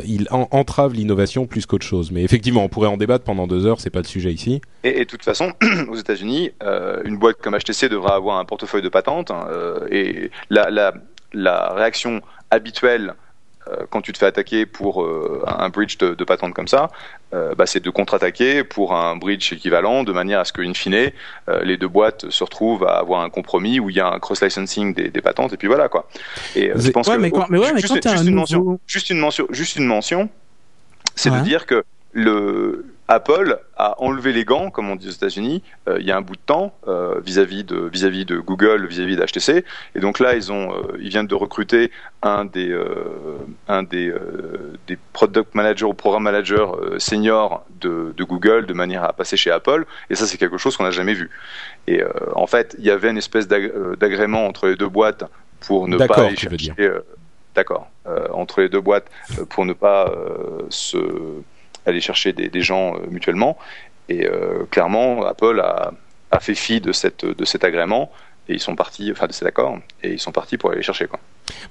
il 0.04 0.26
en- 0.30 0.48
entrave 0.50 0.94
l'innovation 0.94 1.46
plus 1.46 1.66
qu'autre 1.66 1.86
chose. 1.86 2.10
Mais 2.10 2.22
effectivement, 2.22 2.64
on 2.64 2.68
pourrait 2.68 2.88
en 2.88 2.96
débattre 2.96 3.24
pendant 3.24 3.46
deux 3.46 3.66
heures. 3.66 3.80
C'est 3.80 3.90
pas 3.90 4.00
le 4.00 4.06
sujet 4.06 4.32
ici. 4.32 4.60
Et, 4.84 5.00
de 5.00 5.04
toute 5.04 5.24
façon, 5.24 5.52
aux 5.88 5.96
États-Unis, 5.96 6.50
une 7.04 7.18
boîte 7.18 7.36
comme 7.42 7.56
HTC 7.56 7.88
devra 7.88 8.14
avoir 8.14 8.38
un 8.38 8.44
portefeuille 8.44 8.82
de 8.82 8.88
patentes. 8.88 9.21
Hein, 9.30 9.46
euh, 9.50 9.86
et 9.90 10.30
la, 10.50 10.70
la, 10.70 10.92
la 11.32 11.72
réaction 11.74 12.20
habituelle 12.50 13.14
euh, 13.68 13.86
quand 13.90 14.00
tu 14.02 14.12
te 14.12 14.18
fais 14.18 14.26
attaquer 14.26 14.66
pour 14.66 15.04
euh, 15.04 15.44
un 15.46 15.68
bridge 15.68 15.96
de, 15.98 16.14
de 16.14 16.24
patente 16.24 16.52
comme 16.52 16.66
ça, 16.66 16.90
euh, 17.32 17.54
bah, 17.54 17.64
c'est 17.64 17.78
de 17.78 17.90
contre-attaquer 17.90 18.64
pour 18.64 18.92
un 18.92 19.14
bridge 19.16 19.52
équivalent, 19.52 20.02
de 20.02 20.10
manière 20.12 20.40
à 20.40 20.44
ce 20.44 20.52
qu'in 20.52 20.74
fine, 20.74 21.12
euh, 21.48 21.62
les 21.62 21.76
deux 21.76 21.86
boîtes 21.86 22.28
se 22.28 22.42
retrouvent 22.42 22.84
à 22.84 22.98
avoir 22.98 23.20
un 23.20 23.30
compromis 23.30 23.78
où 23.78 23.88
il 23.88 23.94
y 23.96 24.00
a 24.00 24.08
un 24.08 24.18
cross-licensing 24.18 24.94
des, 24.94 25.10
des 25.10 25.20
patentes, 25.22 25.52
et 25.52 25.56
puis 25.56 25.68
voilà 25.68 25.88
quoi. 25.88 26.08
Et 26.56 26.72
je 26.74 26.90
pense 26.90 27.06
ouais, 27.06 27.14
que 27.14 27.20
mais 27.20 27.30
quand- 27.30 27.46
mais 27.50 27.58
ouais, 27.58 27.72
mais 27.72 27.80
juste, 27.80 27.94
quand 27.94 28.00
t'as 28.00 28.10
juste 28.10 28.22
un 28.24 28.26
une 28.26 28.30
nouveau- 28.34 28.40
mention, 28.64 28.80
juste 28.88 29.10
une 29.10 29.18
mention, 29.18 29.46
juste 29.50 29.76
une 29.76 29.86
mention, 29.86 30.28
c'est 31.14 31.30
Ouais. 31.30 31.38
de 31.38 31.44
dire 31.44 31.64
que 31.66 31.84
le 32.12 32.84
Apple 33.12 33.58
a 33.76 34.00
enlevé 34.00 34.32
les 34.32 34.44
gants, 34.46 34.70
comme 34.70 34.88
on 34.88 34.96
dit 34.96 35.06
aux 35.08 35.10
États-Unis, 35.10 35.62
euh, 35.86 35.98
il 36.00 36.06
y 36.06 36.10
a 36.10 36.16
un 36.16 36.22
bout 36.22 36.36
de 36.36 36.40
temps 36.46 36.74
euh, 36.88 37.20
vis-à-vis 37.20 37.62
de 37.62 37.76
vis-à-vis 37.92 38.24
de 38.24 38.38
Google, 38.38 38.86
vis-à-vis 38.86 39.16
d'HTC, 39.16 39.64
et 39.94 40.00
donc 40.00 40.18
là 40.18 40.34
ils 40.34 40.50
ont 40.50 40.72
euh, 40.72 40.96
ils 40.98 41.10
viennent 41.10 41.26
de 41.26 41.34
recruter 41.34 41.90
un 42.22 42.46
des 42.46 42.74
un 43.68 43.82
des 43.82 44.14
des 44.86 44.96
product 45.12 45.54
managers 45.54 45.84
ou 45.84 45.92
programme 45.92 46.22
managers 46.22 46.56
euh, 46.56 46.98
seniors 46.98 47.64
de, 47.80 48.14
de 48.16 48.24
Google 48.24 48.64
de 48.64 48.72
manière 48.72 49.04
à 49.04 49.12
passer 49.12 49.36
chez 49.36 49.50
Apple, 49.50 49.84
et 50.08 50.14
ça 50.14 50.26
c'est 50.26 50.38
quelque 50.38 50.56
chose 50.56 50.76
qu'on 50.76 50.84
n'a 50.84 50.90
jamais 50.90 51.14
vu. 51.14 51.28
Et 51.86 52.02
en 52.34 52.46
fait 52.46 52.74
il 52.78 52.84
y 52.84 52.90
avait 52.90 53.10
une 53.10 53.18
espèce 53.18 53.46
d'ag- 53.46 53.72
d'agrément 53.98 54.46
entre 54.46 54.68
les 54.68 54.76
deux 54.76 54.88
boîtes 54.88 55.24
pour 55.66 55.86
ne 55.86 55.98
pas 55.98 56.06
D'accord, 56.06 56.24
aller 56.26 56.36
chercher. 56.36 56.72
D'accord. 57.54 57.90
Entre 58.32 58.62
les 58.62 58.70
deux 58.70 58.80
boîtes 58.80 59.08
pour 59.50 59.66
ne 59.66 59.74
pas 59.74 60.10
se 60.70 60.96
aller 61.86 62.00
chercher 62.00 62.32
des, 62.32 62.48
des 62.48 62.62
gens 62.62 62.94
euh, 62.94 62.98
mutuellement. 63.10 63.56
Et 64.08 64.26
euh, 64.26 64.64
clairement, 64.70 65.24
Apple 65.24 65.60
a, 65.60 65.92
a 66.30 66.40
fait 66.40 66.54
fi 66.54 66.80
de, 66.80 66.92
cette, 66.92 67.24
de 67.24 67.44
cet 67.44 67.64
agrément 67.64 68.10
et 68.48 68.54
ils 68.54 68.60
sont 68.60 68.74
partis, 68.74 69.10
enfin 69.12 69.28
de 69.28 69.32
cet 69.32 69.46
accord, 69.46 69.78
et 70.02 70.12
ils 70.12 70.18
sont 70.18 70.32
partis 70.32 70.58
pour 70.58 70.70
aller 70.70 70.78
les 70.78 70.84
chercher. 70.84 71.06
Quoi. 71.06 71.20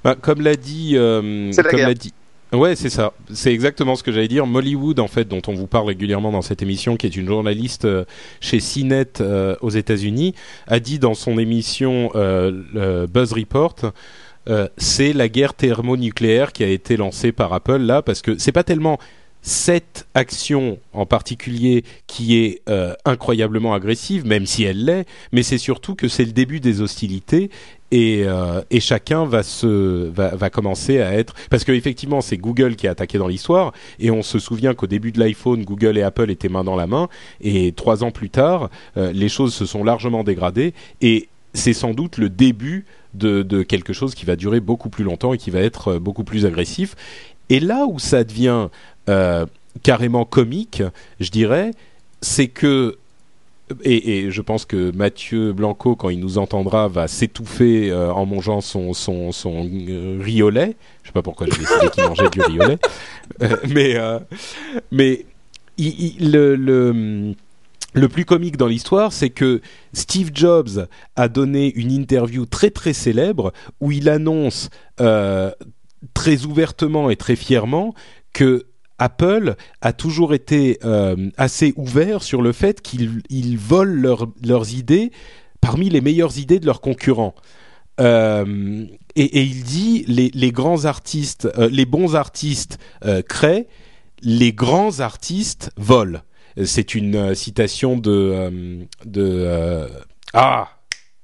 Bah, 0.04 0.16
comme 0.20 0.42
l'a 0.42 0.56
dit, 0.56 0.94
euh, 0.96 1.52
comme 1.70 1.80
l'a 1.80 1.94
dit. 1.94 2.14
Ouais, 2.54 2.76
c'est 2.76 2.90
ça. 2.90 3.14
C'est 3.34 3.54
exactement 3.54 3.96
ce 3.96 4.04
que 4.04 4.12
j'allais 4.12 4.28
dire. 4.28 4.46
Mollywood, 4.46 5.00
en 5.00 5.08
fait, 5.08 5.26
dont 5.26 5.42
on 5.48 5.54
vous 5.54 5.68
parle 5.68 5.88
régulièrement 5.88 6.32
dans 6.32 6.42
cette 6.42 6.62
émission, 6.62 6.98
qui 6.98 7.06
est 7.08 7.16
une 7.16 7.28
journaliste 7.28 7.86
euh, 7.86 8.04
chez 8.42 8.60
CNET 8.60 9.22
euh, 9.22 9.56
aux 9.62 9.70
États-Unis, 9.70 10.36
a 10.68 10.80
dit 10.82 11.00
dans 11.00 11.14
son 11.14 11.38
émission 11.38 12.12
euh, 12.16 12.52
le 12.74 13.06
Buzz 13.08 13.32
Report. 13.34 13.76
euh, 14.50 14.68
c'est 14.78 15.14
la 15.14 15.30
guerre 15.30 15.54
thermonucléaire 15.54 16.52
qui 16.52 16.64
a 16.64 16.68
été 16.68 16.98
lancée 16.98 17.32
par 17.32 17.54
Apple 17.54 17.78
là 17.78 18.02
parce 18.02 18.22
que 18.22 18.38
c'est 18.38 18.52
pas 18.52 18.64
tellement 18.64 18.98
cette 19.42 20.08
action 20.14 20.78
en 20.94 21.06
particulier 21.06 21.84
qui 22.08 22.38
est 22.38 22.62
euh, 22.70 22.94
incroyablement 23.06 23.74
agressive, 23.74 24.26
même 24.26 24.46
si 24.46 24.64
elle 24.64 24.86
l'est, 24.86 25.06
mais 25.32 25.44
c'est 25.44 25.58
surtout 25.58 25.96
que 25.96 26.08
c'est 26.08 26.26
le 26.26 26.32
début 26.32 26.60
des 26.60 26.82
hostilités 26.82 27.50
et, 27.92 28.24
euh, 28.26 28.62
chacun 28.80 29.26
va 29.26 29.44
se 29.44 30.08
va, 30.10 30.36
va 30.36 30.50
commencer 30.50 31.02
à 31.02 31.14
être 31.14 31.34
parce 31.50 31.64
que 31.64 31.72
effectivement 31.72 32.22
c'est 32.22 32.38
Google 32.38 32.76
qui 32.76 32.88
a 32.88 32.92
attaqué 32.92 33.18
dans 33.18 33.28
l'histoire 33.28 33.74
et 34.00 34.12
on 34.12 34.22
se 34.22 34.40
souvient 34.40 34.74
qu'au 34.74 34.88
début 34.88 35.12
de 35.12 35.20
l'iPhone 35.20 35.64
Google 35.64 35.98
et 35.98 36.02
Apple 36.02 36.32
étaient 36.32 36.50
main 36.50 36.64
dans 36.64 36.76
la 36.76 36.88
main 36.88 37.10
et 37.42 37.74
trois 37.74 38.04
ans 38.04 38.12
plus 38.12 38.30
tard 38.30 38.70
euh, 38.98 39.12
les 39.12 39.30
choses 39.30 39.54
se 39.54 39.66
sont 39.66 39.84
largement 39.84 40.24
dégradées 40.24 40.74
et 41.02 41.28
c'est 41.54 41.74
sans 41.74 41.94
doute 41.94 42.18
le 42.18 42.30
début 42.30 42.86
de, 43.14 43.44
de 43.44 43.62
quelque 43.62 43.92
chose 43.92 44.16
qui 44.16 44.26
va 44.26 44.38
durer 44.38 44.62
beaucoup 44.62 44.90
plus 44.90 45.04
longtemps 45.04 45.34
et 45.34 45.38
qui 45.38 45.52
va 45.52 45.60
être 45.60 45.98
beaucoup 45.98 46.24
plus 46.24 46.46
agressif. 46.46 46.96
Et 47.52 47.60
là 47.60 47.86
où 47.86 48.00
ça 48.00 48.24
devient 48.24 48.70
carrément 49.84 50.26
comique 50.26 50.84
je 51.20 51.32
dirais 51.32 51.72
c'est 52.22 52.48
que 52.48 52.98
et, 53.84 54.32
je 54.32 54.42
pense 54.42 54.66
que 54.66 54.92
Mathieu 54.92 55.54
Blanco, 55.54 55.96
quand 55.96 56.10
il 56.10 56.20
nous 56.20 56.38
entendra, 56.38 56.88
va 56.88 57.08
s'étouffer 57.08 57.90
euh, 57.90 58.12
en 58.12 58.26
mangeant 58.26 58.62
son, 58.62 58.94
son, 58.94 59.32
son 59.32 59.66
euh, 59.66 60.52
lait. 60.52 60.76
Je 61.04 61.08
sais 61.08 61.14
pas 61.14 61.22
pourquoi 61.22 61.48
j'ai 61.48 61.58
décidé 61.58 61.90
qu'il 61.92 62.04
mangeait 62.04 62.30
du. 62.30 62.42
Euh, 63.42 63.58
mais 63.70 63.96
euh, 63.96 64.20
mais 64.92 65.26
le, 65.78 66.56
le, 66.56 67.34
le 67.94 68.10
plus 68.10 68.26
comique 68.26 68.58
dans 68.58 68.68
l'histoire, 68.68 69.14
c'est 69.14 69.30
que 69.30 69.62
Steve 69.94 70.32
Jobs 70.34 70.88
a 71.16 71.28
donné 71.28 71.74
une 71.76 71.92
interview 71.92 72.46
très 72.46 72.70
très 72.70 72.94
célèbre 72.94 73.54
où 73.80 73.92
il 73.92 74.10
annonce 74.10 74.70
euh, 75.00 75.52
très 76.14 76.46
ouvertement 76.46 77.10
et 77.10 77.16
très 77.16 77.36
fièrement 77.36 77.94
que 78.34 78.66
Apple 79.02 79.56
a 79.82 79.94
toujours 79.94 80.36
été 80.36 80.78
euh, 80.86 81.32
assez 81.36 81.74
ouvert 81.76 82.22
sur 82.22 82.44
le 82.44 82.52
fait 82.52 82.82
qu'ils 82.82 83.58
volent 83.58 84.28
leurs 84.44 84.74
idées 84.76 85.12
parmi 85.60 85.90
les 85.90 86.02
meilleures 86.02 86.38
idées 86.38 86.60
de 86.60 86.68
leurs 86.68 86.82
concurrents. 86.82 87.34
Euh, 88.00 88.86
et, 89.16 89.42
il 89.42 89.64
dit 89.64 90.06
les, 90.08 90.52
grands 90.52 90.86
artistes, 90.86 91.50
euh, 91.58 91.68
les 91.72 91.86
bons 91.86 92.16
artistes 92.16 92.78
créent, 93.28 93.68
les 94.22 94.54
grands 94.54 95.00
artistes 95.00 95.72
volent. 95.78 96.20
C'est 96.64 96.94
une 96.94 97.34
citation 97.34 97.98
de 97.98 98.86
de 99.06 99.88
ah 100.34 100.70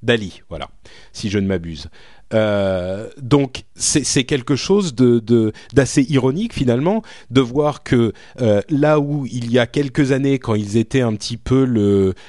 Dali, 0.02 0.42
voilà, 0.50 0.70
si 1.12 1.30
je 1.30 1.38
ne 1.38 1.48
m'abuse. 1.48 1.90
Euh, 2.34 3.08
donc 3.22 3.64
c'est 3.76 4.24
quelque 4.24 4.56
chose 4.56 4.96
d'assez 4.96 6.02
ironique 6.10 6.54
finalement 6.54 7.04
de 7.30 7.42
voir 7.42 7.84
que 7.84 8.12
euh, 8.42 8.62
là 8.70 9.00
où 9.00 9.28
il 9.28 9.52
y 9.52 9.60
a 9.60 9.68
quelques 9.68 10.12
années 10.12 10.40
quand 10.40 10.56
ils 10.56 10.78
étaient 10.78 11.02
un 11.02 11.14
petit 11.14 11.38
peu 11.38 11.64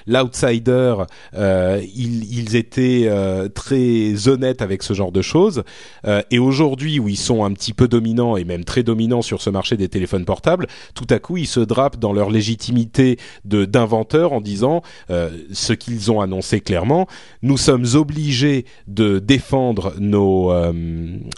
l'outsider 0.07 0.95
euh, 1.35 1.83
ils, 1.95 2.55
étaient 2.55 3.11
très 3.55 4.29
honnêtes 4.29 4.63
avec 4.63 4.83
ce 4.83 4.93
genre 4.95 5.13
de 5.13 5.23
choses. 5.23 5.63
Et 6.31 6.39
aujourd'hui 6.39 6.99
où 6.99 7.09
ils 7.09 7.17
sont 7.17 7.45
un 7.45 7.53
petit 7.53 7.73
peu 7.73 7.89
dominants 7.89 8.37
et 8.37 8.45
même 8.45 8.65
très 8.65 8.83
dominants 8.83 9.23
sur 9.23 9.41
ce 9.41 9.51
marché 9.51 9.77
des 9.77 9.89
téléphones 9.89 10.25
portables 10.25 10.67
tout 10.95 11.07
à 11.11 11.19
coup 11.19 11.37
ils 11.37 11.47
se 11.47 11.61
drapent 11.61 11.99
dans 11.99 12.13
leur 12.13 12.31
légitimité 12.31 13.19
de 13.45 13.65
d'inventeurs 13.65 14.33
en 14.33 14.41
disant 14.41 14.83
ce 15.09 15.73
qu'ils 15.73 16.11
ont 16.11 16.21
annoncé 16.21 16.61
clairement 16.61 17.07
nous 17.43 17.57
sommes 17.57 17.87
obligés 17.95 18.65
de 18.87 19.19
défendre 19.19 19.88
nos, 19.99 20.53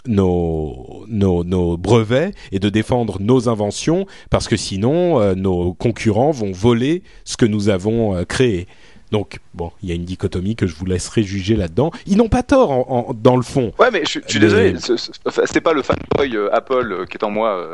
nos, 0.07 1.05
nos, 1.07 1.43
nos, 1.43 1.77
brevets 1.77 2.33
et 2.51 2.59
de 2.59 2.69
défendre 2.69 3.17
nos 3.19 3.49
inventions 3.49 4.05
parce 4.29 4.47
que 4.47 4.57
sinon 4.57 5.19
euh, 5.21 5.35
nos 5.35 5.73
concurrents 5.73 6.31
vont 6.31 6.51
voler 6.51 7.03
ce 7.25 7.37
que 7.37 7.45
nous 7.45 7.69
avons 7.69 8.15
euh, 8.15 8.23
créé. 8.23 8.67
Donc, 9.11 9.39
bon, 9.53 9.71
il 9.83 9.89
y 9.89 9.91
a 9.91 9.95
une 9.95 10.05
dichotomie 10.05 10.55
que 10.55 10.67
je 10.67 10.73
vous 10.73 10.85
laisserai 10.85 11.23
juger 11.23 11.57
là-dedans. 11.57 11.91
Ils 12.07 12.15
n'ont 12.15 12.29
pas 12.29 12.43
tort 12.43 12.71
en, 12.71 13.13
dans 13.13 13.35
le 13.35 13.41
fond. 13.41 13.73
Ouais, 13.77 13.91
mais 13.91 14.03
je, 14.05 14.19
suis 14.25 14.39
désolé, 14.39 14.75
c'était 14.79 15.59
pas 15.59 15.73
le 15.73 15.81
fanboy 15.81 16.37
euh, 16.37 16.53
Apple 16.53 17.05
qui 17.09 17.17
est 17.17 17.23
en 17.25 17.29
moi. 17.29 17.67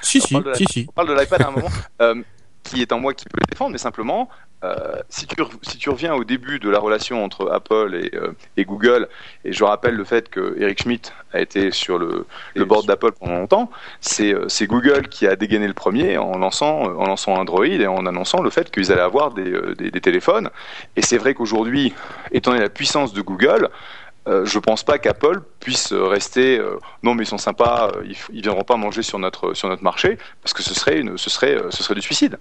si, 0.00 0.20
si, 0.20 0.36
si, 0.54 0.64
si. 0.64 0.86
On 0.88 0.92
parle 0.92 1.08
de 1.08 1.20
l'iPad 1.20 1.42
à 1.42 1.48
un 1.48 1.50
moment. 1.50 1.68
qui 2.68 2.82
est 2.82 2.92
en 2.92 3.00
moi 3.00 3.14
qui 3.14 3.24
peut 3.24 3.38
le 3.40 3.46
défendre, 3.50 3.72
mais 3.72 3.78
simplement, 3.78 4.28
euh, 4.64 4.96
si, 5.08 5.28
tu, 5.28 5.36
si 5.62 5.78
tu 5.78 5.88
reviens 5.88 6.14
au 6.14 6.24
début 6.24 6.58
de 6.58 6.68
la 6.68 6.80
relation 6.80 7.22
entre 7.22 7.48
Apple 7.52 7.94
et, 7.94 8.16
euh, 8.16 8.32
et 8.56 8.64
Google, 8.64 9.08
et 9.44 9.52
je 9.52 9.62
rappelle 9.62 9.94
le 9.94 10.04
fait 10.04 10.28
que 10.28 10.56
Eric 10.60 10.82
Schmidt 10.82 11.12
a 11.32 11.40
été 11.40 11.70
sur 11.70 11.96
le, 11.96 12.26
le 12.56 12.64
board 12.64 12.84
d'Apple 12.86 13.12
pendant 13.12 13.38
longtemps, 13.38 13.70
c'est 14.00 14.34
euh, 14.34 14.48
Google 14.62 15.08
qui 15.08 15.28
a 15.28 15.36
dégainé 15.36 15.68
le 15.68 15.74
premier 15.74 16.18
en 16.18 16.36
lançant, 16.36 16.82
en 16.82 17.06
lançant 17.06 17.34
Android 17.34 17.66
et 17.66 17.86
en 17.86 18.04
annonçant 18.04 18.42
le 18.42 18.50
fait 18.50 18.72
qu'ils 18.72 18.90
allaient 18.90 19.00
avoir 19.00 19.32
des, 19.32 19.74
des, 19.76 19.92
des 19.92 20.00
téléphones. 20.00 20.50
Et 20.96 21.02
c'est 21.02 21.18
vrai 21.18 21.34
qu'aujourd'hui, 21.34 21.94
étant 22.32 22.50
donné 22.50 22.62
la 22.62 22.68
puissance 22.68 23.12
de 23.12 23.22
Google, 23.22 23.68
euh, 24.26 24.44
je 24.44 24.58
pense 24.58 24.82
pas 24.82 24.98
qu'Apple 24.98 25.40
puisse 25.60 25.92
rester 25.92 26.60
non 27.04 27.14
mais 27.14 27.22
ils 27.22 27.26
sont 27.26 27.38
sympas, 27.38 27.92
ils, 28.04 28.16
ils, 28.32 28.42
viendront 28.42 28.64
pas 28.64 28.76
manger 28.76 29.02
sur 29.02 29.20
notre 29.20 29.54
sur 29.54 29.68
notre 29.68 29.84
marché 29.84 30.18
parce 30.42 30.52
que 30.52 30.62
ce 30.64 30.74
serait 30.74 30.98
une, 30.98 31.16
ce 31.16 31.30
serait 31.30 31.58
ce 31.70 31.82
serait 31.84 31.94
du 31.94 32.02
suicide. 32.02 32.38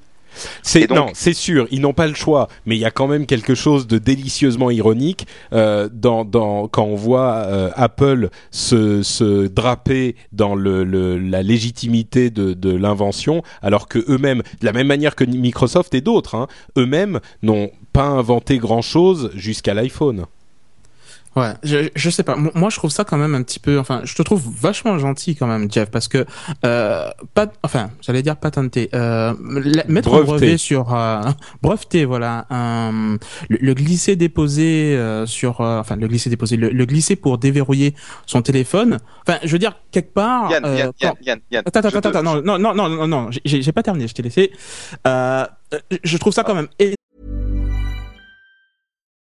C'est 0.63 0.89
non, 0.89 1.07
c'est 1.13 1.33
sûr, 1.33 1.67
ils 1.71 1.81
n'ont 1.81 1.93
pas 1.93 2.07
le 2.07 2.13
choix, 2.13 2.47
mais 2.65 2.75
il 2.75 2.79
y 2.79 2.85
a 2.85 2.91
quand 2.91 3.07
même 3.07 3.25
quelque 3.25 3.55
chose 3.55 3.87
de 3.87 3.97
délicieusement 3.97 4.71
ironique 4.71 5.27
euh, 5.53 5.89
dans, 5.91 6.25
dans 6.25 6.67
quand 6.67 6.83
on 6.85 6.95
voit 6.95 7.35
euh, 7.35 7.69
Apple 7.75 8.29
se, 8.51 9.03
se 9.03 9.47
draper 9.47 10.15
dans 10.31 10.55
le, 10.55 10.83
le 10.83 11.17
la 11.17 11.43
légitimité 11.43 12.29
de, 12.29 12.53
de 12.53 12.75
l'invention, 12.75 13.41
alors 13.61 13.87
que 13.87 13.99
eux-mêmes, 14.09 14.43
de 14.61 14.65
la 14.65 14.73
même 14.73 14.87
manière 14.87 15.15
que 15.15 15.23
Microsoft 15.23 15.93
et 15.93 16.01
d'autres, 16.01 16.35
hein, 16.35 16.47
eux-mêmes 16.77 17.19
n'ont 17.41 17.71
pas 17.93 18.05
inventé 18.05 18.57
grand 18.57 18.81
chose 18.81 19.31
jusqu'à 19.35 19.73
l'iPhone. 19.73 20.25
Ouais, 21.37 21.53
je, 21.61 21.89
je 21.93 22.09
sais 22.09 22.23
pas. 22.23 22.35
Moi, 22.35 22.71
je 22.71 22.77
trouve 22.77 22.89
ça 22.89 23.03
quand 23.03 23.17
même 23.17 23.35
un 23.35 23.43
petit 23.43 23.59
peu. 23.59 23.77
Enfin, 23.77 24.01
je 24.03 24.15
te 24.15 24.23
trouve 24.23 24.41
vachement 24.59 24.97
gentil 24.97 25.35
quand 25.35 25.45
même, 25.45 25.71
Jeff, 25.71 25.91
parce 25.91 26.07
que 26.07 26.25
euh, 26.65 27.11
pas. 27.35 27.45
Enfin, 27.61 27.91
j'allais 28.01 28.23
dire 28.23 28.37
patenté. 28.37 28.89
Euh, 28.95 29.35
mettre 29.87 30.09
breveté. 30.09 30.17
un 30.17 30.23
brevet 30.23 30.57
sur 30.57 30.95
euh, 30.95 31.21
breveté, 31.61 32.05
voilà. 32.05 32.47
Un, 32.49 33.17
le, 33.49 33.73
glisser 33.75 34.15
déposé 34.15 34.95
euh, 34.95 35.27
sur. 35.27 35.61
Euh, 35.61 35.79
enfin, 35.79 35.95
le 35.95 36.07
glisser 36.07 36.31
déposé. 36.31 36.57
Le, 36.57 36.69
le, 36.69 36.85
glisser 36.85 37.15
pour 37.15 37.37
déverrouiller 37.37 37.93
son 38.25 38.41
téléphone. 38.41 38.97
Enfin, 39.27 39.37
je 39.43 39.51
veux 39.51 39.59
dire 39.59 39.77
quelque 39.91 40.13
part. 40.15 40.49
Yann, 40.49 40.63
Yann, 40.65 40.91
Yann, 40.99 41.13
Yann, 41.21 41.39
Yann, 41.51 41.63
Attends, 41.67 41.81
attends, 41.81 42.09
attends, 42.09 42.23
non, 42.23 42.41
non, 42.41 42.57
non, 42.57 42.73
non, 42.73 42.89
non, 42.89 43.07
non. 43.07 43.29
J'ai 43.45 43.71
pas 43.71 43.83
terminé. 43.83 44.07
Je 44.07 44.15
t'ai 44.15 44.23
laissé. 44.23 44.51
je 45.05 46.17
trouve 46.17 46.33
ça 46.33 46.43
quand 46.43 46.55
même 46.55 46.69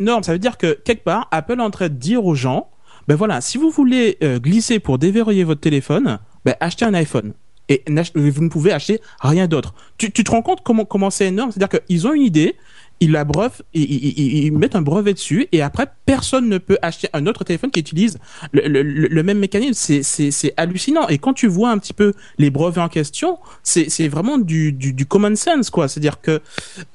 Non, 0.00 0.22
ça 0.22 0.32
veut 0.32 0.38
dire 0.38 0.58
que 0.58 0.72
quelque 0.84 1.04
part, 1.04 1.28
Apple 1.30 1.58
est 1.58 1.62
en 1.62 1.70
train 1.70 1.88
de 1.88 1.94
dire 1.94 2.24
aux 2.24 2.34
gens 2.34 2.70
ben 3.08 3.16
voilà, 3.16 3.40
si 3.40 3.58
vous 3.58 3.70
voulez 3.70 4.18
euh, 4.22 4.38
glisser 4.38 4.78
pour 4.78 4.98
déverrouiller 4.98 5.42
votre 5.42 5.60
téléphone, 5.60 6.18
ben 6.44 6.54
achetez 6.60 6.84
un 6.84 6.94
iPhone. 6.94 7.32
Et 7.68 7.84
vous 8.14 8.42
ne 8.42 8.48
pouvez 8.48 8.72
acheter 8.72 9.00
rien 9.20 9.46
d'autre. 9.46 9.74
Tu, 9.96 10.10
tu 10.10 10.24
te 10.24 10.30
rends 10.30 10.42
compte 10.42 10.60
comment 10.64 10.84
comment 10.84 11.10
c'est 11.10 11.26
énorme? 11.26 11.52
C'est-à-dire 11.52 11.80
qu'ils 11.80 12.06
ont 12.06 12.12
une 12.12 12.22
idée, 12.22 12.56
ils 13.00 13.12
la 13.12 13.24
breuvent, 13.24 13.62
ils, 13.72 14.44
ils, 14.44 14.52
mettent 14.52 14.76
un 14.76 14.82
brevet 14.82 15.14
dessus 15.14 15.48
et 15.52 15.62
après 15.62 15.86
personne 16.04 16.48
ne 16.48 16.58
peut 16.58 16.76
acheter 16.82 17.08
un 17.14 17.26
autre 17.26 17.44
téléphone 17.44 17.70
qui 17.70 17.80
utilise 17.80 18.18
le, 18.52 18.68
le, 18.68 18.82
le 18.82 19.22
même 19.22 19.38
mécanisme. 19.38 20.02
C'est, 20.02 20.54
hallucinant. 20.56 21.08
Et 21.08 21.18
quand 21.18 21.32
tu 21.32 21.46
vois 21.46 21.70
un 21.70 21.78
petit 21.78 21.92
peu 21.92 22.12
les 22.38 22.50
brevets 22.50 22.82
en 22.82 22.88
question, 22.88 23.38
c'est, 23.62 24.08
vraiment 24.08 24.38
du, 24.38 24.72
du, 24.72 24.92
du 24.92 25.06
common 25.06 25.34
sense 25.36 25.70
quoi. 25.70 25.88
C'est-à-dire 25.88 26.20
que 26.20 26.40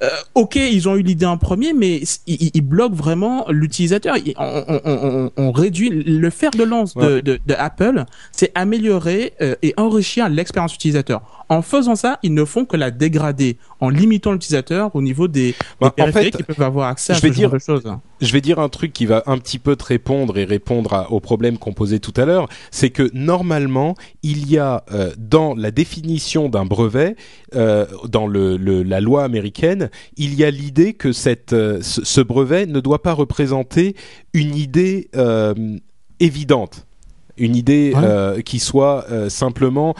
euh, 0.04 0.10
ok 0.36 0.56
ils 0.56 0.88
ont 0.88 0.96
eu 0.96 1.02
l'idée 1.02 1.26
en 1.26 1.38
premier, 1.38 1.74
mais 1.74 2.02
ils, 2.28 2.52
ils 2.54 2.62
bloquent 2.62 2.96
vraiment 2.96 3.46
l'utilisateur. 3.50 4.16
On, 4.38 4.64
on, 4.68 4.82
on, 4.86 5.32
on, 5.38 5.52
réduit 5.52 5.90
le 5.90 6.30
fer 6.30 6.52
de 6.52 6.64
lance 6.64 6.94
de, 6.96 7.20
de, 7.20 7.40
de 7.46 7.54
Apple, 7.58 8.06
c'est 8.32 8.52
améliorer 8.56 9.34
euh, 9.42 9.56
et 9.62 9.74
enrichir 9.78 10.30
l'expérience 10.30 10.76
utilisateur. 10.76 11.45
En 11.50 11.62
faisant 11.62 11.96
ça, 11.96 12.20
ils 12.24 12.34
ne 12.34 12.44
font 12.44 12.66
que 12.66 12.76
la 12.76 12.92
dégrader 12.92 13.58
en 13.80 13.90
limitant 13.90 14.32
l'utilisateur 14.32 14.96
au 14.96 15.02
niveau 15.02 15.28
des, 15.28 15.54
bah, 15.80 15.94
en 16.00 16.08
fait, 16.08 16.32
qui 16.32 16.44
peuvent 16.44 16.62
avoir 16.62 16.88
accès 16.88 17.14
à 17.14 17.18
ce 17.18 17.28
dire, 17.28 17.50
genre 17.50 17.54
de 17.54 17.60
choses. 17.60 17.84
Je 18.22 18.32
vais 18.34 18.42
dire 18.42 18.60
un 18.60 18.70
truc 18.70 18.94
qui 18.94 19.06
va 19.06 19.24
un 19.28 19.38
petit 19.38 19.60
peu 19.60 19.76
te 19.76 19.84
répondre 19.84 20.38
et 20.38 20.46
répondre 20.46 20.94
à, 20.94 21.12
au 21.12 21.20
problème 21.20 21.58
qu'on 21.58 21.74
posait 21.74 22.00
tout 22.00 22.14
à 22.16 22.26
l'heure, 22.26 22.48
c'est 22.72 22.90
que 22.90 23.10
normalement, 23.14 23.96
il 24.24 24.50
y 24.50 24.58
a 24.58 24.84
euh, 24.92 25.12
dans 25.18 25.54
la 25.54 25.72
définition 25.72 26.50
d'un 26.50 26.66
brevet, 26.66 27.16
euh, 27.56 27.86
dans 28.08 28.26
le, 28.26 28.58
le, 28.58 28.82
la 28.82 29.00
loi 29.00 29.24
américaine, 29.24 29.90
il 30.18 30.34
y 30.34 30.44
a 30.44 30.50
l'idée 30.50 30.94
que 30.94 31.12
cette, 31.12 31.54
euh, 31.54 31.80
ce, 31.82 32.04
ce, 32.04 32.22
brevet 32.22 32.66
ne 32.66 32.80
doit 32.80 33.04
pas 33.04 33.14
représenter 33.14 33.96
une 34.34 34.56
idée 34.56 35.10
évidente 36.20 36.86
une 37.38 37.56
idée 37.56 37.94
Ouais. 37.96 38.02
euh, 38.04 38.42
qui 38.42 38.60
soit 38.60 39.06
euh, 39.12 39.30
simplement 39.30 39.96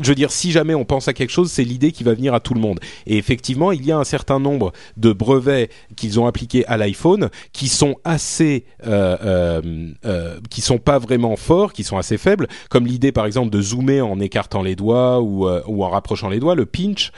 je 0.00 0.08
veux 0.08 0.14
dire, 0.14 0.30
si 0.32 0.50
jamais 0.50 0.74
on 0.74 0.84
pense 0.84 1.06
à 1.06 1.12
quelque 1.12 1.30
chose, 1.30 1.50
c'est 1.50 1.62
l'idée 1.62 1.92
qui 1.92 2.02
va 2.02 2.14
venir 2.14 2.34
à 2.34 2.40
tout 2.40 2.54
le 2.54 2.60
monde. 2.60 2.80
Et 3.06 3.18
effectivement, 3.18 3.72
il 3.72 3.84
y 3.84 3.92
a 3.92 3.98
un 3.98 4.04
certain 4.04 4.40
nombre 4.40 4.72
de 4.96 5.12
brevets 5.12 5.70
qu'ils 5.96 6.18
ont 6.18 6.26
appliqués 6.26 6.66
à 6.66 6.76
l'iPhone 6.76 7.30
qui 7.52 7.68
sont 7.68 7.96
assez, 8.04 8.64
euh, 8.86 9.16
euh, 9.22 9.92
euh, 10.04 10.40
qui 10.50 10.60
sont 10.60 10.78
pas 10.78 10.98
vraiment 10.98 11.36
forts, 11.36 11.72
qui 11.72 11.84
sont 11.84 11.98
assez 11.98 12.18
faibles, 12.18 12.48
comme 12.68 12.86
l'idée 12.86 13.12
par 13.12 13.26
exemple 13.26 13.50
de 13.50 13.60
zoomer 13.60 14.00
en 14.00 14.18
écartant 14.18 14.62
les 14.62 14.76
doigts 14.76 15.20
ou, 15.20 15.46
euh, 15.46 15.62
ou 15.66 15.84
en 15.84 15.88
rapprochant 15.90 16.28
les 16.30 16.40
doigts, 16.40 16.54
le 16.54 16.66
pinch. 16.66 17.12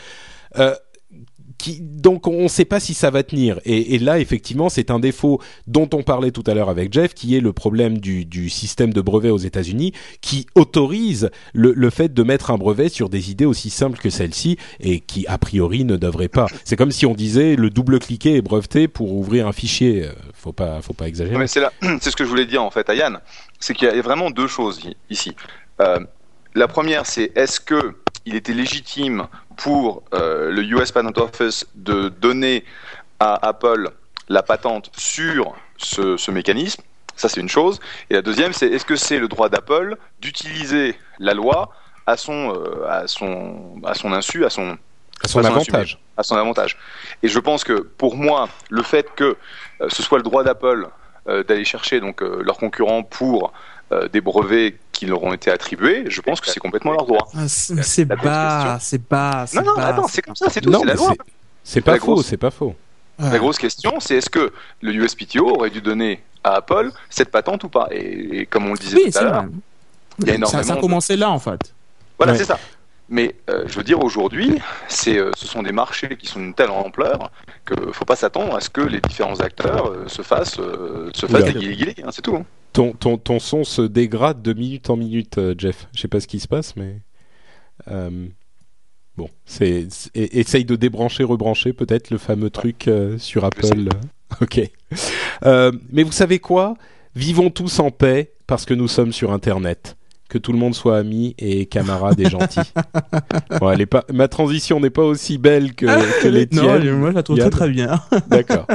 Donc 1.80 2.26
on 2.26 2.44
ne 2.44 2.48
sait 2.48 2.64
pas 2.64 2.80
si 2.80 2.94
ça 2.94 3.10
va 3.10 3.22
tenir. 3.22 3.60
Et, 3.64 3.98
là, 3.98 4.18
effectivement, 4.18 4.68
c'est 4.68 4.90
un 4.90 4.98
défaut 4.98 5.40
dont 5.66 5.88
on 5.92 6.02
parlait 6.02 6.30
tout 6.30 6.44
à 6.46 6.54
l'heure 6.54 6.68
avec 6.68 6.92
Jeff, 6.92 7.14
qui 7.14 7.36
est 7.36 7.40
le 7.40 7.52
problème 7.52 7.98
du, 7.98 8.48
système 8.48 8.92
de 8.92 9.00
brevet 9.00 9.30
aux 9.30 9.38
États-Unis, 9.38 9.92
qui 10.20 10.46
autorise 10.54 11.30
le, 11.52 11.90
fait 11.90 12.12
de 12.12 12.22
mettre 12.22 12.50
un 12.50 12.58
brevet 12.58 12.88
sur 12.88 13.08
des 13.08 13.30
idées 13.30 13.44
aussi 13.44 13.70
simples 13.70 13.98
que 13.98 14.10
celle-ci 14.10 14.58
et 14.80 15.00
qui 15.00 15.26
a 15.26 15.38
priori 15.38 15.84
ne 15.84 15.96
devrait 15.96 16.28
pas. 16.28 16.46
C'est 16.64 16.76
comme 16.76 16.92
si 16.92 17.06
on 17.06 17.14
disait 17.14 17.56
le 17.56 17.70
double-cliquer 17.70 18.36
est 18.36 18.42
breveté 18.42 18.88
pour 18.88 19.12
ouvrir 19.12 19.46
un 19.46 19.52
fichier. 19.52 20.04
Euh, 20.04 20.12
Faut 20.34 20.52
pas, 20.52 20.80
faut 20.82 20.92
pas 20.92 21.08
exagérer. 21.08 21.46
C'est 21.46 21.62
c'est 22.00 22.10
ce 22.10 22.16
que 22.16 22.24
je 22.24 22.28
voulais 22.28 22.46
dire 22.46 22.62
en 22.62 22.70
fait 22.70 22.88
à 22.88 22.94
Yann, 22.94 23.20
c'est 23.58 23.74
qu'il 23.74 23.88
y 23.88 23.90
a 23.90 24.02
vraiment 24.02 24.30
deux 24.30 24.46
choses 24.46 24.80
ici. 25.10 25.34
Euh, 25.80 25.98
la 26.54 26.68
première, 26.68 27.06
c'est 27.06 27.32
est-ce 27.36 27.60
que 27.60 27.94
il 28.26 28.34
était 28.34 28.52
légitime 28.52 29.26
pour 29.56 30.02
euh, 30.14 30.50
le 30.50 30.62
US 30.62 30.92
Patent 30.92 31.16
Office 31.20 31.66
de 31.74 32.08
donner 32.08 32.64
à 33.20 33.46
Apple 33.46 33.90
la 34.28 34.42
patente 34.42 34.90
sur 34.96 35.54
ce, 35.76 36.16
ce 36.16 36.30
mécanisme 36.30 36.82
Ça, 37.16 37.28
c'est 37.28 37.40
une 37.40 37.48
chose. 37.48 37.80
Et 38.10 38.14
la 38.14 38.22
deuxième, 38.22 38.52
c'est 38.52 38.68
est-ce 38.68 38.84
que 38.84 38.96
c'est 38.96 39.18
le 39.18 39.28
droit 39.28 39.48
d'Apple 39.48 39.96
d'utiliser 40.20 40.96
la 41.18 41.34
loi 41.34 41.72
à 42.06 42.16
son, 42.16 42.54
euh, 42.54 42.86
à 42.88 43.06
son, 43.06 43.80
à 43.84 43.94
son 43.94 44.12
insu, 44.12 44.44
à 44.44 44.50
son, 44.50 44.78
à 45.24 45.28
son 45.28 45.42
façon 45.42 45.54
avantage. 45.54 45.98
à 46.16 46.22
son 46.22 46.36
avantage. 46.36 46.76
Et 47.22 47.28
je 47.28 47.38
pense 47.38 47.64
que 47.64 47.72
pour 47.72 48.16
moi, 48.16 48.48
le 48.70 48.82
fait 48.82 49.08
que 49.14 49.36
euh, 49.80 49.88
ce 49.88 50.02
soit 50.02 50.18
le 50.18 50.24
droit 50.24 50.44
d'Apple 50.44 50.88
d'aller 51.46 51.66
chercher 51.66 52.00
donc 52.00 52.22
leurs 52.22 52.56
concurrents 52.56 53.02
pour 53.02 53.52
euh, 53.92 54.08
des 54.08 54.20
brevets 54.20 54.74
qui 54.92 55.06
leur 55.06 55.22
ont 55.22 55.32
été 55.32 55.50
attribués, 55.50 56.04
je 56.08 56.20
pense 56.20 56.40
que 56.40 56.48
c'est 56.48 56.60
complètement 56.60 56.92
leur 56.92 57.06
droit. 57.06 57.28
Ah, 57.34 57.46
C'est 57.48 58.04
bas, 58.04 58.78
c'est 58.80 59.08
bas. 59.08 59.44
Non, 59.54 59.62
non, 59.62 59.74
bas, 59.76 59.86
attends, 59.86 60.08
c'est 60.08 60.22
comme 60.22 60.36
ça, 60.36 60.46
c'est 60.50 60.60
tout, 60.60 60.72
c'est 60.72 60.84
la 60.84 60.94
loi. 60.94 61.14
c'est- 61.64 61.80
pas 61.80 61.98
faux, 61.98 62.22
c'est 62.22 62.36
pas 62.36 62.50
faux. 62.50 62.74
Ouais. 63.18 63.30
La 63.30 63.38
grosse 63.38 63.58
question, 63.58 63.98
c'est 64.00 64.16
est-ce 64.16 64.30
que 64.30 64.52
le 64.80 64.92
USPTO 64.94 65.48
aurait 65.56 65.70
dû 65.70 65.80
donner 65.80 66.22
à 66.44 66.54
Apple 66.56 66.90
cette 67.10 67.30
patente 67.30 67.64
ou 67.64 67.68
pas? 67.68 67.88
Et, 67.90 68.40
et 68.40 68.46
comme 68.46 68.66
on 68.66 68.72
le 68.72 68.78
disait 68.78 68.96
Oui, 69.04 69.10
tout 69.10 69.18
à 69.18 69.22
l'heure, 69.22 69.44
il 70.20 70.26
y 70.26 70.30
a 70.30 70.32
Ça, 70.32 70.36
énormément 70.36 70.62
ça 70.62 70.72
a 70.72 70.76
de- 70.76 70.80
commencé 70.80 71.16
là 71.16 71.30
en 71.30 71.38
fait. 71.38 71.74
Voilà, 72.18 72.32
Ouais. 72.32 72.38
c'est 72.38 72.44
ça. 72.44 72.58
Mais 73.10 73.34
euh, 73.48 73.64
je 73.66 73.74
veux 73.76 73.82
dire, 73.84 74.02
aujourd'hui, 74.04 74.60
c'est, 74.86 75.16
euh, 75.16 75.30
ce 75.36 75.46
sont 75.46 75.62
des 75.62 75.72
marchés 75.72 76.16
qui 76.18 76.26
sont 76.26 76.40
d'une 76.40 76.52
telle 76.54 76.70
ampleur 76.70 77.30
que 77.64 77.74
faut 77.92 78.04
pas 78.04 78.16
s'attendre 78.16 78.54
à 78.54 78.60
ce 78.60 78.68
que 78.68 78.82
les 78.82 79.00
différents 79.00 79.40
acteurs 79.40 79.88
euh, 79.88 80.04
se 80.08 80.20
fassent, 80.22 80.58
euh, 80.60 81.10
se 81.14 81.26
fassent 81.26 81.44
des 81.44 81.54
guillis 81.54 81.94
hein, 82.04 82.10
c'est 82.12 82.20
tout. 82.22 82.36
hein. 82.36 82.44
Ton, 82.72 82.92
ton, 82.92 83.18
ton 83.18 83.38
son 83.38 83.64
se 83.64 83.82
dégrade 83.82 84.42
de 84.42 84.52
minute 84.52 84.90
en 84.90 84.96
minute, 84.96 85.38
euh, 85.38 85.54
Jeff. 85.56 85.88
Je 85.94 86.00
sais 86.00 86.08
pas 86.08 86.20
ce 86.20 86.26
qui 86.26 86.40
se 86.40 86.48
passe, 86.48 86.76
mais 86.76 87.00
euh, 87.90 88.28
bon, 89.16 89.28
c'est 89.44 89.86
essaye 90.14 90.64
de 90.64 90.76
débrancher, 90.76 91.24
rebrancher 91.24 91.72
peut-être 91.72 92.10
le 92.10 92.18
fameux 92.18 92.50
truc 92.50 92.88
euh, 92.88 93.18
sur 93.18 93.44
Apple. 93.44 93.88
Ok. 94.42 94.60
Euh, 95.46 95.72
mais 95.90 96.02
vous 96.02 96.12
savez 96.12 96.38
quoi? 96.38 96.74
Vivons 97.14 97.48
tous 97.48 97.78
en 97.78 97.90
paix 97.90 98.34
parce 98.46 98.66
que 98.66 98.74
nous 98.74 98.86
sommes 98.86 99.12
sur 99.12 99.32
Internet. 99.32 99.96
Que 100.28 100.36
tout 100.36 100.52
le 100.52 100.58
monde 100.58 100.74
soit 100.74 100.98
ami 100.98 101.34
et 101.38 101.64
camarade 101.64 102.20
et 102.20 102.28
gentil. 102.28 102.60
Bon, 103.60 103.70
elle 103.72 103.80
est 103.80 103.86
pas, 103.86 104.04
ma 104.12 104.28
transition 104.28 104.78
n'est 104.78 104.90
pas 104.90 105.02
aussi 105.04 105.38
belle 105.38 105.74
que, 105.74 105.86
que 106.22 106.28
les 106.28 106.46
Non, 106.52 106.62
tiennes. 106.62 106.98
moi 106.98 107.10
je 107.10 107.14
la 107.16 107.22
trouve 107.22 107.38
très 107.38 107.48
très 107.48 107.70
bien. 107.70 107.98
D'accord. 108.28 108.66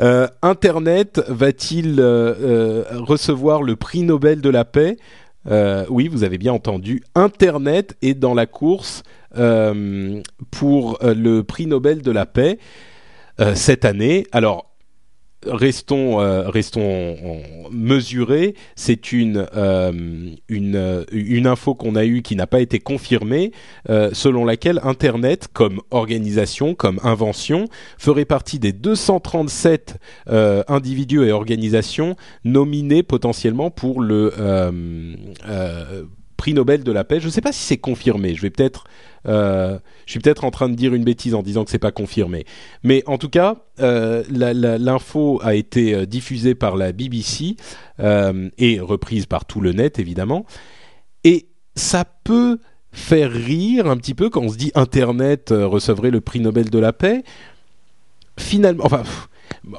Euh, 0.00 0.26
Internet 0.40 1.20
va-t-il 1.28 2.00
euh, 2.00 2.34
euh, 2.40 2.84
recevoir 3.00 3.62
le 3.62 3.76
prix 3.76 4.02
Nobel 4.02 4.40
de 4.40 4.48
la 4.48 4.64
paix? 4.64 4.96
Euh, 5.50 5.84
Oui, 5.90 6.08
vous 6.08 6.24
avez 6.24 6.38
bien 6.38 6.54
entendu. 6.54 7.02
Internet 7.14 7.94
est 8.00 8.14
dans 8.14 8.32
la 8.32 8.46
course 8.46 9.02
pour 10.50 10.98
le 11.02 11.40
prix 11.42 11.66
Nobel 11.66 12.00
de 12.00 12.10
la 12.10 12.24
paix 12.26 12.58
cette 13.54 13.84
année. 13.84 14.26
Alors. 14.32 14.71
Restons, 15.46 16.20
euh, 16.20 16.48
restons 16.48 17.16
mesurés. 17.70 18.54
C'est 18.76 19.12
une 19.12 19.46
euh, 19.56 19.92
une 20.48 20.76
euh, 20.76 21.04
une 21.12 21.46
info 21.46 21.74
qu'on 21.74 21.96
a 21.96 22.04
eue 22.04 22.22
qui 22.22 22.36
n'a 22.36 22.46
pas 22.46 22.60
été 22.60 22.78
confirmée, 22.78 23.52
euh, 23.90 24.10
selon 24.12 24.44
laquelle 24.44 24.80
Internet, 24.84 25.48
comme 25.52 25.80
organisation, 25.90 26.74
comme 26.74 27.00
invention, 27.02 27.66
ferait 27.98 28.24
partie 28.24 28.58
des 28.58 28.72
237 28.72 29.98
euh, 30.28 30.62
individus 30.68 31.24
et 31.24 31.32
organisations 31.32 32.16
nominés 32.44 33.02
potentiellement 33.02 33.70
pour 33.70 34.00
le 34.00 34.32
euh, 34.38 35.10
prix 36.42 36.54
Nobel 36.54 36.82
de 36.82 36.90
la 36.90 37.04
paix. 37.04 37.20
Je 37.20 37.26
ne 37.26 37.30
sais 37.30 37.40
pas 37.40 37.52
si 37.52 37.62
c'est 37.62 37.76
confirmé. 37.76 38.34
Je 38.34 38.42
vais 38.42 38.50
peut-être, 38.50 38.82
euh, 39.28 39.78
je 40.06 40.10
suis 40.10 40.18
peut-être 40.18 40.42
en 40.42 40.50
train 40.50 40.68
de 40.68 40.74
dire 40.74 40.92
une 40.92 41.04
bêtise 41.04 41.36
en 41.36 41.42
disant 41.44 41.64
que 41.64 41.70
c'est 41.70 41.78
pas 41.78 41.92
confirmé. 41.92 42.46
Mais 42.82 43.04
en 43.06 43.16
tout 43.16 43.28
cas, 43.28 43.58
euh, 43.78 44.24
l'info 44.28 45.38
a 45.44 45.54
été 45.54 45.94
euh, 45.94 46.04
diffusée 46.04 46.56
par 46.56 46.74
la 46.76 46.90
BBC 46.90 47.54
et 48.58 48.80
reprise 48.80 49.26
par 49.26 49.44
tout 49.44 49.60
le 49.60 49.70
net 49.70 50.00
évidemment. 50.00 50.44
Et 51.22 51.46
ça 51.76 52.04
peut 52.24 52.58
faire 52.90 53.30
rire 53.30 53.86
un 53.86 53.96
petit 53.96 54.14
peu 54.14 54.28
quand 54.28 54.42
on 54.42 54.48
se 54.48 54.56
dit 54.56 54.72
Internet 54.74 55.50
recevrait 55.50 56.10
le 56.10 56.20
prix 56.20 56.40
Nobel 56.40 56.70
de 56.70 56.78
la 56.80 56.92
paix. 56.92 57.22
Finalement, 58.36 58.82
enfin, 58.84 59.04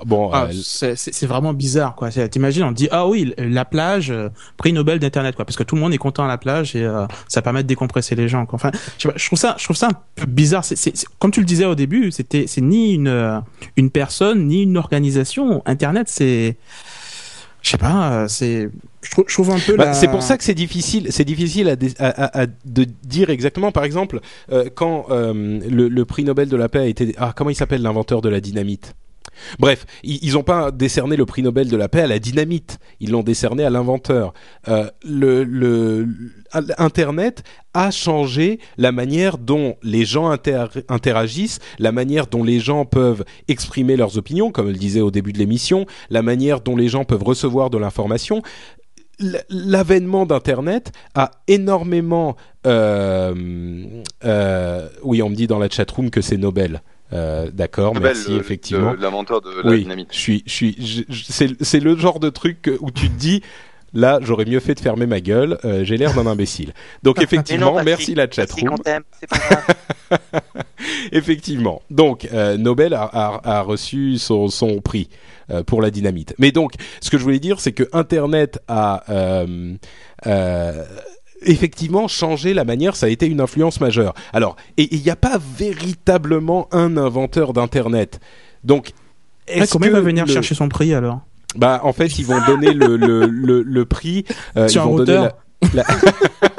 bon, 0.06 0.30
Ah, 0.32 0.48
euh, 0.52 0.94
c'est 0.96 1.26
vraiment 1.26 1.54
bizarre 1.54 1.96
quoi. 1.96 2.10
T'imagines, 2.10 2.64
on 2.64 2.72
dit 2.72 2.88
ah 2.92 3.08
oui 3.08 3.34
la 3.38 3.66
plage, 3.66 4.12
euh, 4.12 4.30
prix 4.58 4.74
Nobel 4.74 5.00
d'internet 5.00 5.36
quoi, 5.36 5.46
parce 5.46 5.58
que 5.58 5.64
tout 5.64 5.76
le 5.76 5.82
monde 5.82 5.94
est 5.94 5.98
content 5.98 6.24
à 6.24 6.28
la 6.28 6.38
plage 6.38 6.76
et 6.76 6.84
euh, 6.84 7.06
ça 7.28 7.42
permet 7.42 7.64
de 7.64 7.68
décompresser 7.68 8.16
les 8.16 8.28
gens. 8.28 8.46
Quoi. 8.46 8.56
Enfin, 8.56 8.72
je, 8.98 9.04
sais 9.04 9.10
pas, 9.10 9.18
je 9.18 9.26
trouve 9.26 9.40
ça, 9.40 9.56
je 9.60 9.64
trouve 9.64 9.78
ça 9.78 9.88
un 9.88 9.98
peu 10.16 10.26
bizarre. 10.26 10.64
C'est 10.66 10.94
comme 11.20 11.32
tu 11.32 11.40
le 11.40 11.46
disais 11.46 11.66
au 11.66 11.76
début, 11.76 12.12
c'était 12.12 12.46
c'est 12.48 12.62
ni 12.62 12.94
une 12.94 13.08
euh, 13.08 13.40
une 13.78 13.90
personne 13.90 14.48
ni 14.48 14.64
une 14.64 14.78
organisation. 14.78 15.62
Internet 15.66 16.08
c'est, 16.10 16.58
je 17.62 17.70
sais 17.70 17.78
pas, 17.78 18.28
c'est, 18.28 18.70
je 19.02 19.12
trouve, 19.12 19.26
je 19.28 19.34
trouve 19.34 19.52
un 19.52 19.60
peu. 19.60 19.76
Bah, 19.78 19.86
la- 19.86 19.94
C'est 19.94 20.10
pour 20.10 20.22
ça 20.22 20.38
que 20.38 20.44
c'est 20.44 20.54
difficile, 20.54 21.08
c'est 21.12 21.24
difficile 21.24 21.70
à, 21.70 21.76
dé- 21.78 21.94
à- 21.98 22.08
à- 22.26 22.42
à 22.44 22.46
de 22.66 22.86
dire 23.04 23.30
exactement. 23.30 23.72
Par 23.72 23.86
exemple, 23.86 24.20
euh, 24.52 24.70
quand 24.74 25.06
euh, 25.12 25.60
le, 25.70 25.88
le 25.88 26.06
prix 26.06 26.24
Nobel 26.26 26.50
de 26.50 26.58
la 26.58 26.68
paix 26.68 26.80
a 26.80 26.86
été, 26.88 27.16
ah 27.18 27.34
comment 27.36 27.50
il 27.50 27.56
s'appelle 27.56 27.82
l'inventeur 27.82 28.22
de 28.22 28.28
la 28.30 28.42
dynamite? 28.42 28.96
Bref, 29.60 29.86
ils 30.04 30.34
n'ont 30.34 30.44
pas 30.44 30.72
décerné 30.72 31.16
le 31.16 31.26
prix 31.26 31.44
Nobel 31.44 31.70
de 31.70 31.78
la 31.78 31.90
paix 31.90 32.02
à 32.02 32.08
la 32.08 32.20
dynamite, 32.20 32.80
ils 33.00 33.12
l'ont 33.12 33.24
décerné 33.24 33.64
à 33.64 33.70
l'inventeur. 33.70 34.34
Euh, 34.68 34.90
le, 35.04 36.08
Internet 36.78 37.44
a 37.74 37.90
changé 37.92 38.60
la 38.78 38.92
manière 38.92 39.38
dont 39.38 39.76
les 39.82 40.06
gens 40.06 40.30
inter- 40.30 40.68
interagissent, 40.90 41.60
la 41.80 41.92
manière 41.92 42.28
dont 42.28 42.44
les 42.44 42.60
gens 42.60 42.86
peuvent 42.86 43.24
exprimer 43.48 43.96
leurs 43.96 44.18
opinions, 44.18 44.52
comme 44.52 44.68
le 44.68 44.74
disait 44.74 45.02
au 45.02 45.12
début 45.12 45.34
de 45.34 45.40
l'émission, 45.40 45.86
la 46.10 46.22
manière 46.22 46.62
dont 46.62 46.76
les 46.76 46.88
gens 46.88 47.06
peuvent 47.06 47.24
recevoir 47.24 47.70
de 47.70 47.78
l'information 47.78 48.42
l'avènement 49.50 50.26
d'Internet 50.26 50.92
a 51.16 51.32
énormément... 51.48 52.36
euh, 52.66 53.86
euh, 54.26 54.90
oui, 55.04 55.22
on 55.22 55.30
me 55.30 55.36
dit 55.36 55.48
dans 55.48 55.60
la 55.60 55.70
chatroom 55.70 56.10
que 56.10 56.22
c'est 56.22 56.38
Nobel. 56.38 56.82
Euh, 57.14 57.50
D'accord, 57.54 57.94
merci, 58.00 58.32
le- 58.32 58.40
effectivement. 58.40 58.92
le- 58.94 58.98
l'inventeur 59.00 59.40
de 59.42 59.50
la 59.64 59.70
oui, 59.70 59.84
dynamite. 59.84 60.10
je 60.12 60.18
suis, 60.18 60.44
je 60.48 60.52
suis, 60.54 61.06
c'est, 61.30 61.50
c'est 61.64 61.80
le 61.80 61.96
genre 61.96 62.20
de 62.20 62.30
truc 62.30 62.70
où 62.80 62.90
tu 62.92 63.08
te 63.10 63.16
dis, 63.20 63.42
là, 63.94 64.20
j'aurais 64.22 64.46
mieux 64.46 64.60
fait 64.60 64.74
de 64.74 64.80
fermer 64.80 65.06
ma 65.06 65.20
gueule. 65.22 65.58
euh, 65.66 65.84
j'ai 65.84 65.98
l'air 65.98 66.14
d'un 66.16 66.26
imbécile. 66.26 66.74
Donc 67.04 67.22
effectivement, 67.22 67.84
merci 67.84 68.16
la 68.16 68.30
chatroom. 68.30 68.76
c'est 69.20 69.28
pas 69.30 69.38
grave. 69.38 69.76
Effectivement. 71.12 71.82
Donc, 71.90 72.28
euh, 72.34 72.58
Nobel 72.58 72.94
a, 72.94 73.04
a- 73.04 73.58
a 73.58 73.62
reçu 73.62 74.18
son, 74.18 74.48
son 74.48 74.82
prix 74.82 75.10
euh, 75.52 75.64
pour 75.64 75.82
la 75.82 75.92
dynamite. 75.92 76.34
Mais 76.40 76.52
donc, 76.52 76.74
ce 77.02 77.10
que 77.10 77.18
je 77.18 77.24
voulais 77.24 77.40
dire, 77.40 77.60
c'est 77.60 77.72
que 77.72 77.84
Internet 77.94 78.60
a 78.68 79.04
euh, 79.10 79.74
euh, 80.28 80.84
effectivement 81.46 82.08
changé 82.08 82.54
la 82.54 82.64
manière. 82.66 82.96
Ça 82.96 83.06
a 83.08 83.10
été 83.10 83.26
une 83.28 83.42
influence 83.42 83.80
majeure. 83.82 84.14
Alors, 84.34 84.56
et 84.78 84.94
il 84.96 85.02
n'y 85.02 85.10
a 85.10 85.16
pas 85.16 85.40
véritablement 85.58 86.68
un 86.72 86.98
inventeur 86.98 87.54
d'Internet. 87.54 88.20
Donc, 88.64 88.92
Ouais, 89.50 89.56
est-ce 89.60 89.74
comment 89.74 89.86
il 89.86 89.90
que 89.92 89.96
va 89.96 90.02
venir 90.02 90.26
le- 90.26 90.32
chercher 90.32 90.56
son 90.56 90.70
prix 90.70 90.94
alors 90.94 91.20
Bah, 91.56 91.82
en 91.84 91.92
fait, 91.92 92.18
ils 92.18 92.26
vont 92.26 92.40
donner 92.48 92.74
le, 92.74 92.96
le, 92.96 93.26
le, 93.26 93.62
le 93.62 93.86
prix. 93.86 94.24
euh, 94.56 94.68
Sur 94.70 94.84
ils 94.84 94.86
un 94.86 94.88
vont 94.90 94.96
donner 94.98 95.18
routeur 95.18 95.38
la- 95.74 95.84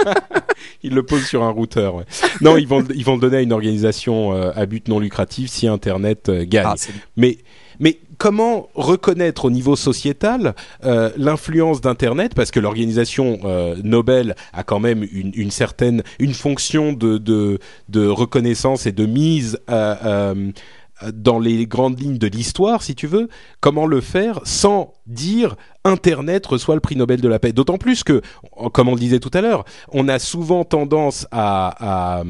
la- 0.05 0.15
Ils 0.83 0.95
le 0.95 1.03
posent 1.03 1.25
sur 1.27 1.43
un 1.43 1.49
routeur. 1.51 1.95
Ouais. 1.95 2.05
Non, 2.43 2.59
ils 2.59 2.69
vont 2.69 2.85
ils 2.95 3.05
vont 3.05 3.15
le 3.15 3.21
donner 3.21 3.39
à 3.39 3.41
une 3.41 3.53
organisation 3.55 4.35
euh, 4.35 4.51
à 4.55 4.67
but 4.67 4.87
non 4.89 4.99
lucratif 4.99 5.49
si 5.51 5.67
Internet 5.67 6.29
euh, 6.29 6.45
gagne. 6.47 6.67
Ah, 6.69 6.75
c'est- 6.77 6.93
Mais 7.17 7.39
mais 7.81 7.99
comment 8.19 8.69
reconnaître 8.75 9.45
au 9.45 9.51
niveau 9.51 9.77
sociétal 9.77 10.55
euh, 10.85 11.11
l'influence 11.17 11.81
d'Internet? 11.81 12.35
Parce 12.35 12.51
que 12.51 12.61
l'organisation 12.61 13.39
euh, 13.45 13.77
Nobel 13.83 14.35
a 14.53 14.63
quand 14.63 14.81
même 14.81 15.07
une, 15.13 15.51
certaine 15.51 16.03
une 16.19 16.35
fonction 16.35 16.93
de, 16.93 17.19
de, 17.19 17.59
de 17.89 18.07
reconnaissance 18.07 18.87
et 18.87 18.93
de 18.93 19.07
mise 19.07 19.59
euh, 19.71 20.51
dans 21.13 21.39
les 21.39 21.67
grandes 21.67 22.01
lignes 22.01 22.19
de 22.19 22.27
l'histoire, 22.27 22.83
si 22.83 22.95
tu 22.95 23.07
veux, 23.07 23.29
comment 23.61 23.87
le 23.87 24.01
faire 24.01 24.41
sans 24.45 24.95
dire 25.07 25.57
Internet 25.85 26.47
reçoit 26.47 26.75
le 26.75 26.81
prix 26.81 26.97
Nobel 26.97 27.21
de 27.21 27.29
la 27.29 27.39
paix. 27.39 27.53
D'autant 27.53 27.77
plus 27.77 28.05
que, 28.05 28.23
comme 28.73 28.89
on 28.89 28.95
le 28.95 29.01
disait 29.01 29.19
tout 29.19 29.31
à 29.35 29.41
l'heure, 29.41 29.65
on 29.93 30.09
a 30.09 30.19
souvent 30.19 30.65
tendance 30.65 31.27
à, 31.31 32.23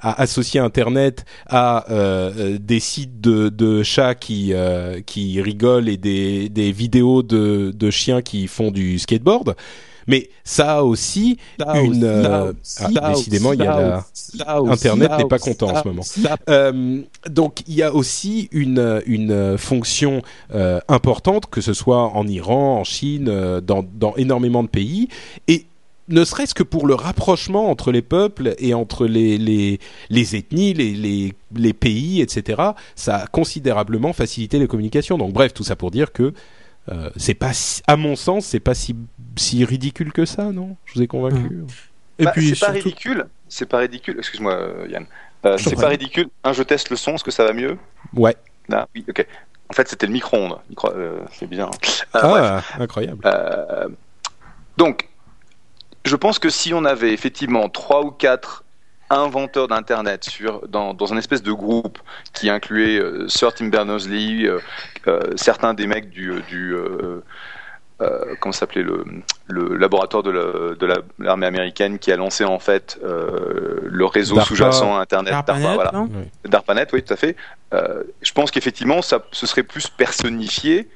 associer 0.00 0.60
Internet 0.60 1.24
à 1.46 1.90
euh, 1.90 2.58
des 2.60 2.80
sites 2.80 3.20
de, 3.20 3.82
chats 3.82 4.14
qui, 4.14 4.52
euh, 4.52 5.00
rigolent 5.16 5.88
et 5.88 5.96
des, 5.96 6.72
vidéos 6.72 7.22
de 7.22 7.90
chiens 7.90 8.22
qui 8.22 8.48
font 8.48 8.70
du 8.70 8.98
skateboard. 8.98 9.56
Mais 10.10 10.28
ça 10.42 10.78
a 10.78 10.82
aussi 10.82 11.38
une. 11.58 12.02
Euh, 12.02 12.52
ah, 12.80 13.12
décidément, 13.12 13.52
il 13.52 13.60
y 13.60 13.66
a 13.66 14.04
la... 14.44 14.56
Internet 14.68 15.12
n'est 15.16 15.28
pas 15.28 15.38
content 15.38 15.68
en 15.68 15.82
ce 15.82 15.88
moment. 15.88 16.02
Euh, 16.48 17.02
donc 17.28 17.60
il 17.68 17.74
y 17.74 17.82
a 17.82 17.94
aussi 17.94 18.48
une 18.50 19.02
une 19.06 19.56
fonction 19.56 20.22
euh, 20.52 20.80
importante, 20.88 21.46
que 21.46 21.60
ce 21.60 21.72
soit 21.72 22.08
en 22.08 22.26
Iran, 22.26 22.80
en 22.80 22.84
Chine, 22.84 23.60
dans 23.60 23.84
dans 23.94 24.16
énormément 24.16 24.64
de 24.64 24.68
pays 24.68 25.08
et 25.46 25.66
ne 26.08 26.24
serait-ce 26.24 26.54
que 26.54 26.64
pour 26.64 26.88
le 26.88 26.94
rapprochement 26.94 27.70
entre 27.70 27.92
les 27.92 28.02
peuples 28.02 28.56
et 28.58 28.74
entre 28.74 29.06
les, 29.06 29.38
les, 29.38 29.78
les 30.08 30.34
ethnies, 30.34 30.74
les, 30.74 30.92
les, 30.92 31.32
les, 31.54 31.72
pays, 31.72 32.20
etc., 32.20 32.60
ça 32.96 33.18
a 33.18 33.26
considérablement 33.28 34.12
facilité 34.12 34.58
les 34.58 34.66
communications. 34.66 35.18
Donc 35.18 35.32
bref, 35.32 35.54
tout 35.54 35.62
ça 35.62 35.76
pour 35.76 35.92
dire 35.92 36.10
que 36.10 36.34
euh, 36.90 37.10
c'est 37.16 37.34
pas, 37.34 37.52
à 37.86 37.96
mon 37.96 38.16
sens, 38.16 38.46
c'est 38.46 38.60
pas 38.60 38.74
si, 38.74 38.96
si 39.36 39.64
ridicule 39.64 40.12
que 40.12 40.24
ça, 40.24 40.44
non? 40.44 40.76
Je 40.84 40.94
vous 40.94 41.02
ai 41.02 41.06
convaincu. 41.06 41.54
Mmh. 41.54 41.66
Et 42.18 42.24
bah, 42.24 42.32
puis 42.32 42.54
c'est 42.54 42.66
pas 42.66 42.72
ridicule. 42.72 43.26
C'est 43.48 43.66
pas 43.66 43.78
ridicule. 43.78 44.16
Excuse-moi, 44.18 44.52
euh, 44.52 44.86
Yann. 44.88 45.06
Euh, 45.46 45.56
c'est 45.58 45.74
pas 45.74 45.88
ridicule. 45.88 46.28
Un, 46.44 46.52
je 46.52 46.62
teste 46.62 46.90
le 46.90 46.96
son. 46.96 47.14
Est-ce 47.14 47.24
que 47.24 47.30
ça 47.30 47.44
va 47.44 47.52
mieux? 47.52 47.78
Ouais. 48.14 48.36
Là, 48.68 48.88
oui. 48.94 49.04
Ok. 49.08 49.26
En 49.68 49.72
fait, 49.72 49.88
c'était 49.88 50.06
le 50.06 50.12
micro-ondes. 50.12 50.58
Micro 50.68 50.90
c'est 51.32 51.48
bien. 51.48 51.70
ah, 52.12 52.62
incroyable. 52.78 53.24
donc, 54.76 55.08
je 56.04 56.16
pense 56.16 56.38
que 56.38 56.50
si 56.50 56.74
on 56.74 56.84
avait 56.84 57.12
effectivement 57.12 57.68
trois 57.68 58.04
ou 58.04 58.10
quatre 58.10 58.64
inventeur 59.10 59.66
d'Internet 59.68 60.24
sur 60.24 60.66
dans, 60.68 60.94
dans 60.94 61.12
un 61.12 61.16
espèce 61.16 61.42
de 61.42 61.52
groupe 61.52 61.98
qui 62.32 62.48
incluait 62.48 62.98
euh, 62.98 63.28
Sir 63.28 63.52
Tim 63.52 63.66
Berners-Lee, 63.66 64.46
euh, 64.46 64.60
euh, 65.08 65.20
certains 65.36 65.74
des 65.74 65.86
mecs 65.86 66.10
du, 66.10 66.32
du 66.48 66.74
comment 68.40 68.52
s'appelait 68.52 68.82
le, 68.82 69.04
le 69.48 69.76
laboratoire 69.76 70.22
de 70.22 70.86
l'armée 71.18 71.46
américaine 71.46 71.98
qui 71.98 72.12
a 72.12 72.16
lancé 72.16 72.44
en 72.44 72.58
fait 72.58 72.98
le 73.02 74.04
réseau 74.04 74.40
sous-jacent 74.40 74.98
Internet 74.98 75.32
DARPANET, 75.32 75.74
voilà. 75.74 75.92
DARPANET, 76.44 76.86
oui, 76.92 77.02
tout 77.02 77.12
à 77.12 77.16
fait. 77.16 77.36
je 77.72 78.32
pense 78.32 78.50
qu'effectivement, 78.50 79.02
ça, 79.02 79.24
ce 79.32 79.46
serait 79.46 79.62
plus 79.62 79.88
personnifié 79.88 80.88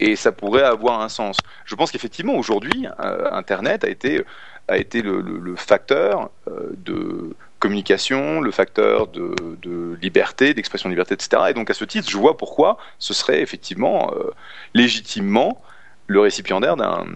et 0.00 0.16
ça 0.16 0.32
pourrait 0.32 0.62
avoir 0.62 1.00
un 1.00 1.08
sens. 1.08 1.38
Je 1.64 1.74
pense 1.74 1.90
qu'effectivement, 1.90 2.34
aujourd'hui, 2.34 2.86
Internet 2.98 3.84
a 3.84 3.88
été, 3.88 4.24
a 4.68 4.78
été 4.78 5.02
le, 5.02 5.20
le, 5.20 5.38
le 5.38 5.56
facteur 5.56 6.30
de 6.46 7.34
communication, 7.58 8.40
le 8.40 8.50
facteur 8.50 9.08
de, 9.08 9.34
de 9.62 9.98
liberté, 10.00 10.54
d'expression 10.54 10.88
de 10.88 10.92
liberté, 10.94 11.14
etc. 11.14 11.42
Et 11.50 11.54
donc 11.54 11.70
à 11.70 11.74
ce 11.74 11.84
titre, 11.84 12.08
je 12.08 12.16
vois 12.16 12.36
pourquoi 12.36 12.78
ce 12.98 13.14
serait 13.14 13.40
effectivement 13.40 14.12
euh, 14.14 14.30
légitimement 14.74 15.60
le 16.08 16.20
récipiendaire 16.20 16.76
d'un 16.76 17.06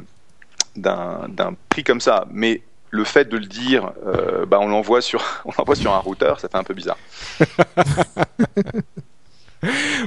d'un 0.76 1.54
prix 1.68 1.82
comme 1.82 2.00
ça. 2.00 2.26
Mais 2.30 2.62
le 2.90 3.04
fait 3.04 3.28
de 3.28 3.36
le 3.36 3.46
dire, 3.46 3.92
euh, 4.06 4.46
bah 4.46 4.58
on 4.60 4.68
l'envoie 4.68 5.00
sur 5.00 5.22
on 5.44 5.50
l'envoie 5.58 5.74
sur 5.74 5.92
un 5.92 5.98
routeur, 5.98 6.38
ça 6.38 6.48
fait 6.48 6.56
un 6.56 6.64
peu 6.64 6.74
bizarre. 6.74 6.98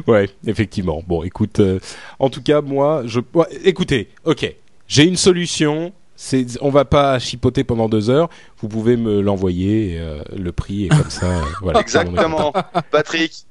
ouais, 0.07 0.29
effectivement. 0.47 1.03
Bon, 1.05 1.23
écoute, 1.23 1.59
euh, 1.59 1.79
en 2.19 2.29
tout 2.29 2.41
cas, 2.41 2.61
moi, 2.61 3.03
je, 3.05 3.19
ouais, 3.33 3.47
écoutez, 3.63 4.09
ok, 4.23 4.55
j'ai 4.87 5.03
une 5.03 5.17
solution 5.17 5.91
c'est, 6.15 6.45
on 6.61 6.69
va 6.69 6.85
pas 6.85 7.19
chipoter 7.19 7.63
pendant 7.63 7.89
deux 7.89 8.09
heures. 8.09 8.29
Vous 8.59 8.67
pouvez 8.67 8.95
me 8.95 9.21
l'envoyer, 9.21 9.97
euh, 9.99 10.23
le 10.35 10.51
prix 10.51 10.85
est 10.85 10.89
comme 10.89 11.09
ça. 11.09 11.25
Euh, 11.25 11.41
voilà, 11.61 11.81
Exactement, 11.81 12.53
Patrick. 12.91 13.45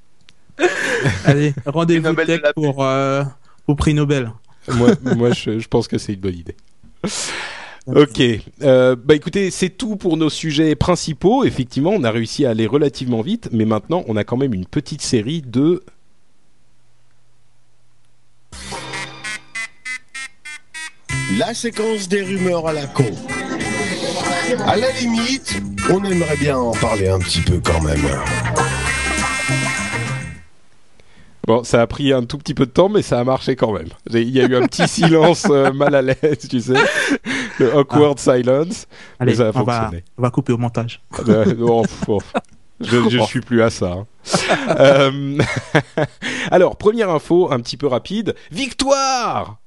Allez, 1.25 1.53
rendez-vous 1.67 2.15
pour 2.55 2.85
euh, 2.85 3.25
au 3.67 3.75
prix 3.75 3.93
Nobel. 3.93 4.33
Moi, 4.73 4.91
moi 5.17 5.33
je, 5.33 5.59
je, 5.59 5.69
pense 5.69 5.89
que 5.89 5.99
c'est 5.99 6.15
une 6.15 6.21
bonne 6.21 6.39
idée. 6.39 6.57
Ok, 7.87 8.23
euh, 8.63 8.97
bah 8.97 9.15
écoutez, 9.15 9.51
c'est 9.51 9.69
tout 9.69 9.97
pour 9.97 10.17
nos 10.17 10.31
sujets 10.31 10.75
principaux. 10.75 11.45
Effectivement, 11.45 11.91
on 11.91 12.03
a 12.03 12.11
réussi 12.11 12.47
à 12.47 12.51
aller 12.51 12.67
relativement 12.67 13.21
vite, 13.21 13.51
mais 13.53 13.67
maintenant, 13.67 14.05
on 14.09 14.17
a 14.17 14.25
quand 14.25 14.39
même 14.39 14.55
une 14.55 14.65
petite 14.65 15.03
série 15.03 15.43
de 15.43 15.83
la 21.39 21.53
séquence 21.53 22.09
des 22.09 22.23
rumeurs 22.23 22.67
à 22.67 22.73
la 22.73 22.87
con. 22.87 23.11
À 24.67 24.77
la 24.77 24.91
limite, 24.93 25.61
on 25.91 26.03
aimerait 26.05 26.37
bien 26.39 26.57
en 26.57 26.73
parler 26.73 27.09
un 27.09 27.19
petit 27.19 27.41
peu 27.43 27.61
quand 27.61 27.83
même. 27.83 28.01
Bon, 31.47 31.63
ça 31.63 31.83
a 31.83 31.87
pris 31.87 32.13
un 32.13 32.25
tout 32.25 32.39
petit 32.39 32.55
peu 32.55 32.67
de 32.67 32.71
temps, 32.71 32.89
mais 32.89 33.03
ça 33.03 33.21
a 33.21 33.25
marché 33.25 33.57
quand 33.57 33.73
même. 33.73 33.89
Il 34.11 34.31
y 34.31 34.41
a 34.41 34.45
eu 34.45 34.57
un 34.57 34.67
petit 34.67 34.89
silence 34.89 35.47
euh, 35.51 35.73
mal 35.73 35.95
à 35.95 36.03
l'aise, 36.03 36.49
tu 36.49 36.61
sais, 36.61 36.75
le 37.59 37.77
awkward 37.77 38.19
ah. 38.19 38.37
silence. 38.37 38.87
Allez, 39.19 39.33
mais 39.33 39.37
ça 39.37 39.47
a 39.47 39.51
on, 39.51 39.53
fonctionné. 39.53 39.97
Va, 39.99 40.03
on 40.19 40.23
va 40.23 40.31
couper 40.31 40.53
au 40.53 40.59
montage. 40.59 41.01
Euh, 41.29 41.55
oh, 41.61 41.85
oh, 42.09 42.21
je, 42.81 43.09
je 43.09 43.19
suis 43.21 43.41
plus 43.41 43.63
à 43.63 43.71
ça. 43.71 43.93
Hein. 43.93 44.07
euh... 44.79 45.39
Alors, 46.51 46.77
première 46.77 47.11
info, 47.11 47.53
un 47.53 47.61
petit 47.61 47.77
peu 47.77 47.87
rapide. 47.87 48.35
Victoire 48.51 49.59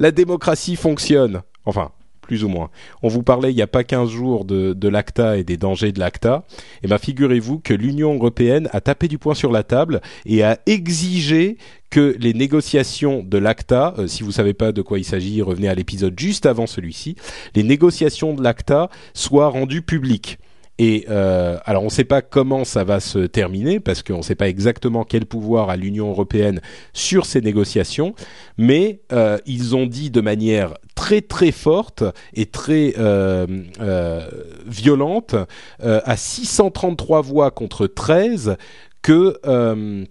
la 0.00 0.10
démocratie 0.10 0.76
fonctionne. 0.76 1.42
Enfin, 1.66 1.92
plus 2.30 2.44
ou 2.44 2.48
moins. 2.48 2.70
On 3.02 3.08
vous 3.08 3.24
parlait 3.24 3.50
il 3.50 3.56
n'y 3.56 3.62
a 3.62 3.66
pas 3.66 3.82
15 3.82 4.08
jours 4.08 4.44
de, 4.44 4.88
l'ACTA 4.88 5.36
et 5.36 5.42
des 5.42 5.56
dangers 5.56 5.90
de 5.90 5.98
l'ACTA. 5.98 6.44
Eh 6.84 6.86
bien 6.86 6.96
figurez-vous 6.96 7.58
que 7.58 7.74
l'Union 7.74 8.14
européenne 8.14 8.68
a 8.70 8.80
tapé 8.80 9.08
du 9.08 9.18
poing 9.18 9.34
sur 9.34 9.50
la 9.50 9.64
table 9.64 10.00
et 10.26 10.44
a 10.44 10.60
exigé 10.66 11.58
que 11.90 12.14
les 12.20 12.32
négociations 12.32 13.24
de 13.24 13.36
l'ACTA, 13.36 13.94
euh, 13.98 14.06
si 14.06 14.22
vous 14.22 14.30
savez 14.30 14.54
pas 14.54 14.70
de 14.70 14.80
quoi 14.80 15.00
il 15.00 15.04
s'agit, 15.04 15.42
revenez 15.42 15.68
à 15.68 15.74
l'épisode 15.74 16.16
juste 16.16 16.46
avant 16.46 16.68
celui-ci, 16.68 17.16
les 17.56 17.64
négociations 17.64 18.32
de 18.32 18.44
l'ACTA 18.44 18.90
soient 19.12 19.48
rendues 19.48 19.82
publiques. 19.82 20.38
Et 20.82 21.04
euh, 21.10 21.58
alors 21.66 21.82
on 21.82 21.86
ne 21.86 21.90
sait 21.90 22.04
pas 22.04 22.22
comment 22.22 22.64
ça 22.64 22.84
va 22.84 23.00
se 23.00 23.18
terminer 23.18 23.80
parce 23.80 24.02
qu'on 24.02 24.16
ne 24.16 24.22
sait 24.22 24.34
pas 24.34 24.48
exactement 24.48 25.04
quel 25.04 25.26
pouvoir 25.26 25.68
a 25.68 25.76
l'Union 25.76 26.08
européenne 26.08 26.62
sur 26.94 27.26
ces 27.26 27.42
négociations, 27.42 28.14
mais 28.56 29.02
euh, 29.12 29.36
ils 29.44 29.76
ont 29.76 29.84
dit 29.84 30.08
de 30.08 30.22
manière 30.22 30.72
très 30.94 31.20
très 31.20 31.52
forte 31.52 32.02
et 32.32 32.46
très 32.46 32.94
euh, 32.96 33.46
euh 33.82 34.26
violente 34.66 35.34
euh, 35.82 36.00
à 36.06 36.16
633 36.16 37.20
voix 37.20 37.50
contre 37.50 37.86
13 37.86 38.56
que 39.02 39.38
euh, 39.44 40.06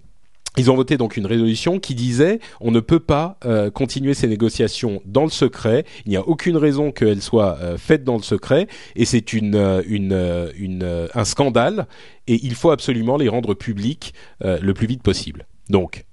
ils 0.60 0.70
ont 0.70 0.76
voté 0.76 0.98
donc 0.98 1.16
une 1.16 1.26
résolution 1.26 1.80
qui 1.80 1.96
disait 1.96 2.40
on 2.60 2.72
ne 2.72 2.82
peut 2.82 3.00
pas 3.00 3.38
euh, 3.46 3.72
continuer 3.72 4.14
ces 4.14 4.28
négociations 4.28 5.02
dans 5.06 5.24
le 5.24 5.30
secret. 5.30 5.86
Il 6.06 6.10
n'y 6.10 6.18
a 6.18 6.28
aucune 6.28 6.58
raison 6.58 6.92
qu'elles 6.92 7.22
soient 7.22 7.58
euh, 7.62 7.78
faites 7.78 8.04
dans 8.04 8.18
le 8.18 8.24
secret 8.24 8.68
et 8.96 9.06
c'est 9.06 9.32
une, 9.32 9.56
euh, 9.56 9.82
euh, 9.90 11.08
un 11.14 11.24
scandale 11.26 11.88
et 12.28 12.40
il 12.44 12.56
faut 12.56 12.72
absolument 12.72 13.16
les 13.16 13.30
rendre 13.30 13.54
publics 13.54 14.14
le 14.42 14.74
plus 14.74 14.86
vite 14.86 15.02
possible. 15.02 15.48
Donc 15.70 16.06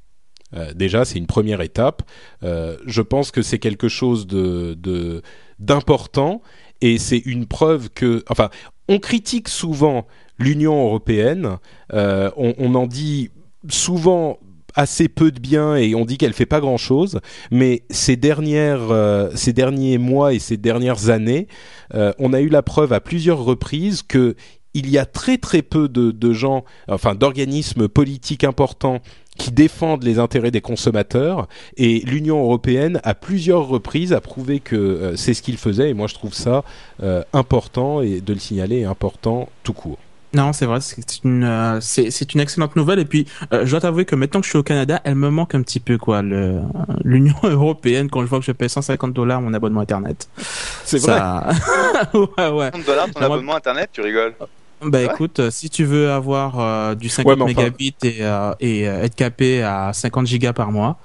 déjà 0.75 1.05
c'est 1.05 1.19
une 1.19 1.27
première 1.27 1.61
étape. 1.61 2.03
je 2.43 3.03
pense 3.03 3.31
que 3.31 3.43
c'est 3.43 3.59
quelque 3.59 3.89
chose 3.89 4.27
de 4.27 5.23
d'important 5.59 6.41
et 6.81 6.97
c'est 6.97 7.19
une 7.19 7.47
preuve 7.47 7.91
que 7.91 8.25
enfin 8.29 8.49
on 8.89 8.99
critique 8.99 9.49
souvent 9.49 10.07
l'Union 10.39 10.87
européenne, 10.87 11.59
on 11.93 12.75
en 12.75 12.87
dit 12.87 13.31
souvent 13.71 14.39
assez 14.77 15.09
peu 15.09 15.33
de 15.33 15.41
bien 15.41 15.75
et 15.75 15.95
on 15.95 16.05
dit 16.05 16.19
qu'elle 16.19 16.35
fait 16.35 16.47
pas 16.47 16.61
grand 16.61 16.77
chose 16.77 17.21
mais 17.51 17.83
euh, 17.91 19.31
ces 19.35 19.53
derniers 19.53 19.99
mois 19.99 20.35
et 20.35 20.39
ces 20.39 20.57
dernières 20.57 21.09
années 21.09 21.49
euh, 21.95 22.13
on 22.19 22.33
a 22.33 22.41
eu 22.41 22.49
la 22.49 22.63
preuve 22.63 22.93
à 22.93 23.01
plusieurs 23.01 23.43
reprises 23.43 24.03
que 24.03 24.37
il 24.75 24.91
y 24.91 24.99
a 24.99 25.07
très 25.07 25.39
très 25.39 25.63
peu 25.63 25.89
de, 25.89 26.11
de 26.11 26.33
gens 26.35 26.65
enfin 26.89 27.15
d'organismes 27.15 27.89
politiques 27.89 28.45
importants 28.45 29.01
qui 29.39 29.51
défendent 29.51 30.05
les 30.05 30.19
intérêts 30.19 30.51
des 30.51 30.61
consommateurs 30.61 31.49
et 31.79 32.01
l'Union 32.01 32.43
européenne 32.43 33.01
à 33.03 33.15
plusieurs 33.15 33.67
reprises 33.69 34.13
a 34.13 34.21
prouvé 34.21 34.61
que 34.61 34.77
euh, 34.77 35.17
c'est 35.17 35.33
ce 35.33 35.41
qu'il 35.41 35.57
faisait 35.57 35.89
et 35.91 35.95
moi 35.95 36.07
je 36.07 36.15
trouve 36.15 36.35
ça 36.35 36.65
important 37.33 38.03
et 38.03 38.21
de 38.21 38.33
le 38.35 38.39
signaler 38.39 38.85
important 38.85 39.49
tout 39.63 39.73
court 39.73 39.99
Non, 40.37 40.53
c'est 40.53 40.67
vrai, 40.67 40.81
c'est 40.83 41.25
une, 41.25 41.45
euh, 41.45 41.81
c'est, 41.81 42.11
c'est 42.11 42.35
une 42.35 42.41
excellente 42.41 42.77
nouvelle. 42.77 42.99
Et 42.99 43.07
puis, 43.07 43.27
euh, 43.55 43.65
je 43.65 43.71
dois 43.71 43.81
t'avouer 43.81 44.05
que 44.05 44.15
maintenant 44.15 44.41
que 44.41 44.45
je 44.45 44.51
suis 44.51 44.59
au 44.59 44.63
Canada, 44.63 45.01
elle 45.05 45.15
me 45.15 45.31
manque 45.31 45.55
un 45.55 45.63
petit 45.63 45.81
peu, 45.81 45.97
quoi, 45.97 46.21
le, 46.21 46.61
l'Union 47.05 47.35
européenne, 47.43 48.11
quand 48.11 48.21
je 48.21 48.27
vois 48.27 48.41
que 48.41 48.45
je 48.45 48.53
paye 48.53 48.69
150 48.69 49.15
dollars 49.15 49.41
mon 49.41 49.55
abonnement 49.55 49.81
Internet. 49.81 50.29
C'est 50.85 50.99
Ça- 50.99 51.49
ouais, 52.15 52.49
ouais. 52.51 52.71
30 52.71 52.85
dollars 52.85 53.11
ton 53.11 53.21
abonnement 53.23 53.57
internet, 53.57 53.89
tu 53.93 54.03
rigoles 54.03 54.35
Bah 54.83 54.99
Ouais. 54.99 55.05
écoute, 55.07 55.41
euh, 55.41 55.51
si 55.51 55.71
tu 55.71 55.85
veux 55.85 56.11
avoir 56.11 56.61
euh, 56.61 56.95
du 56.95 57.09
50 57.09 57.27
Ouais, 57.27 57.43
enfin- 57.43 57.45
mégabits 57.47 57.95
et, 58.03 58.17
euh, 58.21 58.53
et 58.61 58.87
euh, 58.87 59.03
être 59.05 59.15
capé 59.15 59.63
à 59.63 59.93
50 59.95 60.27
gigas 60.27 60.53
par 60.53 60.71
mois, 60.71 60.99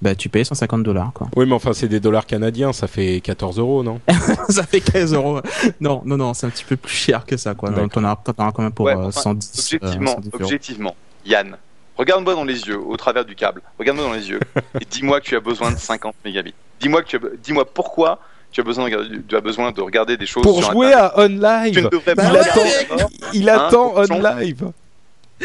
bah 0.00 0.14
tu 0.14 0.28
payes 0.30 0.44
150 0.46 0.82
dollars, 0.82 1.12
quoi. 1.12 1.28
Oui, 1.36 1.44
mais 1.46 1.52
enfin, 1.54 1.72
c'est 1.74 1.88
des 1.88 2.00
dollars 2.00 2.24
canadiens, 2.26 2.72
ça 2.72 2.86
fait 2.86 3.20
14 3.20 3.58
euros, 3.58 3.82
non? 3.82 4.00
Ça 4.48 4.62
fait 4.62 4.80
15 4.80 5.12
euros. 5.12 5.40
Non, 5.80 6.00
non, 6.06 6.16
non, 6.16 6.32
c'est 6.34 6.46
un 6.46 6.50
petit 6.50 6.64
peu 6.64 6.76
plus 6.76 6.94
cher 6.94 7.26
que 7.26 7.36
ça, 7.36 7.54
quoi. 7.54 7.68
Donc, 7.70 7.92
as, 7.96 8.00
t'en 8.00 8.04
auras 8.04 8.52
quand 8.52 8.62
même 8.62 8.72
pour 8.72 8.86
Ouais, 8.86 8.94
euh, 8.94 9.08
enfin, 9.08 9.20
110, 9.20 9.74
euh, 9.74 9.76
Objectivement, 9.76 10.12
110 10.14 10.28
euros. 10.32 10.44
objectivement, 10.44 10.96
Yann, 11.26 11.56
regarde-moi 11.98 12.34
dans 12.34 12.44
les 12.44 12.62
yeux, 12.66 12.78
au 12.80 12.96
travers 12.96 13.26
du 13.26 13.34
câble. 13.34 13.60
Regarde-moi 13.78 14.06
dans 14.06 14.14
les 14.14 14.30
yeux 14.30 14.40
et 14.80 14.84
dis-moi 14.88 15.20
que 15.20 15.26
tu 15.26 15.36
as 15.36 15.40
besoin 15.40 15.70
de 15.70 15.76
50 15.78 16.14
mégabits. 16.24 16.54
Dis-moi 16.80 17.02
que 17.02 17.08
tu 17.08 17.16
as, 17.16 17.18
be- 17.18 17.32
dis-moi 17.42 17.66
pourquoi 17.66 18.20
tu 18.50 18.60
as 18.60 18.64
besoin 18.64 18.88
de, 18.88 18.94
regarder- 18.96 19.22
tu 19.28 19.36
as 19.36 19.40
besoin 19.40 19.72
de 19.72 19.80
regarder 19.80 20.16
des 20.16 20.26
choses 20.26 20.42
Pour 20.42 20.62
sur 20.62 20.72
jouer 20.72 20.92
Internet. 20.92 21.12
à 21.14 21.20
On 21.20 21.28
Tu 21.28 21.34
ne 21.34 21.80
Live 21.80 21.88
devrais 21.90 22.14
Bah 22.14 22.32
ouais, 22.32 22.38
mec. 22.38 22.88
d'abord. 22.88 23.10
Il 23.34 23.48
Hein, 23.48 23.54
attend 23.66 23.88
pour 23.90 23.98
On 23.98 24.06
changer. 24.06 24.44
Live 24.44 24.70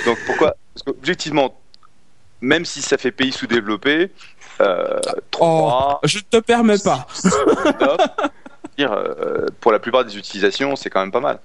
Donc 0.05 0.17
pourquoi? 0.25 0.55
Parce 0.73 0.83
qu'objectivement, 0.85 1.53
même 2.41 2.65
si 2.65 2.81
ça 2.81 2.97
fait 2.97 3.11
pays 3.11 3.31
sous-développé, 3.31 4.11
euh, 4.61 4.99
3, 5.31 5.99
Je 6.03 6.19
te 6.19 6.37
permets 6.37 6.77
pas. 6.83 7.07
euh, 8.79 9.45
pour 9.59 9.71
la 9.71 9.79
plupart 9.79 10.03
des 10.03 10.17
utilisations, 10.17 10.75
c'est 10.75 10.89
quand 10.89 10.99
même 11.01 11.11
pas 11.11 11.19
mal. 11.19 11.39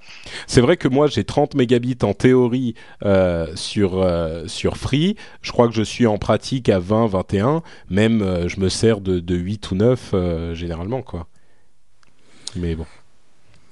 C'est 0.47 0.61
vrai 0.61 0.77
que 0.77 0.89
moi 0.89 1.07
j'ai 1.09 1.25
30 1.25 1.55
mégabits 1.55 1.99
en 2.03 2.15
théorie 2.15 2.75
euh, 3.05 3.47
sur 3.55 4.03
euh, 4.03 4.47
sur 4.47 4.77
Free. 4.77 5.17
Je 5.43 5.53
crois 5.53 5.69
que 5.69 5.75
je 5.75 5.83
suis 5.83 6.07
en 6.07 6.17
pratique 6.19 6.69
à 6.69 6.79
20, 6.79 7.07
21. 7.07 7.63
Même 7.91 8.23
euh, 8.23 8.49
je 8.49 8.59
me 8.61 8.69
sers 8.69 9.01
de, 9.01 9.21
de 9.21 9.35
8 9.35 9.71
ou 9.73 9.75
9 9.77 10.11
euh, 10.15 10.55
généralement 10.55 11.03
quoi. 11.03 11.27
Mais 12.59 12.75
bon. 12.75 12.87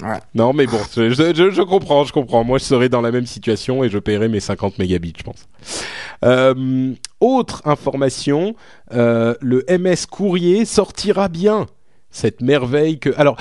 Ouais. 0.02 0.18
Non 0.34 0.52
mais 0.52 0.66
bon, 0.66 0.78
je, 0.94 1.08
je, 1.10 1.50
je 1.50 1.62
comprends, 1.62 2.04
je 2.04 2.12
comprends. 2.12 2.44
Moi 2.44 2.58
je 2.58 2.64
serais 2.64 2.88
dans 2.90 3.00
la 3.00 3.10
même 3.10 3.24
situation 3.26 3.82
et 3.82 3.88
je 3.88 3.98
paierais 3.98 4.28
mes 4.28 4.40
50 4.40 4.78
mégabits, 4.78 5.14
je 5.16 5.22
pense. 5.22 5.48
Euh, 6.24 6.92
autre 7.20 7.62
information, 7.64 8.54
euh, 8.92 9.34
le 9.40 9.64
MS 9.70 10.06
Courrier 10.10 10.64
sortira 10.66 11.28
bien. 11.28 11.66
Cette 12.10 12.40
merveille 12.42 12.98
que... 12.98 13.10
Alors, 13.16 13.36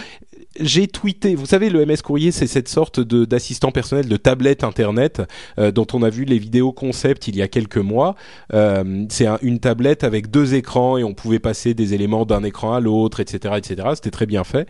j'ai 0.60 0.88
tweeté, 0.88 1.36
vous 1.36 1.46
savez, 1.46 1.70
le 1.70 1.86
MS 1.86 1.98
Courrier, 2.04 2.32
c'est 2.32 2.48
cette 2.48 2.70
sorte 2.70 3.00
d'assistant 3.02 3.72
personnel, 3.72 4.08
de 4.08 4.18
tablette 4.18 4.64
internet 4.64 5.22
euh, 5.60 5.72
dont 5.72 5.88
on 5.94 6.04
a 6.04 6.10
vu 6.10 6.24
les 6.24 6.40
vidéos 6.40 6.72
concept 6.72 7.28
il 7.28 7.36
y 7.36 7.42
a 7.42 7.48
quelques 7.50 7.78
mois. 7.78 8.16
Euh, 8.54 9.06
c'est 9.10 9.28
un- 9.28 9.40
une 9.42 9.60
tablette 9.60 10.06
avec 10.06 10.32
deux 10.32 10.56
écrans 10.56 10.98
et 10.98 11.04
on 11.04 11.14
pouvait 11.14 11.40
passer 11.40 11.74
des 11.74 11.94
éléments 11.94 12.26
d'un 12.26 12.44
écran 12.44 12.74
à 12.74 12.80
l'autre, 12.80 13.20
etc., 13.20 13.56
etc. 13.58 13.90
C'était 13.96 14.12
très 14.12 14.26
bien 14.26 14.46
fait. 14.46 14.68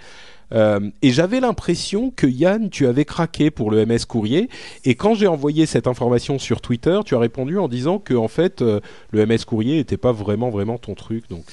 Euh, 0.54 0.80
et 1.02 1.12
j'avais 1.12 1.40
l'impression 1.40 2.12
que 2.16 2.28
Yann, 2.28 2.70
tu 2.70 2.88
avais 2.88 3.06
craqué 3.06 3.52
pour 3.52 3.72
le 3.72 3.86
MS 3.86 4.06
Courrier. 4.08 4.50
Et 4.84 4.96
quand 4.96 5.16
j'ai 5.16 5.28
envoyé 5.28 5.66
cette 5.66 5.88
information 5.88 6.40
sur 6.40 6.62
Twitter, 6.62 7.00
tu 7.06 7.16
as 7.16 7.20
répondu 7.20 7.58
en 7.58 7.68
disant 7.68 8.00
que 8.00 8.14
en 8.14 8.28
fait, 8.28 8.62
euh, 8.62 8.80
le 9.12 9.26
MS 9.26 9.46
Courrier 9.46 9.78
n'était 9.78 9.98
pas 9.98 10.12
vraiment 10.12 10.50
vraiment 10.50 10.78
ton 10.78 10.94
truc. 10.96 11.30
Donc, 11.30 11.46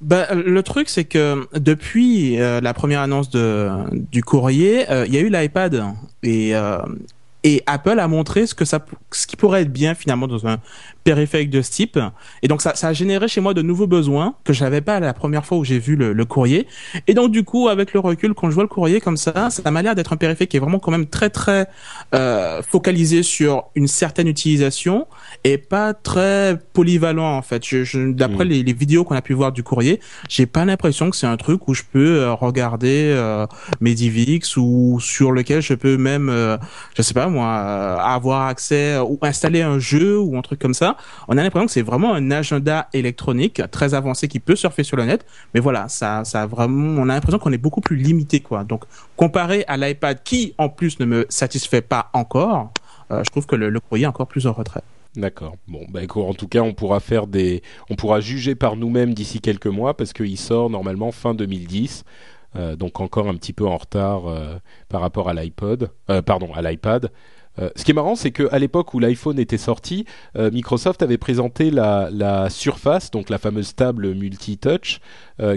Bah, 0.00 0.34
le 0.34 0.62
truc, 0.62 0.88
c'est 0.88 1.04
que 1.04 1.46
depuis 1.54 2.36
la 2.36 2.74
première 2.74 3.00
annonce 3.00 3.30
de, 3.30 3.68
du 3.92 4.22
courrier, 4.22 4.84
il 5.06 5.14
y 5.14 5.18
a 5.18 5.20
eu 5.20 5.28
l'iPad 5.28 5.84
et, 6.22 6.54
et 7.48 7.62
Apple 7.64 7.98
a 7.98 8.06
montré 8.08 8.46
ce 8.46 8.54
que 8.54 8.66
ça, 8.66 8.84
ce 9.10 9.26
qui 9.26 9.34
pourrait 9.34 9.62
être 9.62 9.72
bien 9.72 9.94
finalement 9.94 10.26
dans 10.26 10.46
un 10.46 10.58
périphérique 11.02 11.48
de 11.48 11.62
ce 11.62 11.70
type. 11.70 11.98
Et 12.42 12.48
donc 12.48 12.60
ça, 12.60 12.74
ça 12.74 12.88
a 12.88 12.92
généré 12.92 13.26
chez 13.26 13.40
moi 13.40 13.54
de 13.54 13.62
nouveaux 13.62 13.86
besoins 13.86 14.34
que 14.44 14.52
je 14.52 14.62
n'avais 14.62 14.82
pas 14.82 15.00
la 15.00 15.14
première 15.14 15.46
fois 15.46 15.56
où 15.56 15.64
j'ai 15.64 15.78
vu 15.78 15.96
le, 15.96 16.24
courrier. 16.26 16.66
Et 17.06 17.14
donc 17.14 17.30
du 17.30 17.44
coup, 17.44 17.68
avec 17.68 17.94
le 17.94 18.00
recul, 18.00 18.34
quand 18.34 18.50
je 18.50 18.54
vois 18.54 18.64
le 18.64 18.68
courrier 18.68 19.00
comme 19.00 19.16
ça, 19.16 19.48
ça 19.48 19.70
m'a 19.70 19.80
l'air 19.80 19.94
d'être 19.94 20.12
un 20.12 20.18
périphérique 20.18 20.50
qui 20.50 20.58
est 20.58 20.60
vraiment 20.60 20.78
quand 20.78 20.90
même 20.90 21.06
très 21.06 21.30
très 21.30 21.68
euh, 22.14 22.60
focalisé 22.60 23.22
sur 23.22 23.70
une 23.74 23.88
certaine 23.88 24.28
utilisation 24.28 25.06
et 25.44 25.58
pas 25.58 25.94
très 25.94 26.58
polyvalent 26.72 27.36
en 27.36 27.42
fait. 27.42 27.64
Je, 27.66 27.84
je, 27.84 28.12
D'après 28.12 28.44
Mm. 28.44 28.48
les, 28.48 28.62
les 28.62 28.72
vidéos 28.72 29.04
qu'on 29.04 29.14
a 29.14 29.22
pu 29.22 29.32
voir 29.34 29.52
du 29.52 29.62
courrier, 29.62 30.00
j'ai 30.28 30.46
pas 30.46 30.64
l'impression 30.64 31.10
que 31.10 31.16
c'est 31.16 31.26
un 31.26 31.36
truc 31.36 31.68
où 31.68 31.74
je 31.74 31.82
peux 31.92 32.18
euh, 32.20 32.34
regarder 32.34 33.12
euh, 33.16 33.46
mes 33.80 33.94
DivX 33.94 34.56
ou 34.56 34.98
sur 35.00 35.32
lequel 35.32 35.62
je 35.62 35.74
peux 35.74 35.96
même, 35.96 36.28
euh, 36.28 36.56
je 36.96 37.02
sais 37.02 37.14
pas 37.14 37.28
moi, 37.28 37.46
euh, 37.48 37.96
avoir 37.98 38.46
accès 38.48 38.98
ou 38.98 39.18
installer 39.22 39.62
un 39.62 39.78
jeu 39.78 40.18
ou 40.18 40.36
un 40.36 40.42
truc 40.42 40.58
comme 40.60 40.74
ça. 40.74 40.96
On 41.28 41.36
a 41.36 41.42
l'impression 41.42 41.66
que 41.66 41.72
c'est 41.72 41.82
vraiment 41.82 42.14
un 42.14 42.30
agenda 42.30 42.88
électronique 42.92 43.62
très 43.70 43.94
avancé 43.94 44.28
qui 44.28 44.40
peut 44.40 44.56
surfer 44.56 44.84
sur 44.84 44.96
le 44.96 45.04
net, 45.04 45.24
mais 45.54 45.60
voilà, 45.60 45.88
ça, 45.88 46.24
ça 46.24 46.46
vraiment, 46.46 47.00
on 47.02 47.08
a 47.08 47.14
l'impression 47.14 47.38
qu'on 47.38 47.52
est 47.52 47.58
beaucoup 47.58 47.80
plus 47.80 47.96
limité 47.96 48.40
quoi. 48.40 48.64
Donc 48.64 48.84
comparé 49.16 49.64
à 49.68 49.76
l'iPad 49.76 50.22
qui 50.22 50.54
en 50.58 50.68
plus 50.68 51.00
ne 51.00 51.04
me 51.06 51.26
satisfait 51.28 51.80
pas 51.82 52.10
encore, 52.12 52.72
euh, 53.10 53.22
je 53.24 53.30
trouve 53.30 53.46
que 53.46 53.56
le, 53.56 53.70
le 53.70 53.80
courrier 53.80 54.04
est 54.04 54.08
encore 54.08 54.26
plus 54.28 54.46
en 54.46 54.52
retrait. 54.52 54.82
D'accord. 55.16 55.56
Bon, 55.66 55.84
bah, 55.88 56.00
en 56.14 56.34
tout 56.34 56.48
cas, 56.48 56.60
on 56.60 56.74
pourra 56.74 57.00
faire 57.00 57.26
des, 57.26 57.62
on 57.90 57.96
pourra 57.96 58.20
juger 58.20 58.54
par 58.54 58.76
nous-mêmes 58.76 59.14
d'ici 59.14 59.40
quelques 59.40 59.66
mois 59.66 59.96
parce 59.96 60.12
qu'il 60.12 60.38
sort 60.38 60.70
normalement 60.70 61.12
fin 61.12 61.34
2010, 61.34 62.04
euh, 62.56 62.76
donc 62.76 63.00
encore 63.00 63.28
un 63.28 63.34
petit 63.34 63.52
peu 63.52 63.66
en 63.66 63.76
retard 63.76 64.28
euh, 64.28 64.56
par 64.88 65.00
rapport 65.00 65.28
à 65.28 65.34
l'iPod, 65.34 65.90
euh, 66.10 66.22
pardon, 66.22 66.52
à 66.54 66.62
l'iPad. 66.62 67.10
Ce 67.74 67.82
qui 67.82 67.90
est 67.90 67.94
marrant, 67.94 68.14
c'est 68.14 68.30
qu'à 68.30 68.56
l'époque 68.60 68.94
où 68.94 69.00
l'iPhone 69.00 69.36
était 69.36 69.58
sorti, 69.58 70.04
Microsoft 70.36 71.02
avait 71.02 71.18
présenté 71.18 71.72
la, 71.72 72.46
Surface, 72.50 73.10
donc 73.10 73.30
la 73.30 73.38
fameuse 73.38 73.74
table 73.74 74.14
multi-touch, 74.14 75.00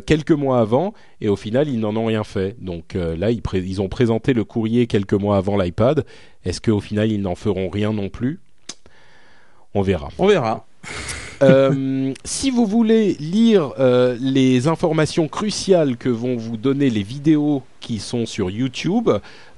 quelques 0.07 0.31
mois 0.31 0.61
avant, 0.61 0.95
et 1.19 1.29
au 1.29 1.35
final, 1.35 1.69
ils 1.69 1.79
n'en 1.79 1.95
ont 1.95 2.05
rien 2.05 2.23
fait. 2.23 2.55
Donc 2.59 2.95
là, 2.95 3.29
ils 3.29 3.81
ont 3.83 3.87
présenté 3.87 4.33
le 4.33 4.43
courrier 4.43 4.87
quelques 4.87 5.13
mois 5.13 5.37
avant 5.37 5.55
l'iPad. 5.57 6.03
Est-ce 6.43 6.59
qu'au 6.59 6.79
final, 6.79 7.11
ils 7.11 7.21
n'en 7.21 7.35
feront 7.35 7.69
rien 7.69 7.93
non 7.93 8.09
plus? 8.09 8.39
On 9.73 9.81
verra. 9.81 10.09
On 10.17 10.27
verra. 10.27 10.65
Euh, 11.43 12.13
si 12.23 12.51
vous 12.51 12.67
voulez 12.67 13.15
lire 13.15 13.73
euh, 13.79 14.15
les 14.21 14.67
informations 14.67 15.27
cruciales 15.27 15.97
que 15.97 16.07
vont 16.07 16.37
vous 16.37 16.55
donner 16.55 16.91
les 16.91 17.01
vidéos 17.01 17.63
qui 17.79 17.97
sont 17.97 18.27
sur 18.27 18.51
YouTube, 18.51 19.09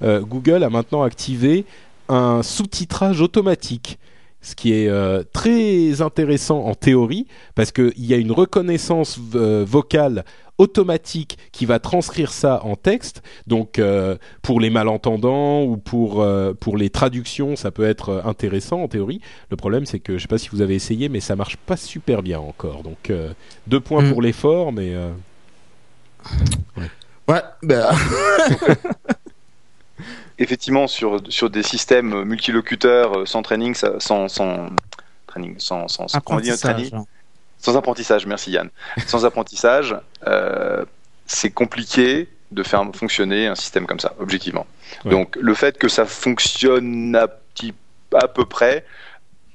euh, 0.02 0.20
Google 0.20 0.64
a 0.64 0.70
maintenant 0.70 1.02
activé 1.02 1.66
un 2.08 2.42
sous-titrage 2.42 3.20
automatique. 3.20 3.98
Ce 4.40 4.54
qui 4.54 4.72
est 4.72 4.90
très 5.32 6.02
intéressant 6.02 6.64
en 6.64 6.74
théorie, 6.74 7.26
parce 7.54 7.72
qu'il 7.72 7.92
y 7.96 8.12
a 8.12 8.18
une 8.18 8.32
reconnaissance 8.32 9.18
vocale 9.18 10.24
automatique 10.58 11.38
qui 11.52 11.66
va 11.66 11.78
transcrire 11.78 12.32
ça 12.32 12.62
en 12.64 12.76
texte. 12.76 13.22
Donc 13.46 13.78
euh, 13.78 14.16
pour 14.42 14.60
les 14.60 14.70
malentendants 14.70 15.62
ou 15.62 15.76
pour, 15.76 16.22
euh, 16.22 16.52
pour 16.54 16.76
les 16.76 16.90
traductions, 16.90 17.56
ça 17.56 17.70
peut 17.70 17.84
être 17.88 18.22
intéressant 18.24 18.82
en 18.82 18.88
théorie. 18.88 19.20
Le 19.50 19.56
problème, 19.56 19.86
c'est 19.86 20.00
que 20.00 20.16
je 20.16 20.22
sais 20.22 20.28
pas 20.28 20.38
si 20.38 20.48
vous 20.50 20.62
avez 20.62 20.74
essayé, 20.74 21.08
mais 21.08 21.20
ça 21.20 21.36
marche 21.36 21.56
pas 21.56 21.76
super 21.76 22.22
bien 22.22 22.40
encore. 22.40 22.82
Donc 22.82 23.10
euh, 23.10 23.32
deux 23.66 23.80
points 23.80 24.02
Mm. 24.02 24.12
pour 24.12 24.22
l'effort, 24.22 24.72
mais 24.72 24.94
euh, 24.94 25.10
Ouais, 27.28 27.40
bah, 27.62 27.90
Effectivement, 30.38 30.88
sur, 30.88 31.20
sur 31.28 31.48
des 31.48 31.62
systèmes 31.62 32.24
multilocuteurs 32.24 33.26
sans 33.26 33.42
training, 33.42 33.72
ça- 33.74 34.00
sans, 34.00 34.26
sans 34.28 34.68
training, 35.28 35.54
sans, 35.58 35.86
sans, 35.86 36.08
sans- 36.08 36.08
dit, 36.08 36.16
apprentissage. 36.16 36.88
training 36.90 37.04
Sans 37.64 37.78
apprentissage, 37.78 38.26
merci 38.26 38.50
Yann. 38.50 38.68
Sans 39.06 39.24
apprentissage, 39.28 39.96
euh, 40.26 40.84
c'est 41.26 41.50
compliqué 41.50 42.28
de 42.50 42.62
faire 42.62 42.84
fonctionner 42.94 43.46
un 43.46 43.54
système 43.54 43.86
comme 43.86 44.00
ça, 44.00 44.12
objectivement. 44.18 44.66
Ouais. 45.06 45.12
Donc 45.12 45.36
le 45.40 45.54
fait 45.54 45.78
que 45.78 45.88
ça 45.88 46.04
fonctionne 46.04 47.16
à, 47.16 47.26
petit, 47.26 47.72
à 48.12 48.28
peu 48.28 48.44
près, 48.44 48.84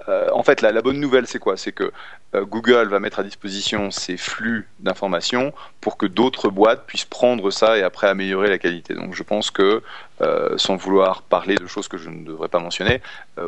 euh, 0.09 0.27
en 0.33 0.43
fait 0.43 0.61
la, 0.61 0.81
bonne 0.81 0.99
nouvelle 0.99 1.27
c'est 1.27 1.39
quoi? 1.39 1.55
C'est 1.55 1.71
que 1.71 1.91
euh, 2.35 2.43
Google 2.43 2.87
va 2.89 2.99
mettre 2.99 3.19
à 3.19 3.23
disposition 3.23 3.91
ces 3.91 4.17
flux 4.17 4.67
d'informations 4.79 5.53
pour 5.81 5.97
que 5.97 6.05
d'autres 6.05 6.49
boîtes 6.49 6.85
puissent 6.87 7.05
prendre 7.05 7.51
ça 7.51 7.77
et 7.77 7.83
après 7.83 8.07
améliorer 8.07 8.49
la 8.49 8.57
qualité. 8.57 8.95
Donc 8.95 9.13
je 9.13 9.23
pense 9.23 9.51
que, 9.51 9.83
euh, 10.21 10.57
sans 10.57 10.75
vouloir 10.75 11.21
parler 11.21 11.55
de 11.55 11.67
choses 11.67 11.87
que 11.87 11.97
je 11.97 12.09
ne 12.09 12.25
devrais 12.25 12.49
pas 12.49 12.59
mentionner, 12.59 13.01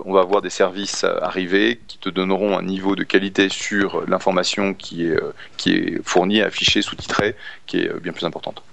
on 0.05 0.13
va 0.13 0.21
avoir 0.21 0.41
des 0.41 0.49
services 0.49 1.03
arriver 1.03 1.79
qui 1.87 1.97
te 1.97 2.09
donneront 2.09 2.57
un 2.57 2.63
niveau 2.63 2.95
de 2.95 3.03
qualité 3.03 3.49
sur 3.49 4.07
l'information 4.07 4.73
qui 4.73 5.07
est, 5.07 5.19
qui 5.57 5.73
est 5.73 6.01
fournie, 6.05 6.41
affichée, 6.41 6.81
sous-titrée, 6.81 7.35
qui 7.65 7.81
est 7.81 7.99
bien 7.99 8.13
plus 8.13 8.25
importante. 8.25 8.63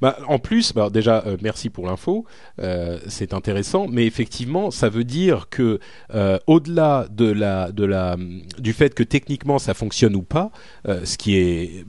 Bah, 0.00 0.18
en 0.28 0.38
plus, 0.38 0.72
bah, 0.72 0.90
déjà, 0.90 1.22
euh, 1.26 1.36
merci 1.42 1.70
pour 1.70 1.86
l'info, 1.86 2.24
euh, 2.60 2.98
c'est 3.08 3.34
intéressant, 3.34 3.86
mais 3.88 4.06
effectivement, 4.06 4.70
ça 4.70 4.88
veut 4.88 5.04
dire 5.04 5.48
que 5.50 5.80
euh, 6.14 6.38
au-delà 6.46 7.06
de 7.10 7.26
la, 7.26 7.72
de 7.72 7.84
la, 7.84 8.16
du 8.58 8.72
fait 8.72 8.94
que 8.94 9.02
techniquement 9.02 9.58
ça 9.58 9.74
fonctionne 9.74 10.16
ou 10.16 10.22
pas, 10.22 10.50
ce 10.86 11.16
qui 11.16 11.84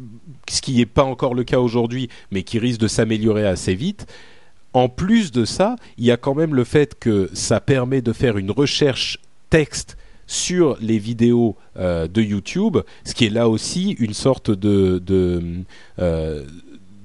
ce 0.50 0.62
qui 0.62 0.82
est 0.82 0.86
pas 0.86 1.04
encore 1.04 1.34
le 1.34 1.44
cas 1.44 1.60
aujourd'hui, 1.60 2.10
mais 2.32 2.44
qui 2.44 2.60
risque 2.60 2.80
de 2.80 2.88
s'améliorer 2.88 3.46
assez 3.46 3.76
vite. 3.76 4.06
en 4.74 4.88
plus 4.90 5.32
de 5.32 5.46
ça, 5.46 5.76
il 5.98 6.06
y 6.06 6.12
a 6.12 6.18
quand 6.18 6.36
même 6.36 6.56
le 6.56 6.64
fait 6.64 6.98
que 6.98 7.30
ça 7.34 7.60
permet 7.60 8.02
de 8.02 8.14
faire 8.14 8.38
une 8.38 8.52
recherche 8.52 9.18
texte 9.50 9.98
sur 10.28 10.78
les 10.80 10.98
vidéos 10.98 11.58
de 11.76 12.22
YouTube, 12.22 12.78
ce 13.04 13.14
qui 13.14 13.26
est 13.26 13.30
là 13.30 13.50
aussi 13.50 13.92
une 14.00 14.14
sorte 14.14 14.52
de, 14.52 15.00
de 15.00 15.64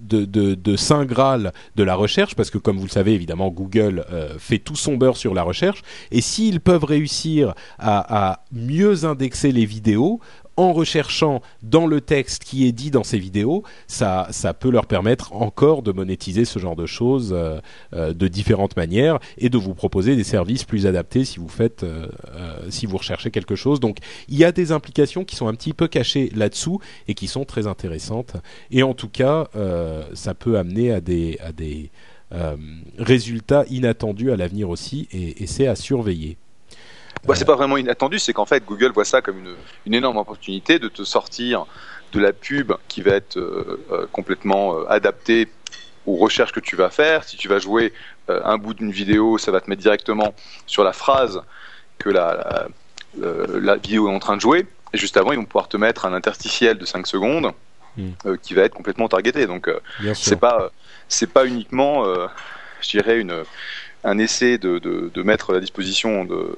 de, 0.07 0.24
de, 0.24 0.54
de, 0.54 0.76
saint 0.76 1.04
graal 1.04 1.52
de 1.74 1.82
la 1.82 1.94
recherche, 1.94 2.34
parce 2.34 2.50
que 2.50 2.59
comme 2.59 2.76
vous 2.76 2.84
le 2.84 2.90
savez, 2.90 3.12
évidemment, 3.12 3.48
Google 3.48 4.04
euh, 4.11 4.38
fait 4.38 4.59
tout 4.59 4.76
son 4.76 4.96
beurre 4.96 5.16
sur 5.16 5.34
la 5.34 5.42
recherche. 5.42 5.82
Et 6.11 6.20
s'ils 6.20 6.61
peuvent 6.61 6.84
réussir 6.84 7.54
à, 7.78 8.44
mieux 8.52 9.04
indexer 9.04 9.52
les 9.52 9.66
vidéos, 9.66 10.20
en 10.57 10.72
recherchant 10.72 11.42
dans 11.62 11.86
le 11.86 12.00
texte 12.00 12.44
qui 12.44 12.66
est 12.66 12.72
dit 12.72 12.90
dans 12.90 13.04
ces 13.04 13.18
vidéos, 13.18 13.62
ça, 13.86 14.28
peut 14.59 14.70
leur 14.70 14.86
permettre 14.86 15.32
encore 15.32 15.82
de 15.82 15.92
monétiser 15.92 16.44
ce 16.44 16.59
genre 16.59 16.76
de 16.76 16.86
choses 16.86 17.32
euh, 17.32 17.61
euh, 17.92 18.12
de 18.12 18.28
différentes 18.28 18.76
manières 18.76 19.18
et 19.38 19.48
de 19.48 19.59
vous 19.59 19.74
proposer 19.74 20.16
des 20.16 20.24
services 20.24 20.64
plus 20.64 20.86
adaptés 20.86 21.24
si 21.24 21.38
vous 21.38 21.48
faites, 21.48 21.82
euh, 21.82 22.07
si 22.70 22.86
vous 22.86 22.96
recherchez 22.96 23.30
quelque 23.30 23.54
chose. 23.54 23.80
Donc, 23.80 23.98
il 24.28 24.36
y 24.36 24.44
a 24.44 24.52
des 24.52 24.72
implications 24.72 25.24
qui 25.24 25.36
sont 25.36 25.48
un 25.48 25.54
petit 25.54 25.74
peu 25.74 25.88
cachées 25.88 26.30
là-dessous 26.34 26.80
et 27.09 27.14
qui 27.14 27.26
sont 27.26 27.44
très 27.44 27.66
intéressantes. 27.66 28.36
Et 28.70 28.82
en 28.82 28.94
tout 28.94 29.09
cas, 29.09 29.48
ça 30.14 30.34
peut 30.34 30.59
amener 30.59 30.92
à 30.92 31.00
des, 31.00 31.90
résultats 32.98 33.64
inattendus 33.70 34.30
à 34.30 34.36
l'avenir 34.36 34.70
aussi, 34.70 35.09
et 35.12 35.46
c'est 35.46 35.66
à 35.66 35.76
surveiller. 35.76 36.38
Bah, 37.27 37.35
c'est 37.35 37.45
pas 37.45 37.57
vraiment 37.57 37.77
inattendu, 37.77 38.18
c'est 38.18 38.33
qu'en 38.33 38.47
fait 38.47 38.64
Google 38.64 38.93
voit 38.93 39.05
ça 39.05 39.20
comme 39.20 39.39
une, 39.39 39.55
une, 39.87 39.95
énorme 39.95 40.16
opportunité 40.16 40.79
de 40.79 40.89
te 40.89 41.03
sortir 41.03 41.66
de 42.12 42.20
la 42.20 42.33
pub 42.33 42.72
qui 42.89 43.03
va 43.03 43.12
être 43.12 43.37
euh, 43.37 43.85
euh, 43.91 44.07
complètement 44.12 44.77
euh, 44.77 44.85
adaptée 44.89 45.49
aux 46.07 46.16
recherches 46.16 46.53
que 46.53 46.61
tu 46.61 46.77
vas 46.77 46.89
faire. 46.89 47.24
Si 47.24 47.37
tu 47.37 47.49
vas 47.49 47.59
jouer 47.59 47.93
euh, 48.31 48.41
un 48.45 48.59
bout 48.59 48.74
d'une 48.74 48.93
vidéo, 48.93 49.39
ça 49.39 49.51
va 49.51 49.61
te 49.61 49.68
mettre 49.68 49.83
directement 49.83 50.35
sur 50.66 50.85
la 50.85 50.93
phrase 50.93 51.43
que 51.99 52.11
la, 52.11 52.68
la, 53.18 53.29
la, 53.61 53.77
vidéo 53.77 54.09
est 54.09 54.14
en 54.14 54.20
train 54.20 54.37
de 54.37 54.41
jouer. 54.41 54.66
Et 54.93 54.99
juste 54.99 55.16
avant, 55.16 55.33
ils 55.33 55.39
vont 55.39 55.45
pouvoir 55.45 55.68
te 55.68 55.77
mettre 55.77 56.07
un 56.07 56.14
interstitiel 56.14 56.79
de 56.79 56.85
5 56.85 57.07
secondes 57.07 57.53
mm. 57.97 58.37
qui 58.41 58.55
va 58.55 58.62
être 58.62 58.74
complètement 58.74 59.09
targeté. 59.09 59.47
Donc 59.47 59.68
c'est 60.14 60.39
pas 60.39 60.70
c'est 61.09 61.33
pas 61.33 61.47
uniquement, 61.47 62.05
je 62.81 62.91
dirais, 62.91 63.18
une, 63.18 63.43
un 64.05 64.18
essai 64.18 64.59
de, 64.59 64.79
de, 64.79 65.11
de 65.12 65.22
mettre 65.22 65.51
à 65.51 65.55
la 65.55 65.61
disposition 65.61 66.24
de 66.24 66.57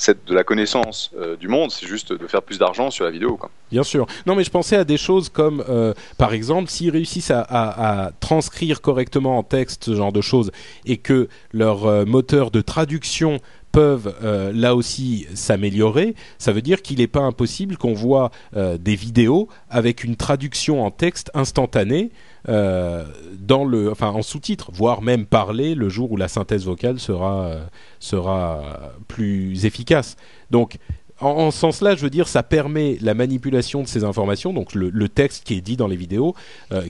cette, 0.00 0.24
de 0.24 0.34
la 0.34 0.44
connaissance 0.44 1.10
euh, 1.14 1.36
du 1.36 1.46
monde, 1.46 1.70
c'est 1.70 1.86
juste 1.86 2.14
de 2.14 2.26
faire 2.26 2.40
plus 2.40 2.58
d'argent 2.58 2.90
sur 2.90 3.04
la 3.04 3.10
vidéo. 3.10 3.36
Quoi. 3.36 3.50
Bien 3.70 3.82
sûr. 3.82 4.06
Non, 4.24 4.34
mais 4.34 4.44
je 4.44 4.50
pensais 4.50 4.76
à 4.76 4.84
des 4.84 4.96
choses 4.96 5.28
comme, 5.28 5.62
euh, 5.68 5.92
par 6.16 6.32
exemple, 6.32 6.70
s'ils 6.70 6.90
réussissent 6.90 7.30
à, 7.30 8.10
transcrire 8.18 8.80
correctement 8.80 9.36
en 9.36 9.42
texte 9.42 9.84
ce 9.84 9.94
genre 9.94 10.10
de 10.10 10.22
choses 10.22 10.52
et 10.86 10.96
que 10.96 11.28
leur 11.52 11.84
euh, 11.84 12.06
moteur 12.06 12.50
de 12.50 12.62
traduction 12.62 13.40
peuvent 13.72 14.14
euh, 14.22 14.52
là 14.52 14.74
aussi 14.74 15.26
s'améliorer, 15.34 16.14
ça 16.38 16.52
veut 16.52 16.62
dire 16.62 16.82
qu'il 16.82 16.98
n'est 16.98 17.06
pas 17.06 17.20
impossible 17.20 17.76
qu'on 17.76 17.94
voit 17.94 18.30
euh, 18.56 18.78
des 18.78 18.96
vidéos 18.96 19.48
avec 19.68 20.04
une 20.04 20.16
traduction 20.16 20.84
en 20.84 20.90
texte 20.90 21.30
instantanée 21.34 22.10
euh, 22.48 23.04
dans 23.38 23.64
le, 23.64 23.90
enfin 23.90 24.08
en 24.08 24.22
sous-titres, 24.22 24.70
voire 24.72 25.02
même 25.02 25.26
parler 25.26 25.74
le 25.74 25.88
jour 25.88 26.12
où 26.12 26.16
la 26.16 26.28
synthèse 26.28 26.64
vocale 26.64 26.98
sera 26.98 27.56
sera 27.98 28.62
plus 29.08 29.66
efficace. 29.66 30.16
Donc 30.50 30.78
en, 31.20 31.50
ce 31.50 31.58
sens-là, 31.58 31.96
je 31.96 32.00
veux 32.00 32.10
dire, 32.10 32.28
ça 32.28 32.42
permet 32.42 32.96
la 33.02 33.12
manipulation 33.12 33.82
de 33.82 33.86
ces 33.86 34.04
informations, 34.04 34.54
donc 34.54 34.74
le, 34.74 34.88
le 34.88 35.08
texte 35.10 35.44
qui 35.44 35.54
est 35.54 35.60
dit 35.60 35.76
dans 35.76 35.86
les 35.86 35.96
vidéos, 35.96 36.34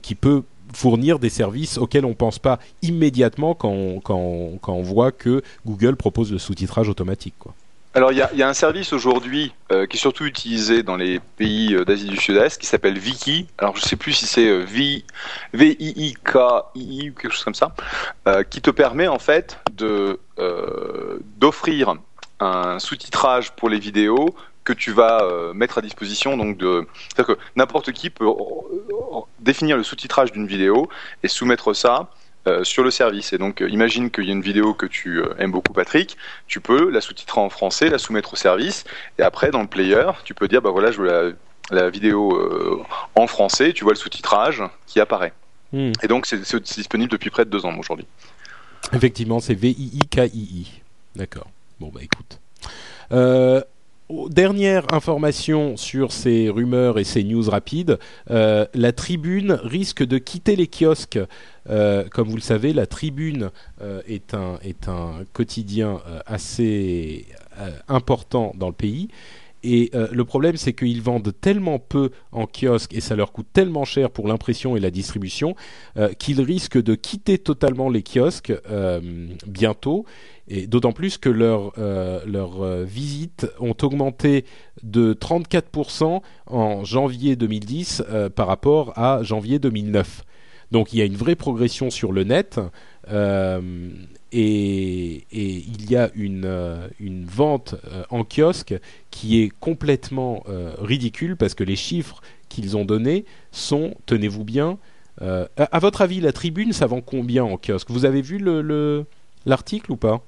qui 0.01 0.15
peut 0.15 0.43
fournir 0.73 1.19
des 1.19 1.29
services 1.29 1.77
auxquels 1.77 2.05
on 2.05 2.09
ne 2.09 2.13
pense 2.13 2.39
pas 2.39 2.59
immédiatement 2.81 3.53
quand 3.53 4.01
on, 4.09 4.81
voit 4.81 5.11
que 5.11 5.41
Google 5.65 5.95
propose 5.95 6.31
le 6.31 6.39
sous-titrage 6.39 6.89
automatique. 6.89 7.35
Quoi. 7.39 7.53
Alors 7.93 8.13
il 8.13 8.17
y 8.17 8.41
a, 8.43 8.47
un 8.47 8.53
service 8.53 8.93
aujourd'hui 8.93 9.53
euh, 9.71 9.85
qui 9.85 9.97
est 9.97 9.99
surtout 9.99 10.23
utilisé 10.25 10.81
dans 10.81 10.95
les 10.95 11.19
pays 11.35 11.75
euh, 11.75 11.83
d'Asie 11.83 12.07
du 12.07 12.15
Sud-Est 12.15 12.57
qui 12.57 12.65
s'appelle 12.65 12.97
Viki. 12.97 13.47
Alors 13.57 13.75
je 13.75 13.81
sais 13.81 13.97
plus 13.97 14.13
si 14.13 14.25
c'est 14.25 14.47
euh, 14.47 14.63
V 14.63 15.03
V 15.53 15.75
I 15.77 16.15
ou 16.15 17.13
quelque 17.13 17.31
chose 17.31 17.43
comme 17.43 17.53
ça, 17.53 17.75
qui 18.49 18.61
te 18.61 18.71
permet 18.71 19.09
en 19.09 19.19
fait 19.19 19.59
d'offrir 21.37 21.95
un 22.39 22.79
sous-titrage 22.79 23.51
pour 23.51 23.67
les 23.67 23.79
vidéos 23.79 24.33
que 24.63 24.73
tu 24.73 24.91
vas 24.91 25.23
euh, 25.23 25.53
mettre 25.53 25.77
à 25.77 25.81
disposition. 25.81 26.37
Donc 26.37 26.57
de, 26.57 26.87
c'est-à-dire 27.09 27.35
que 27.35 27.41
n'importe 27.55 27.91
qui 27.91 28.09
peut 28.09 28.27
définir 29.39 29.77
le 29.77 29.83
sous-titrage 29.83 30.31
d'une 30.31 30.47
vidéo 30.47 30.89
et 31.23 31.27
soumettre 31.27 31.73
ça 31.73 32.09
euh, 32.47 32.63
sur 32.63 32.83
le 32.83 32.89
service. 32.89 33.33
Et 33.33 33.37
donc, 33.37 33.61
euh, 33.61 33.69
imagine 33.69 34.09
qu'il 34.09 34.25
y 34.25 34.29
a 34.29 34.33
une 34.33 34.41
vidéo 34.41 34.73
que 34.73 34.87
tu 34.87 35.19
euh, 35.19 35.35
aimes 35.37 35.51
beaucoup, 35.51 35.73
Patrick. 35.73 36.17
Tu 36.47 36.59
peux 36.59 36.89
la 36.89 36.99
sous-titrer 36.99 37.39
en 37.39 37.49
français, 37.49 37.87
la 37.89 37.99
soumettre 37.99 38.33
au 38.33 38.35
service, 38.35 38.83
et 39.19 39.21
après, 39.21 39.51
dans 39.51 39.61
le 39.61 39.67
player, 39.67 40.09
tu 40.23 40.33
peux 40.33 40.47
dire, 40.47 40.59
bah 40.59 40.71
voilà, 40.71 40.91
je 40.91 41.01
veux 41.01 41.07
la, 41.07 41.83
la 41.83 41.89
vidéo 41.91 42.35
euh, 42.35 42.81
en 43.13 43.27
français. 43.27 43.73
Tu 43.73 43.83
vois 43.83 43.93
le 43.93 43.97
sous-titrage 43.99 44.63
qui 44.87 44.99
apparaît. 44.99 45.33
Mm. 45.71 45.91
Et 46.01 46.07
donc, 46.07 46.25
c'est 46.25 46.63
disponible 46.63 47.11
depuis 47.11 47.29
près 47.29 47.45
de 47.45 47.51
deux 47.51 47.63
ans 47.63 47.77
aujourd'hui. 47.77 48.07
Effectivement, 48.91 49.39
c'est 49.39 49.53
V-I-I-K-I-I. 49.53 50.81
D'accord. 51.15 51.47
Bon, 51.79 51.91
bah 51.93 52.01
écoute. 52.01 52.39
Euh, 53.11 53.61
dernière 54.29 54.93
information 54.93 55.77
sur 55.77 56.11
ces 56.11 56.49
rumeurs 56.49 56.99
et 56.99 57.03
ces 57.03 57.23
news 57.23 57.49
rapides, 57.49 57.99
euh, 58.29 58.65
la 58.73 58.91
Tribune 58.91 59.53
risque 59.63 60.03
de 60.05 60.17
quitter 60.17 60.55
les 60.55 60.67
kiosques. 60.67 61.19
Euh, 61.69 62.05
comme 62.09 62.27
vous 62.29 62.35
le 62.35 62.41
savez, 62.41 62.73
la 62.73 62.87
Tribune 62.87 63.51
euh, 63.81 64.01
est, 64.07 64.33
un, 64.33 64.57
est 64.63 64.87
un 64.87 65.23
quotidien 65.33 65.99
assez 66.25 67.27
important 67.87 68.53
dans 68.57 68.67
le 68.67 68.73
pays. 68.73 69.09
Et 69.63 69.91
euh, 69.93 70.07
le 70.11 70.25
problème, 70.25 70.57
c'est 70.57 70.73
qu'ils 70.73 71.01
vendent 71.01 71.33
tellement 71.39 71.79
peu 71.79 72.11
en 72.31 72.45
kiosque 72.47 72.93
et 72.93 73.01
ça 73.01 73.15
leur 73.15 73.31
coûte 73.31 73.47
tellement 73.53 73.85
cher 73.85 74.09
pour 74.09 74.27
l'impression 74.27 74.75
et 74.75 74.79
la 74.79 74.91
distribution 74.91 75.55
euh, 75.97 76.09
qu'ils 76.13 76.41
risquent 76.41 76.81
de 76.81 76.95
quitter 76.95 77.37
totalement 77.37 77.89
les 77.89 78.03
kiosques 78.03 78.53
euh, 78.69 79.27
bientôt. 79.45 80.05
Et 80.47 80.67
d'autant 80.67 80.91
plus 80.91 81.17
que 81.17 81.29
leurs 81.29 81.71
leur, 81.77 82.83
visites 82.83 83.47
ont 83.59 83.75
augmenté 83.83 84.43
de 84.83 85.13
34% 85.13 86.21
en 86.47 86.83
janvier 86.83 87.37
2010 87.37 88.03
par 88.35 88.47
rapport 88.47 88.97
à 88.97 89.23
janvier 89.23 89.59
2009. 89.59 90.23
Donc 90.71 90.91
il 90.91 90.99
y 90.99 91.01
a 91.03 91.05
une 91.05 91.15
vraie 91.15 91.35
progression 91.35 91.89
sur 91.89 92.11
le 92.11 92.25
net. 92.25 92.59
Et, 94.33 95.25
et, 95.31 95.65
il 95.67 95.91
y 95.91 95.97
a 95.97 96.09
une, 96.15 96.45
euh, 96.45 96.87
une 96.99 97.25
vente 97.25 97.75
euh, 97.91 98.03
en 98.09 98.23
kiosque 98.23 98.73
qui 99.09 99.41
est 99.41 99.51
complètement 99.59 100.43
euh, 100.47 100.73
ridicule 100.79 101.35
parce 101.35 101.53
que 101.53 101.65
les 101.65 101.75
chiffres 101.75 102.21
qu'ils 102.47 102.77
ont 102.77 102.85
donnés 102.85 103.25
sont, 103.51 103.95
tenez-vous 104.05 104.43
bien, 104.43 104.77
à, 105.19 105.47
à, 105.55 105.77
votre 105.77 106.01
avis, 106.01 106.19
la 106.19 106.31
tribune, 106.31 106.73
ça 106.73 106.87
vend 106.87 107.01
combien 107.01 107.43
en 107.43 107.55
kiosque? 107.57 107.91
Vous 107.91 108.05
avez 108.05 108.23
vu 108.23 108.39
l'article 109.45 109.89
le, 109.89 109.93
ou 109.93 109.97
pas 109.97 110.23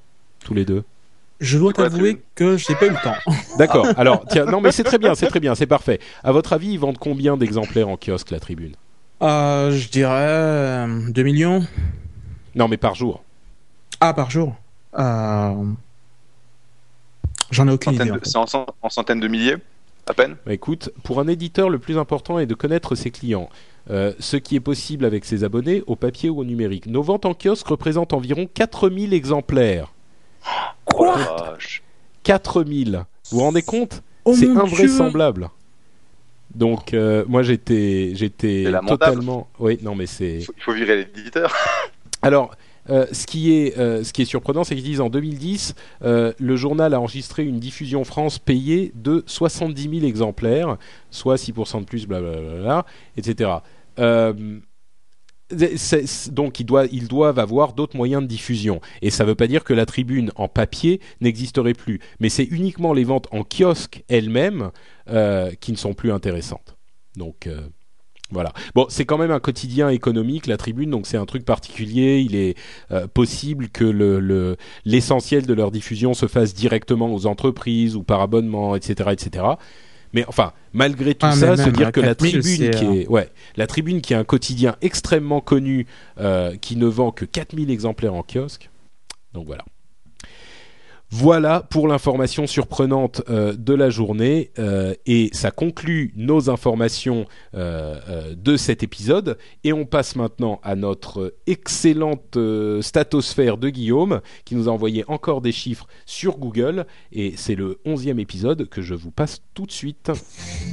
Tous 0.45 0.53
les 0.53 0.65
deux? 0.65 0.83
Je 1.39 1.57
dois 1.57 1.73
t'avouer 1.73 2.21
que 2.35 2.57
je 2.57 2.71
n'ai 2.71 2.77
pas 2.77 2.85
eu 2.85 2.91
le 2.91 3.03
temps. 3.03 3.31
D'accord. 3.57 3.87
Alors, 3.97 4.23
tiens, 4.29 4.45
non, 4.45 4.61
mais 4.61 4.71
c'est 4.71 4.83
très 4.83 4.99
bien, 4.99 5.15
c'est 5.15 5.27
très 5.27 5.39
bien, 5.39 5.55
c'est 5.55 5.65
parfait. 5.65 5.99
À 6.23 6.31
votre 6.31 6.53
avis, 6.53 6.73
ils 6.73 6.79
vendent 6.79 6.99
combien 6.99 7.37
d'exemplaires 7.37 7.89
en 7.89 7.97
kiosque, 7.97 8.29
la 8.29 8.39
tribune? 8.39 8.75
Euh, 9.21 9.71
Je 9.71 9.89
dirais 9.89 10.87
2 11.09 11.23
millions. 11.23 11.65
Non, 12.55 12.67
mais 12.67 12.77
par 12.77 12.93
jour. 12.95 13.23
Ah, 14.05 14.13
par 14.13 14.29
jour 14.29 14.53
euh... 14.99 15.63
J'en 17.51 17.67
ai 17.69 17.71
aucune 17.71 17.93
idée. 17.93 18.11
En, 18.11 18.19
fait. 18.19 18.35
en, 18.35 18.65
en, 18.81 18.89
centaines 18.89 19.21
de 19.21 19.29
milliers 19.29 19.55
à 20.07 20.13
peine 20.13 20.35
bah, 20.45 20.53
Écoute, 20.53 20.89
pour 21.03 21.21
un 21.21 21.27
éditeur, 21.29 21.69
le 21.69 21.79
plus 21.79 21.97
important 21.97 22.37
est 22.37 22.45
de 22.45 22.53
connaître 22.53 22.95
ses 22.95 23.11
clients. 23.11 23.47
Euh, 23.89 24.11
ce 24.19 24.35
qui 24.35 24.57
est 24.57 24.59
possible 24.59 25.05
avec 25.05 25.23
ses 25.23 25.45
abonnés, 25.45 25.83
au 25.87 25.95
papier 25.95 26.29
ou 26.29 26.41
au 26.41 26.43
numérique. 26.43 26.87
Nos 26.87 27.01
ventes 27.01 27.25
en 27.25 27.33
kiosque 27.33 27.65
représentent 27.65 28.11
environ 28.11 28.45
4000 28.53 29.13
exemplaires. 29.13 29.93
Quoi 30.83 31.17
4000 32.23 33.05
Vous 33.31 33.37
vous 33.37 33.43
rendez 33.43 33.61
compte 33.61 34.03
oh 34.25 34.35
C'est 34.37 34.49
invraisemblable. 34.49 35.49
Donc 36.55 36.93
euh, 36.93 37.23
moi 37.29 37.41
j'étais 37.41 38.11
j'étais 38.15 38.71
totalement 38.85 39.47
oui 39.57 39.79
non 39.81 39.95
mais 39.95 40.05
c'est 40.05 40.39
il 40.39 40.45
faut, 40.45 40.53
faut 40.59 40.73
virer 40.73 40.97
l'éditeur. 40.97 41.55
Alors 42.21 42.51
euh, 42.89 43.05
ce, 43.11 43.25
qui 43.25 43.53
est, 43.53 43.77
euh, 43.77 44.03
ce 44.03 44.11
qui 44.11 44.21
est 44.21 44.25
surprenant, 44.25 44.63
c'est 44.63 44.75
qu'ils 44.75 44.83
disent 44.83 45.01
en 45.01 45.09
2010, 45.09 45.75
euh, 46.03 46.33
le 46.37 46.55
journal 46.55 46.93
a 46.93 46.99
enregistré 46.99 47.45
une 47.45 47.59
diffusion 47.59 48.03
France 48.03 48.39
payée 48.39 48.91
de 48.95 49.23
70 49.25 49.99
000 49.99 50.05
exemplaires, 50.05 50.77
soit 51.09 51.35
6% 51.35 51.81
de 51.81 51.85
plus, 51.85 52.07
etc. 53.17 53.51
Donc 56.31 56.59
ils 56.59 56.65
doivent, 56.65 56.89
ils 56.91 57.07
doivent 57.07 57.39
avoir 57.39 57.73
d'autres 57.73 57.95
moyens 57.95 58.21
de 58.23 58.27
diffusion. 58.27 58.81
Et 59.01 59.09
ça 59.11 59.23
ne 59.23 59.29
veut 59.29 59.35
pas 59.35 59.47
dire 59.47 59.63
que 59.63 59.73
la 59.73 59.85
tribune 59.85 60.31
en 60.35 60.47
papier 60.47 60.99
n'existerait 61.21 61.73
plus. 61.73 61.99
Mais 62.19 62.29
c'est 62.29 62.45
uniquement 62.45 62.93
les 62.93 63.03
ventes 63.03 63.27
en 63.31 63.43
kiosque 63.43 64.03
elles-mêmes 64.07 64.71
qui 65.59 65.71
ne 65.71 65.77
sont 65.77 65.93
plus 65.93 66.11
intéressantes. 66.11 66.75
Donc 67.15 67.47
Voilà. 68.33 68.51
Bon, 68.75 68.85
c'est 68.89 69.05
quand 69.05 69.17
même 69.17 69.31
un 69.31 69.39
quotidien 69.39 69.89
économique, 69.89 70.47
la 70.47 70.57
Tribune, 70.57 70.89
donc 70.89 71.07
c'est 71.07 71.17
un 71.17 71.25
truc 71.25 71.45
particulier. 71.45 72.19
Il 72.19 72.35
est 72.35 72.55
euh, 72.91 73.07
possible 73.07 73.69
que 73.69 73.83
le 73.85 74.57
l'essentiel 74.85 75.45
de 75.45 75.53
leur 75.53 75.71
diffusion 75.71 76.13
se 76.13 76.27
fasse 76.27 76.53
directement 76.53 77.13
aux 77.13 77.25
entreprises 77.25 77.95
ou 77.95 78.03
par 78.03 78.21
abonnement, 78.21 78.75
etc., 78.75 79.09
etc. 79.11 79.45
Mais 80.13 80.25
enfin, 80.27 80.53
malgré 80.73 81.15
tout 81.15 81.25
Ah, 81.25 81.35
ça, 81.35 81.57
se 81.57 81.69
dire 81.69 81.91
que 81.91 81.99
la 81.99 82.15
4000, 82.15 82.41
Tribune, 82.41 82.71
qui 82.71 82.85
est 82.85 83.07
ouais, 83.07 83.29
la 83.55 83.67
Tribune 83.67 84.01
qui 84.01 84.13
est 84.13 84.15
un 84.15 84.23
quotidien 84.23 84.75
extrêmement 84.81 85.41
connu, 85.41 85.87
euh, 86.19 86.55
qui 86.57 86.75
ne 86.75 86.85
vend 86.85 87.11
que 87.11 87.25
4000 87.25 87.71
exemplaires 87.71 88.13
en 88.13 88.23
kiosque. 88.23 88.69
Donc 89.33 89.47
voilà. 89.47 89.65
Voilà 91.15 91.59
pour 91.69 91.87
l'information 91.87 92.47
surprenante 92.47 93.21
euh, 93.29 93.53
de 93.55 93.75
la 93.75 93.91
journée 93.91 94.49
euh, 94.57 94.95
et 95.05 95.29
ça 95.31 95.51
conclut 95.51 96.11
nos 96.15 96.49
informations 96.49 97.27
euh, 97.53 98.33
de 98.35 98.57
cet 98.57 98.81
épisode 98.81 99.37
et 99.63 99.73
on 99.73 99.85
passe 99.85 100.15
maintenant 100.15 100.59
à 100.63 100.75
notre 100.75 101.35
excellente 101.45 102.35
statosphère 102.81 103.57
de 103.57 103.69
Guillaume 103.69 104.21
qui 104.43 104.55
nous 104.55 104.67
a 104.67 104.71
envoyé 104.71 105.05
encore 105.07 105.41
des 105.41 105.51
chiffres 105.51 105.85
sur 106.07 106.39
Google 106.39 106.87
et 107.11 107.35
c'est 107.37 107.53
le 107.53 107.77
onzième 107.85 108.17
épisode 108.17 108.67
que 108.67 108.81
je 108.81 108.95
vous 108.95 109.11
passe 109.11 109.43
tout 109.53 109.67
de 109.67 109.71
suite. 109.71 110.11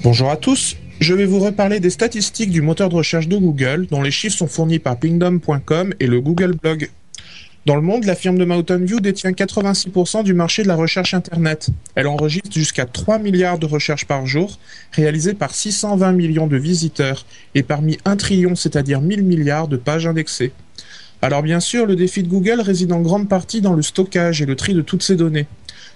Bonjour 0.02 0.30
à 0.30 0.38
tous, 0.38 0.78
je 1.00 1.12
vais 1.12 1.26
vous 1.26 1.40
reparler 1.40 1.80
des 1.80 1.90
statistiques 1.90 2.50
du 2.50 2.62
moteur 2.62 2.88
de 2.88 2.94
recherche 2.94 3.28
de 3.28 3.36
Google, 3.36 3.88
dont 3.90 4.00
les 4.00 4.10
chiffres 4.10 4.38
sont 4.38 4.48
fournis 4.48 4.78
par 4.78 4.98
pingdom.com 4.98 5.92
et 6.00 6.06
le 6.06 6.22
Google 6.22 6.54
Blog. 6.56 6.88
Dans 7.66 7.76
le 7.76 7.82
monde, 7.82 8.04
la 8.04 8.14
firme 8.14 8.38
de 8.38 8.44
Mountain 8.46 8.78
View 8.78 9.00
détient 9.00 9.32
86% 9.32 10.24
du 10.24 10.32
marché 10.32 10.62
de 10.62 10.68
la 10.68 10.76
recherche 10.76 11.12
Internet. 11.12 11.68
Elle 11.94 12.06
enregistre 12.06 12.52
jusqu'à 12.52 12.86
3 12.86 13.18
milliards 13.18 13.58
de 13.58 13.66
recherches 13.66 14.06
par 14.06 14.24
jour, 14.26 14.58
réalisées 14.92 15.34
par 15.34 15.54
620 15.54 16.12
millions 16.12 16.46
de 16.46 16.56
visiteurs, 16.56 17.26
et 17.54 17.62
parmi 17.62 17.98
1 18.06 18.16
trillion, 18.16 18.54
c'est-à-dire 18.54 19.02
1000 19.02 19.24
milliards 19.24 19.68
de 19.68 19.76
pages 19.76 20.06
indexées. 20.06 20.52
Alors 21.20 21.42
bien 21.42 21.60
sûr, 21.60 21.84
le 21.84 21.96
défi 21.96 22.22
de 22.22 22.28
Google 22.28 22.62
réside 22.62 22.92
en 22.92 23.02
grande 23.02 23.28
partie 23.28 23.60
dans 23.60 23.74
le 23.74 23.82
stockage 23.82 24.40
et 24.40 24.46
le 24.46 24.56
tri 24.56 24.72
de 24.72 24.80
toutes 24.80 25.02
ces 25.02 25.16
données. 25.16 25.46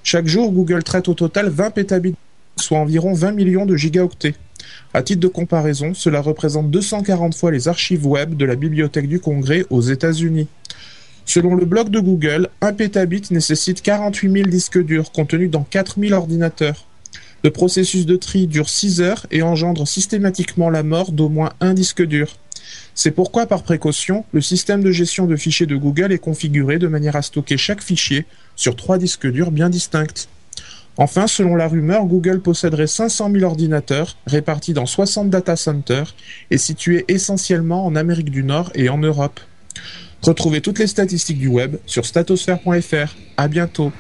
Chaque 0.03 0.27
jour, 0.27 0.53
Google 0.53 0.83
traite 0.83 1.09
au 1.09 1.15
total 1.15 1.49
20 1.49 1.71
pétabits, 1.71 2.15
soit 2.59 2.79
environ 2.79 3.15
20 3.15 3.33
millions 3.33 3.65
de 3.65 3.75
gigaoctets. 3.75 4.35
À 4.93 5.03
titre 5.03 5.21
de 5.21 5.29
comparaison, 5.29 5.95
cela 5.95 6.21
représente 6.21 6.71
240 6.71 7.35
fois 7.35 7.51
les 7.51 7.69
archives 7.69 8.07
web 8.07 8.37
de 8.37 8.45
la 8.45 8.55
Bibliothèque 8.55 9.09
du 9.09 9.19
Congrès 9.19 9.65
aux 9.71 9.81
États-Unis. 9.81 10.47
Selon 11.27 11.55
le 11.55 11.65
blog 11.65 11.89
de 11.89 12.01
Google, 12.01 12.49
un 12.61 12.73
pétabit 12.73 13.23
nécessite 13.31 13.83
48 13.83 14.31
000 14.31 14.49
disques 14.49 14.83
durs 14.83 15.11
contenus 15.11 15.51
dans 15.51 15.63
4000 15.63 16.13
ordinateurs. 16.13 16.87
Le 17.43 17.51
processus 17.51 18.07
de 18.07 18.17
tri 18.17 18.47
dure 18.47 18.69
6 18.69 19.01
heures 19.01 19.27
et 19.31 19.43
engendre 19.43 19.87
systématiquement 19.87 20.71
la 20.71 20.83
mort 20.83 21.13
d'au 21.13 21.29
moins 21.29 21.53
un 21.61 21.75
disque 21.75 22.03
dur. 22.03 22.37
C'est 22.95 23.11
pourquoi, 23.11 23.47
par 23.47 23.63
précaution, 23.63 24.25
le 24.33 24.41
système 24.41 24.83
de 24.83 24.93
gestion 24.93 25.27
de 25.27 25.37
fichiers 25.37 25.67
de 25.67 25.77
Google 25.77 26.13
est 26.13 26.19
configuré 26.19 26.79
de 26.79 26.89
manière 26.89 27.17
à 27.17 27.23
stocker 27.23 27.57
chaque 27.57 27.83
fichier 27.83 28.27
sur 28.57 28.77
trois 28.77 28.99
disques 28.99 29.31
durs 29.31 29.51
bien 29.51 29.69
distincts. 29.69 30.29
Enfin, 30.97 31.27
selon 31.27 31.57
la 31.57 31.67
rumeur, 31.67 32.05
Google 32.05 32.41
posséderait 32.41 32.87
500 32.87 33.33
000 33.33 33.45
ordinateurs 33.45 34.17
répartis 34.27 34.75
dans 34.75 34.87
60 34.87 35.29
data 35.29 35.57
centers 35.57 36.15
et 36.51 36.59
situés 36.59 37.05
essentiellement 37.09 37.85
en 37.85 37.97
Amérique 37.97 38.31
du 38.31 38.45
Nord 38.45 38.71
et 38.75 38.89
en 38.89 38.99
Europe. 38.99 39.41
Retrouvez 40.25 40.63
toutes 40.63 40.79
les 40.79 40.87
statistiques 40.87 41.39
du 41.39 41.49
web 41.49 41.77
sur 41.85 42.07
statosphère.fr. 42.07 43.15
À 43.37 43.47
bientôt. 43.47 43.93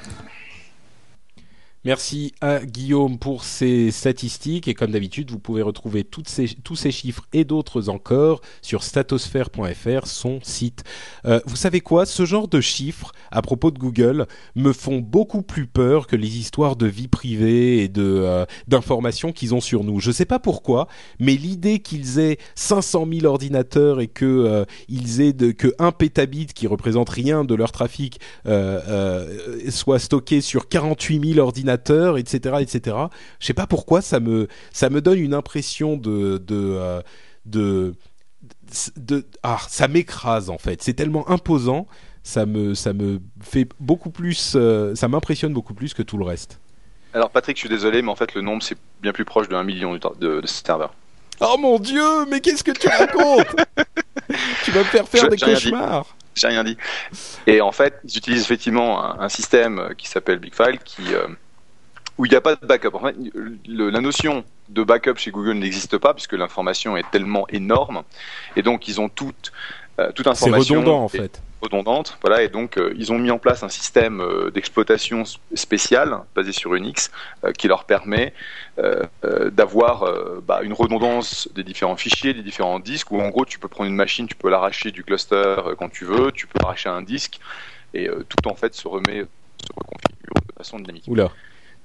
Merci 1.87 2.32
à 2.41 2.61
Guillaume 2.64 3.18
pour 3.18 3.45
ces 3.45 3.91
statistiques 3.91 4.68
et 4.68 4.74
comme 4.74 4.93
d'habitude, 4.93 5.30
vous 5.30 5.39
pouvez 5.39 5.61
retrouver 5.61 6.03
toutes 6.03 6.30
ces, 6.30 6.49
tous 6.64 6.76
ces 6.76 6.91
chiffres 6.91 7.26
et 7.35 7.45
d'autres 7.45 7.91
encore 7.91 8.41
sur 8.62 8.82
statosphère.fr, 8.82 10.07
son 10.07 10.39
site. 10.43 10.82
Euh, 11.26 11.41
vous 11.45 11.57
savez 11.57 11.82
quoi? 11.82 12.07
Ce 12.07 12.24
genre 12.24 12.49
de 12.49 12.62
chiffres 12.62 13.12
à 13.30 13.43
propos 13.43 13.70
de 13.70 13.78
Google 13.78 14.26
me 14.55 14.72
font 14.72 15.01
beaucoup 15.01 15.43
plus 15.43 15.66
peur 15.66 16.07
que 16.07 16.16
les 16.16 16.39
histoires 16.39 16.76
de 16.76 16.87
vie 16.87 17.09
privée 17.09 17.82
et 17.82 17.89
de 17.89 18.03
euh, 18.03 18.47
d'informations 18.66 19.32
qu'ils 19.32 19.55
ont 19.55 19.61
sur 19.61 19.85
nous. 19.85 20.01
Je 20.01 20.11
sais 20.11 20.24
pas 20.24 20.39
pourquoi, 20.39 20.89
mais 21.18 21.35
l'idée 21.35 21.80
qu'ils 21.80 22.18
aient 22.18 22.39
500 22.55 23.07
000 23.12 23.26
ordinateurs 23.26 24.01
et 24.01 24.09
que 24.09 24.24
euh, 24.24 24.64
ils 24.89 25.20
aient 25.20 25.35
que 25.35 25.74
un 25.78 25.93
pétabit 25.93 26.47
qui 26.47 26.66
représente 26.66 27.11
rien 27.11 27.45
de 27.45 27.55
leur 27.55 27.72
trafic 27.72 28.20
euh, 28.47 29.68
soit 29.68 29.99
stocké 29.99 30.41
sur 30.41 30.66
48 30.66 31.35
000 31.35 31.45
ordinateurs 31.45 31.74
etc., 32.18 32.57
etc. 32.61 32.97
Je 33.41 33.47
sais 33.47 33.55
pas 33.55 33.66
pourquoi 33.66 34.01
ça 34.03 34.20
me 34.20 34.49
ça 34.72 34.91
me 34.91 35.01
donne 35.01 35.18
une 35.18 35.35
impression 35.35 35.97
de 35.97 36.39
de 36.39 36.77
euh, 36.77 37.01
de, 37.47 37.95
de 38.97 39.25
ah 39.43 39.59
ça 39.68 39.89
m'écrase 39.89 40.51
en 40.51 40.59
fait. 40.59 40.83
C'est 40.83 40.95
tellement 40.95 41.29
imposant, 41.31 41.87
ça 42.22 42.47
me 42.47 42.75
ça 42.75 42.93
me 42.93 43.20
fait 43.41 43.68
beaucoup 43.81 44.11
plus, 44.11 44.55
euh, 44.57 44.95
ça 44.95 45.09
m'impressionne 45.09 45.53
beaucoup 45.53 45.75
plus 45.75 45.95
que 45.95 46.03
tout 46.03 46.18
le 46.18 46.25
reste. 46.25 46.61
Alors 47.12 47.31
Patrick, 47.31 47.57
je 47.57 47.61
suis 47.61 47.68
désolé, 47.68 48.03
mais 48.03 48.11
en 48.11 48.16
fait 48.16 48.35
le 48.35 48.41
nombre 48.41 48.62
c'est 48.62 48.79
bien 49.01 49.12
plus 49.12 49.25
proche 49.25 49.49
de 49.49 49.55
1 49.55 49.62
million 49.62 49.97
de, 49.97 50.43
serveurs. 50.47 50.95
Oh 51.41 51.57
mon 51.59 51.79
dieu, 51.79 52.27
mais 52.31 52.41
qu'est-ce 52.41 52.64
que 52.64 52.72
tu 52.72 52.89
racontes? 52.89 53.47
Tu 54.64 54.70
vas 54.70 54.81
me 54.81 54.85
faire 54.85 55.07
faire 55.07 55.25
Je- 55.25 55.29
des 55.29 55.37
cauchemars. 55.37 56.16
J'ai 56.35 56.47
rien 56.49 56.64
dit. 56.64 56.77
Et 57.47 57.61
en 57.61 57.70
fait, 57.70 58.01
ils 58.05 58.16
utilisent 58.16 58.43
effectivement 58.43 59.05
un, 59.05 59.20
un 59.20 59.29
système 59.29 59.91
qui 59.97 60.09
s'appelle 60.09 60.39
BigFile 60.39 60.79
qui 60.85 61.14
euh, 61.14 61.29
où 62.18 62.26
il 62.26 62.30
n'y 62.30 62.36
a 62.36 62.40
pas 62.40 62.56
de 62.56 62.66
backup. 62.66 62.90
En 62.94 63.00
fait, 63.00 63.16
le- 63.66 63.90
la 63.90 64.00
notion 64.00 64.44
de 64.68 64.82
backup 64.84 65.16
chez 65.16 65.30
Google 65.30 65.54
n'existe 65.54 65.98
pas 65.98 66.14
puisque 66.14 66.34
l'information 66.34 66.96
est 66.96 67.10
tellement 67.10 67.46
énorme 67.48 68.02
et 68.56 68.62
donc 68.62 68.88
ils 68.88 69.00
ont 69.00 69.08
toute 69.08 69.52
euh, 70.00 70.10
toute 70.12 70.24
C'est 70.26 70.30
information 70.30 70.80
redondant 70.80 71.02
en 71.02 71.08
fait. 71.08 71.40
redondante. 71.62 72.18
Voilà, 72.20 72.42
et 72.42 72.48
donc 72.48 72.76
euh, 72.76 72.92
ils 72.96 73.12
ont 73.12 73.18
mis 73.18 73.30
en 73.30 73.38
place 73.38 73.62
un 73.62 73.68
système 73.68 74.20
euh, 74.20 74.50
d'exploitation 74.50 75.22
spécial 75.54 76.18
basé 76.34 76.52
sur 76.52 76.74
Unix 76.74 77.10
euh, 77.44 77.52
qui 77.52 77.68
leur 77.68 77.84
permet 77.84 78.34
euh, 78.78 79.02
euh, 79.24 79.50
d'avoir 79.50 80.02
euh, 80.02 80.42
bah, 80.46 80.60
une 80.62 80.72
redondance 80.72 81.48
des 81.54 81.62
différents 81.62 81.96
fichiers, 81.96 82.34
des 82.34 82.42
différents 82.42 82.80
disques. 82.80 83.12
Où 83.12 83.20
en 83.20 83.28
gros, 83.30 83.44
tu 83.44 83.58
peux 83.60 83.68
prendre 83.68 83.88
une 83.88 83.96
machine, 83.96 84.26
tu 84.26 84.34
peux 84.34 84.50
l'arracher 84.50 84.90
du 84.90 85.04
cluster 85.04 85.54
quand 85.78 85.88
tu 85.88 86.04
veux, 86.04 86.32
tu 86.32 86.46
peux 86.48 86.58
arracher 86.64 86.88
un 86.88 87.02
disque 87.02 87.38
et 87.94 88.08
euh, 88.08 88.24
tout 88.28 88.48
en 88.48 88.54
fait 88.56 88.74
se 88.74 88.88
remet, 88.88 89.20
se 89.22 89.72
reconfigure 89.76 90.34
de 90.48 90.54
façon 90.58 90.78
dynamique. 90.80 91.04
Oula, 91.06 91.30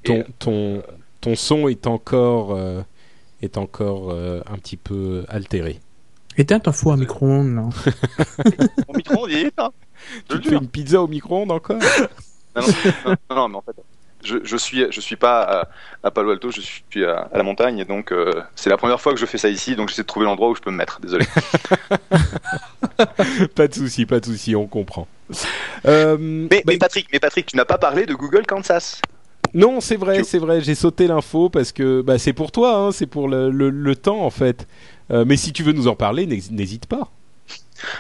ton 0.04 0.20
euh, 0.20 0.24
ton 0.39 0.84
ton 1.22 1.36
son 1.36 1.68
est 1.68 1.88
encore 1.88 2.54
euh, 2.54 2.82
est 3.41 3.58
encore 3.58 4.12
euh, 4.12 4.41
un 4.47 4.58
petit 4.58 4.78
peu 4.78 5.26
altéré. 5.30 5.80
Éteins 6.38 6.60
ton 6.60 6.72
four 6.72 6.93
à 6.93 6.97
micro-ondes, 6.97 7.50
non 7.50 7.70
Mon 8.88 8.93
micro-ondes, 8.95 9.30
il 9.32 9.38
est 9.38 9.47
éteint. 9.47 9.72
Je 10.30 10.36
Tu 10.36 10.41
te 10.41 10.50
fais 10.50 10.56
une 10.56 10.68
pizza 10.70 11.02
au 11.02 11.08
micro-ondes 11.08 11.52
encore? 11.52 11.80
Non, 12.56 12.62
non, 12.62 12.68
non, 13.06 13.16
non, 13.30 13.36
non, 13.36 13.50
mais 13.50 13.56
en 13.58 13.62
fait, 13.62 13.76
je, 14.24 14.38
je 14.43 14.58
suis, 14.58 14.86
je 14.91 15.02
suis 15.02 15.16
pas 15.16 15.41
à, 15.41 15.68
à 16.04 16.12
Palo 16.12 16.32
Alto, 16.32 16.52
je 16.52 16.62
suis 16.62 17.06
à, 17.06 17.30
à 17.32 17.38
la 17.38 17.43
montagne, 17.43 17.86
donc 17.86 18.12
euh, 18.12 18.41
c'est 18.56 18.70
la 18.70 18.78
première 18.78 19.00
fois 19.00 19.14
que 19.14 19.20
je 19.20 19.26
fais 19.26 19.38
ça 19.38 19.50
ici, 19.50 19.76
donc 19.76 19.89
j'essaie 19.89 20.02
de 20.02 20.08
trouver 20.08 20.26
l'endroit 20.26 20.50
où 20.50 20.56
je 20.56 20.62
peux 20.62 20.72
me 20.72 20.78
mettre. 20.78 21.00
Désolé. 21.02 21.26
Pas 23.56 23.68
de 23.68 23.74
souci, 23.74 24.06
pas 24.06 24.20
de 24.20 24.26
souci, 24.26 24.56
on 24.56 24.68
comprend. 24.68 25.08
Euh, 25.86 26.18
Mais, 26.20 26.62
bah, 26.66 26.74
mais 26.74 26.78
Patrick, 26.78 27.08
mais 27.12 27.20
Patrick, 27.20 27.45
tu 27.45 27.56
n'as 27.56 27.66
pas 27.66 27.78
parlé 27.78 28.06
de 28.06 28.14
Google 28.14 28.45
Kansas? 28.45 29.02
Non, 29.54 29.82
c'est 29.82 29.95
vrai, 29.95 30.24
c'est 30.24 30.38
vrai. 30.39 30.62
J'ai 30.62 30.76
sauté 30.76 31.08
l'info 31.08 31.50
parce 31.50 31.72
que 31.72 32.02
bah, 32.02 32.18
c'est 32.18 32.34
pour 32.34 32.52
toi, 32.52 32.76
hein, 32.76 32.91
c'est 32.91 33.08
pour 33.08 33.28
le, 33.28 33.50
le- 33.52 33.70
le 33.70 33.95
temps 33.95 34.22
en 34.22 34.30
fait. 34.30 34.68
Euh, 35.12 35.26
mais 35.26 35.38
si 35.38 35.52
tu 35.54 35.64
veux 35.64 35.72
nous 35.74 35.88
en 35.88 35.95
parler, 35.95 36.26
n'hés- 36.26 36.41
n'hésite 36.52 36.86
pas. 36.86 37.10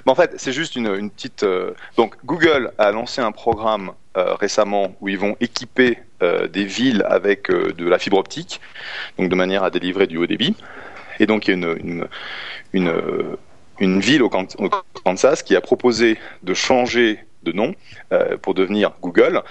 Mais 0.05 0.11
en 0.11 0.15
fait, 0.15 0.33
c'est 0.37 0.51
juste 0.51 0.75
une, 0.75 0.87
une 0.93 1.09
petite. 1.09 1.43
euh, 1.43 1.71
Donc, 1.97 2.15
Google 2.25 2.71
a 2.77 2.91
lancé 2.91 3.21
un 3.21 3.31
programme 3.31 3.91
euh, 4.17 4.33
récemment 4.35 4.93
où 5.01 5.07
ils 5.09 5.17
vont 5.17 5.35
équiper 5.39 5.99
des 6.51 6.65
villes 6.65 7.05
avec 7.07 7.49
de 7.49 7.87
la 7.87 7.97
fibre 7.97 8.17
optique, 8.17 8.59
donc 9.17 9.29
de 9.29 9.35
manière 9.35 9.63
à 9.63 9.69
délivrer 9.69 10.05
du 10.05 10.17
haut 10.17 10.27
débit. 10.27 10.53
Et 11.21 11.25
donc, 11.25 11.47
il 11.47 11.51
y 11.51 11.53
a 11.53 11.55
une, 11.57 11.77
une, 11.81 12.07
une, 12.73 12.93
une 13.79 13.99
ville 14.01 14.21
au, 14.21 14.27
Kan- 14.29 14.45
au 14.57 14.69
Kansas 15.05 15.43
qui 15.43 15.55
a 15.55 15.61
proposé 15.61 16.17
de 16.43 16.53
changer 16.53 17.19
de 17.43 17.53
nom 17.53 17.73
euh, 18.11 18.35
pour 18.37 18.53
devenir 18.53 18.91
Google 19.01 19.41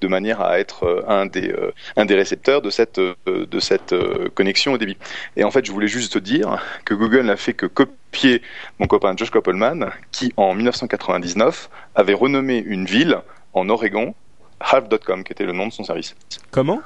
de 0.00 0.08
manière 0.08 0.40
à 0.40 0.58
être 0.58 0.84
euh, 0.84 1.02
un 1.08 1.26
des 1.26 1.50
euh, 1.50 1.72
un 1.96 2.04
des 2.04 2.14
récepteurs 2.14 2.62
de 2.62 2.70
cette 2.70 3.00
de 3.00 3.60
cette 3.60 3.92
euh, 3.92 4.28
connexion 4.34 4.72
au 4.72 4.78
débit. 4.78 4.96
Et 5.36 5.44
en 5.44 5.50
fait, 5.50 5.64
je 5.64 5.72
voulais 5.72 5.88
juste 5.88 6.12
te 6.14 6.18
dire 6.18 6.62
que 6.84 6.94
Google 6.94 7.22
n'a 7.22 7.36
fait 7.36 7.54
que 7.54 7.66
copier 7.66 8.42
mon 8.78 8.86
copain 8.86 9.14
Josh 9.16 9.30
Koppelman, 9.30 9.90
qui 10.10 10.32
en 10.36 10.54
1999 10.54 11.70
avait 11.94 12.14
renommé 12.14 12.58
une 12.58 12.86
ville 12.86 13.18
en 13.52 13.68
Oregon 13.68 14.14
Half.com, 14.60 15.24
qui 15.24 15.32
était 15.32 15.46
le 15.46 15.52
nom 15.52 15.68
de 15.68 15.72
son 15.72 15.84
service. 15.84 16.14
Comment? 16.50 16.80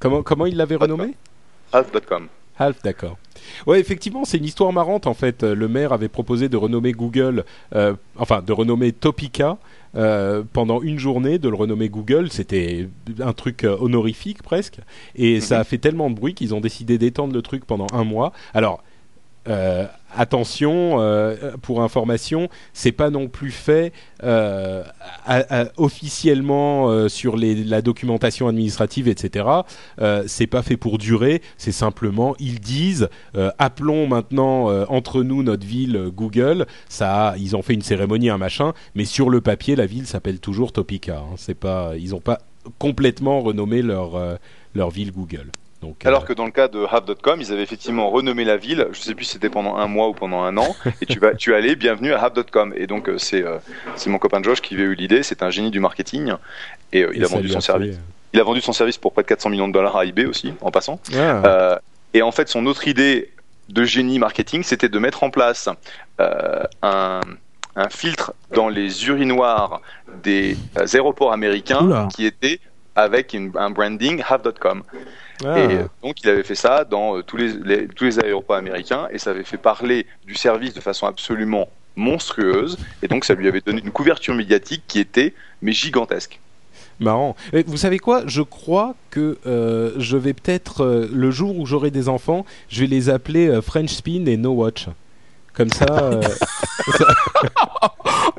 Comment 0.00 0.22
comment 0.22 0.46
il 0.46 0.56
l'avait 0.56 0.76
renommé? 0.76 1.14
Half.com. 1.72 2.28
Half, 2.58 2.82
d'accord. 2.82 3.16
Ouais, 3.66 3.78
effectivement, 3.80 4.24
c'est 4.24 4.38
une 4.38 4.44
histoire 4.44 4.72
marrante 4.72 5.06
en 5.06 5.14
fait. 5.14 5.42
Le 5.42 5.68
maire 5.68 5.92
avait 5.92 6.08
proposé 6.08 6.48
de 6.48 6.56
renommer 6.56 6.92
Google, 6.92 7.44
euh, 7.74 7.94
enfin 8.18 8.42
de 8.42 8.52
renommer 8.52 8.92
Topica 8.92 9.58
euh, 9.94 10.42
pendant 10.52 10.82
une 10.82 10.98
journée, 10.98 11.38
de 11.38 11.48
le 11.48 11.54
renommer 11.54 11.88
Google. 11.88 12.30
C'était 12.30 12.88
un 13.20 13.32
truc 13.32 13.64
euh, 13.64 13.76
honorifique 13.80 14.42
presque, 14.42 14.80
et 15.14 15.40
ça 15.40 15.60
a 15.60 15.64
fait 15.64 15.78
tellement 15.78 16.10
de 16.10 16.16
bruit 16.16 16.34
qu'ils 16.34 16.54
ont 16.54 16.60
décidé 16.60 16.98
d'étendre 16.98 17.32
le 17.32 17.42
truc 17.42 17.64
pendant 17.64 17.86
un 17.92 18.04
mois. 18.04 18.32
Alors. 18.54 18.82
Euh, 19.48 19.86
attention, 20.16 21.00
euh, 21.00 21.56
pour 21.62 21.82
information, 21.82 22.48
c'est 22.72 22.92
pas 22.92 23.10
non 23.10 23.28
plus 23.28 23.50
fait 23.50 23.92
euh, 24.22 24.84
officiellement 25.76 26.90
euh, 26.90 27.08
sur 27.08 27.36
la 27.36 27.82
documentation 27.82 28.48
administrative, 28.48 29.08
etc. 29.08 29.46
C'est 30.26 30.46
pas 30.46 30.62
fait 30.62 30.76
pour 30.76 30.98
durer. 30.98 31.42
C'est 31.56 31.72
simplement, 31.72 32.34
ils 32.38 32.60
disent, 32.60 33.08
appelons 33.58 34.06
maintenant 34.06 34.68
entre 34.88 35.22
nous 35.22 35.42
notre 35.42 35.66
ville 35.66 36.10
Google. 36.14 36.66
Ça, 36.88 37.34
ils 37.38 37.56
ont 37.56 37.62
fait 37.62 37.74
une 37.74 37.82
cérémonie, 37.82 38.30
un 38.30 38.38
machin, 38.38 38.72
mais 38.94 39.04
sur 39.04 39.30
le 39.30 39.40
papier, 39.40 39.76
la 39.76 39.86
ville 39.86 40.06
s'appelle 40.06 40.40
toujours 40.40 40.72
Topica. 40.72 41.18
hein. 41.18 41.34
C'est 41.36 41.54
pas, 41.54 41.92
ils 41.96 42.14
ont 42.14 42.20
pas 42.20 42.38
complètement 42.78 43.40
renommé 43.40 43.82
leur 43.82 44.90
ville 44.90 45.12
Google. 45.12 45.50
Donc, 45.80 46.04
Alors 46.04 46.22
euh, 46.22 46.26
que 46.26 46.32
dans 46.32 46.44
le 46.44 46.50
cas 46.50 46.66
de 46.68 46.84
Have.com, 46.84 47.40
ils 47.40 47.52
avaient 47.52 47.62
effectivement 47.62 48.10
renommé 48.10 48.44
la 48.44 48.56
ville. 48.56 48.88
Je 48.92 49.00
sais 49.00 49.14
plus 49.14 49.24
si 49.24 49.32
c'était 49.32 49.48
pendant 49.50 49.76
un 49.76 49.86
mois 49.86 50.08
ou 50.08 50.12
pendant 50.12 50.42
un 50.42 50.56
an. 50.56 50.74
Et 51.02 51.06
tu 51.06 51.18
vas, 51.20 51.34
tu 51.34 51.54
allais, 51.54 51.76
bienvenue 51.76 52.12
à 52.12 52.22
Have.com. 52.24 52.74
Et 52.76 52.86
donc 52.88 53.08
euh, 53.08 53.16
c'est 53.18 53.44
euh, 53.44 53.58
c'est 53.94 54.10
mon 54.10 54.18
copain 54.18 54.42
Josh 54.42 54.60
qui 54.60 54.74
avait 54.74 54.82
eu 54.84 54.94
l'idée. 54.94 55.22
C'est 55.22 55.42
un 55.42 55.50
génie 55.50 55.70
du 55.70 55.78
marketing 55.80 56.32
et 56.92 57.02
euh, 57.04 57.12
il 57.14 57.22
et 57.22 57.24
a 57.24 57.28
vendu 57.28 57.48
son 57.48 57.58
a 57.58 57.60
service. 57.60 57.94
fait- 57.96 58.02
Il 58.34 58.40
a 58.40 58.42
vendu 58.42 58.60
son 58.60 58.72
service 58.72 58.98
pour 58.98 59.12
près 59.12 59.22
de 59.22 59.28
400 59.28 59.50
millions 59.50 59.68
de 59.68 59.72
dollars 59.72 59.96
à 59.96 60.04
eBay 60.04 60.26
aussi, 60.26 60.52
en 60.62 60.70
passant. 60.70 61.00
Ah. 61.16 61.80
Et 62.14 62.22
en 62.22 62.32
fait, 62.32 62.48
son 62.48 62.66
autre 62.66 62.88
idée 62.88 63.30
de 63.68 63.84
génie 63.84 64.18
marketing, 64.18 64.62
c'était 64.64 64.88
de 64.88 64.98
mettre 64.98 65.22
en 65.22 65.30
place 65.30 65.68
un, 66.18 67.20
un 67.76 67.88
filtre 67.90 68.32
dans 68.54 68.68
les 68.68 69.06
urinoirs 69.06 69.80
des 70.24 70.56
aéroports 70.92 71.32
américains 71.32 71.82
Oula. 71.84 72.08
qui 72.14 72.26
était 72.26 72.60
avec 72.96 73.32
une- 73.34 73.52
un 73.56 73.70
branding 73.70 74.22
have.com. 74.28 74.82
Ah. 75.44 75.58
Et 75.58 75.76
euh, 75.76 75.82
donc, 76.02 76.22
il 76.22 76.28
avait 76.28 76.42
fait 76.42 76.54
ça 76.54 76.84
dans 76.84 77.16
euh, 77.18 77.22
tous, 77.22 77.36
les, 77.36 77.52
les- 77.64 77.86
tous 77.88 78.04
les 78.04 78.18
aéroports 78.18 78.56
américains 78.56 79.08
et 79.12 79.18
ça 79.18 79.30
avait 79.30 79.44
fait 79.44 79.56
parler 79.58 80.06
du 80.26 80.34
service 80.34 80.74
de 80.74 80.80
façon 80.80 81.06
absolument 81.06 81.68
monstrueuse. 81.96 82.78
Et 83.02 83.08
donc, 83.08 83.24
ça 83.24 83.34
lui 83.34 83.48
avait 83.48 83.60
donné 83.60 83.80
une 83.84 83.90
couverture 83.90 84.34
médiatique 84.34 84.82
qui 84.88 84.98
était, 85.00 85.34
mais 85.62 85.72
gigantesque. 85.72 86.40
Marrant. 87.00 87.36
Et 87.52 87.62
vous 87.62 87.76
savez 87.76 87.98
quoi? 88.00 88.22
Je 88.26 88.42
crois 88.42 88.94
que 89.10 89.38
euh, 89.46 89.92
je 89.98 90.16
vais 90.16 90.32
peut-être 90.32 90.82
euh, 90.84 91.08
le 91.12 91.30
jour 91.30 91.56
où 91.56 91.64
j'aurai 91.66 91.92
des 91.92 92.08
enfants, 92.08 92.44
je 92.68 92.80
vais 92.80 92.86
les 92.88 93.08
appeler 93.08 93.46
euh, 93.48 93.62
French 93.62 93.90
Spin 93.90 94.26
et 94.26 94.36
No 94.36 94.50
Watch. 94.50 94.86
Comme 95.54 95.70
ça, 95.70 95.86
euh, 95.90 96.20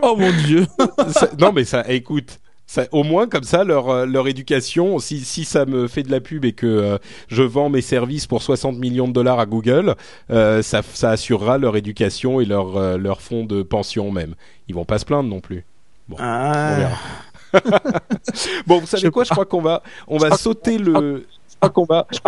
Oh 0.01 0.15
mon 0.17 0.31
dieu. 0.31 0.65
ça- 1.11 1.29
non 1.39 1.51
mais 1.53 1.65
ça, 1.65 1.83
écoute, 1.89 2.39
ça, 2.71 2.83
au 2.91 3.01
moins 3.01 3.27
comme 3.27 3.41
ça 3.45 3.63
leur 3.63 3.89
euh, 3.89 4.05
leur 4.05 4.27
éducation, 4.27 4.99
si 4.99 5.21
si 5.21 5.43
ça 5.43 5.65
me 5.65 5.87
fait 5.87 6.03
de 6.03 6.11
la 6.11 6.19
pub 6.21 6.45
et 6.45 6.53
que 6.53 6.67
euh, 6.67 6.97
je 7.27 7.41
vends 7.41 7.67
mes 7.67 7.81
services 7.81 8.27
pour 8.27 8.43
60 8.43 8.77
millions 8.77 9.07
de 9.07 9.13
dollars 9.13 9.39
à 9.39 9.47
Google, 9.47 9.95
euh, 10.29 10.61
ça 10.61 10.83
ça 10.83 11.09
assurera 11.09 11.57
leur 11.57 11.75
éducation 11.77 12.39
et 12.39 12.45
leur 12.45 12.77
euh, 12.77 12.97
leur 12.99 13.21
fonds 13.23 13.43
de 13.43 13.63
pension 13.63 14.11
même. 14.11 14.35
Ils 14.67 14.75
vont 14.75 14.85
pas 14.85 14.99
se 14.99 15.05
plaindre 15.05 15.27
non 15.29 15.39
plus. 15.39 15.65
On 16.11 16.15
Ah. 16.19 16.75
verra. 16.77 16.97
bon, 18.67 18.79
vous 18.79 18.85
savez 18.85 19.01
Je 19.01 19.09
quoi? 19.09 19.23
Je 19.23 19.31
crois 19.31 19.45
qu'on 19.45 19.61
va, 19.61 19.81
on 20.07 20.17
va 20.19 20.37
sauter 20.37 20.77
le. 20.77 21.25
Je 21.61 21.61
crois 21.61 21.69
qu'on 21.69 21.85
va, 21.85 22.05
je 22.09 22.19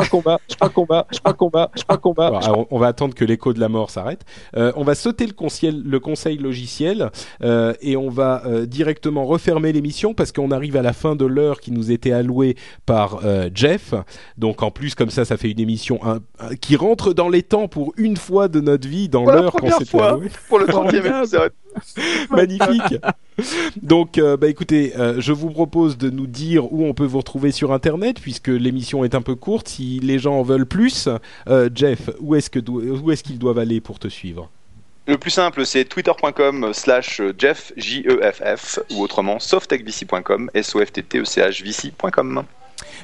qu'on 1.32 1.48
va, 1.50 1.70
je 1.76 1.84
crois 1.84 1.98
qu'on 1.98 2.12
va. 2.14 2.28
Alors, 2.44 2.68
on 2.70 2.80
va 2.80 2.88
attendre 2.88 3.14
que 3.16 3.24
l'écho 3.26 3.54
de 3.54 3.60
la 3.60 3.70
mort 3.70 3.90
s'arrête. 3.90 4.22
Euh, 4.58 4.72
on 4.76 4.84
va 4.84 4.96
sauter 4.96 5.26
le 5.26 5.34
conseil, 5.34 5.72
le 5.86 6.00
conseil 6.00 6.38
logiciel 6.38 7.10
euh, 7.44 7.74
et 7.82 7.96
on 7.98 8.10
va 8.10 8.44
euh, 8.46 8.66
directement 8.66 9.26
refermer 9.26 9.72
l'émission 9.72 10.14
parce 10.14 10.32
qu'on 10.32 10.52
arrive 10.52 10.76
à 10.76 10.82
la 10.82 10.94
fin 10.94 11.16
de 11.16 11.26
l'heure 11.26 11.60
qui 11.60 11.72
nous 11.72 11.92
était 11.92 12.12
allouée 12.12 12.56
par 12.86 13.20
euh, 13.24 13.50
Jeff. 13.54 13.94
Donc 14.38 14.64
en 14.64 14.72
plus 14.72 14.96
comme 14.96 15.10
ça, 15.10 15.24
ça 15.26 15.38
fait 15.38 15.50
une 15.52 15.60
émission 15.60 16.00
un- 16.04 16.20
un- 16.40 16.56
qui 16.56 16.76
rentre 16.76 17.14
dans 17.14 17.30
les 17.30 17.44
temps 17.44 17.68
pour 17.68 17.94
une 17.98 18.18
fois 18.18 18.48
de 18.48 18.60
notre 18.60 18.88
vie 18.88 19.08
dans 19.10 19.26
l'heure 19.26 19.52
qu'on 19.54 19.60
première 19.60 19.78
s'était 19.78 19.92
fois. 19.92 20.10
allouée. 20.10 20.30
Pour 20.50 20.60
le 20.60 20.66
30e 20.66 20.72
Formidable. 20.72 21.08
épisode. 21.22 21.52
Magnifique. 22.30 22.97
Donc, 23.82 24.17
euh, 24.17 24.38
bah 24.38 24.47
écoutez, 24.47 24.93
euh, 24.97 25.19
je 25.19 25.32
vous 25.34 25.49
propose 25.49 25.97
de 25.97 26.09
nous 26.09 26.28
dire 26.28 26.72
où 26.72 26.86
on 26.86 26.93
peut 26.93 27.05
vous 27.05 27.17
retrouver 27.19 27.51
sur 27.51 27.72
Internet, 27.74 28.19
puisque 28.22 28.47
l'émission 28.49 29.03
est 29.03 29.15
un 29.15 29.22
peu 29.22 29.36
courte. 29.36 29.67
Si 29.69 29.99
les 29.99 30.19
gens 30.19 30.36
en 30.39 30.43
veulent 30.43 30.65
plus, 30.65 31.09
euh, 31.47 31.69
Jeff, 31.74 32.09
où 32.19 32.36
est-ce 32.36 32.49
que 32.49 32.59
do- 32.59 32.82
où 32.82 33.11
est-ce 33.11 33.24
qu'ils 33.24 33.39
doivent 33.39 33.57
aller 33.59 33.82
pour 33.82 33.99
te 33.99 34.07
suivre? 34.07 34.49
Le 35.07 35.17
plus 35.17 35.32
simple, 35.32 35.65
c'est 35.65 35.84
twitter.com 35.86 36.69
slash 36.74 37.22
Jeff, 37.38 37.74
J-E-F-F, 37.76 38.80
ou 38.91 39.01
autrement 39.01 39.39
softtechvc.com, 39.39 40.51
S-O-F-T-T-E-C-H-V-C.com. 40.53 42.43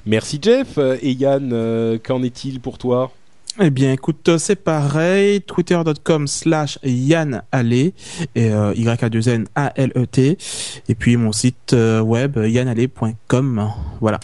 Merci 0.05 0.39
Jeff. 0.41 0.77
Et 1.01 1.11
Yann, 1.11 1.99
qu'en 2.03 2.21
est-il 2.23 2.59
pour 2.59 2.77
toi? 2.77 3.11
Eh 3.59 3.71
bien, 3.71 3.91
écoute, 3.91 4.29
euh, 4.29 4.37
c'est 4.37 4.55
pareil. 4.55 5.41
Twitter.com 5.41 6.27
slash 6.27 6.77
Yann 6.83 7.41
Allé, 7.51 7.95
et 8.35 8.51
euh, 8.51 8.71
Y-A-2-N 8.75 9.47
A-L-E-T. 9.55 10.37
Et 10.87 10.95
puis 10.95 11.17
mon 11.17 11.31
site 11.31 11.73
euh, 11.73 11.99
web, 12.01 12.37
yannallé.com. 12.37 13.71
Voilà. 13.99 14.19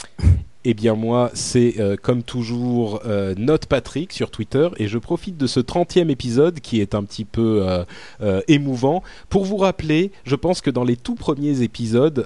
Eh 0.66 0.74
bien 0.74 0.96
moi, 0.96 1.30
c'est 1.34 1.76
euh, 1.80 1.98
comme 2.02 2.24
toujours 2.24 3.02
euh, 3.06 3.36
Note 3.38 3.66
Patrick 3.66 4.14
sur 4.14 4.32
Twitter 4.32 4.70
et 4.78 4.88
je 4.88 4.98
profite 4.98 5.36
de 5.38 5.46
ce 5.46 5.60
30e 5.60 6.10
épisode 6.10 6.62
qui 6.62 6.80
est 6.80 6.96
un 6.96 7.04
petit 7.04 7.26
peu 7.26 7.68
euh, 7.68 7.84
euh, 8.22 8.40
émouvant 8.48 9.04
pour 9.28 9.44
vous 9.44 9.58
rappeler, 9.58 10.12
je 10.24 10.36
pense 10.36 10.62
que 10.62 10.70
dans 10.70 10.86
les 10.86 10.96
tout 10.96 11.16
premiers 11.16 11.64
épisodes, 11.64 12.26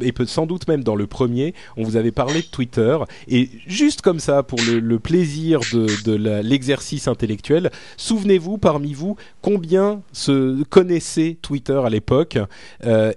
et 0.00 0.12
sans 0.26 0.46
doute 0.46 0.68
même 0.68 0.84
dans 0.84 0.94
le 0.94 1.06
premier, 1.06 1.54
on 1.76 1.82
vous 1.82 1.96
avait 1.96 2.12
parlé 2.12 2.42
de 2.42 2.46
Twitter 2.46 2.96
et 3.28 3.48
juste 3.66 4.02
comme 4.02 4.20
ça, 4.20 4.42
pour 4.42 4.58
le, 4.60 4.98
plaisir 4.98 5.60
de, 5.72 5.86
de 6.04 6.12
l'exercice 6.42 7.08
intellectuel, 7.08 7.70
souvenez-vous 7.96 8.58
parmi 8.58 8.94
vous 8.94 9.16
combien 9.42 10.02
se 10.12 10.62
connaissait 10.64 11.36
Twitter 11.42 11.80
à 11.84 11.90
l'époque 11.90 12.38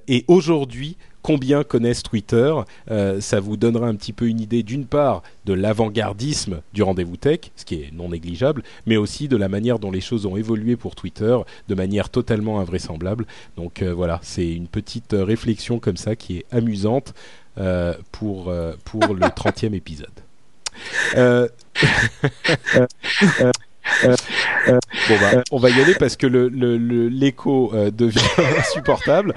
et 0.08 0.26
aujourd'hui 0.28 0.98
combien 1.28 1.66
connaissent 1.66 2.04
Twitter. 2.04 2.54
Euh, 2.90 3.20
ça 3.20 3.42
vous 3.42 3.58
donnera 3.58 3.88
un 3.88 3.96
petit 3.96 4.14
peu 4.14 4.30
une 4.30 4.40
idée 4.40 4.64
d'une 4.64 4.86
part 4.86 5.24
de 5.44 5.52
l'avant-gardisme 5.52 6.62
du 6.72 6.84
rendez-vous 6.84 7.18
tech, 7.18 7.52
ce 7.58 7.66
qui 7.66 7.76
est 7.76 7.90
non 7.92 8.08
négligeable, 8.08 8.64
mais 8.86 8.96
aussi 8.96 9.28
de 9.28 9.36
la 9.36 9.50
manière 9.50 9.78
dont 9.78 9.92
les 9.92 10.00
choses 10.00 10.26
ont 10.26 10.38
évolué 10.38 10.78
pour 10.78 10.96
Twitter 10.96 11.38
de 11.68 11.76
manière 11.76 12.10
totalement 12.10 12.62
invraisemblable. 12.62 13.26
Donc 13.58 13.82
euh, 13.82 13.94
voilà, 13.94 14.22
c'est 14.24 14.50
une 14.50 14.70
petite 14.70 15.16
euh, 15.16 15.26
réflexion 15.26 15.80
comme 15.80 15.98
ça 15.98 16.16
qui 16.16 16.38
est 16.38 16.46
amusante 16.50 17.14
euh, 17.58 17.94
pour, 18.14 18.50
pour 18.86 19.14
le 19.14 19.22
30e 19.26 19.74
épisode. 19.74 20.08
Euh, 24.04 24.08
euh, 24.10 24.16
euh, 24.68 24.72
euh, 24.74 24.80
bon 25.10 25.16
bah, 25.22 25.44
on 25.52 25.58
va 25.58 25.70
y 25.70 25.82
aller 25.82 25.96
parce 25.96 26.16
que 26.16 26.28
le 26.28 26.50
le- 26.50 26.78
le- 26.78 27.08
l'écho 27.08 27.72
devient 27.96 28.20
insupportable. 28.60 29.34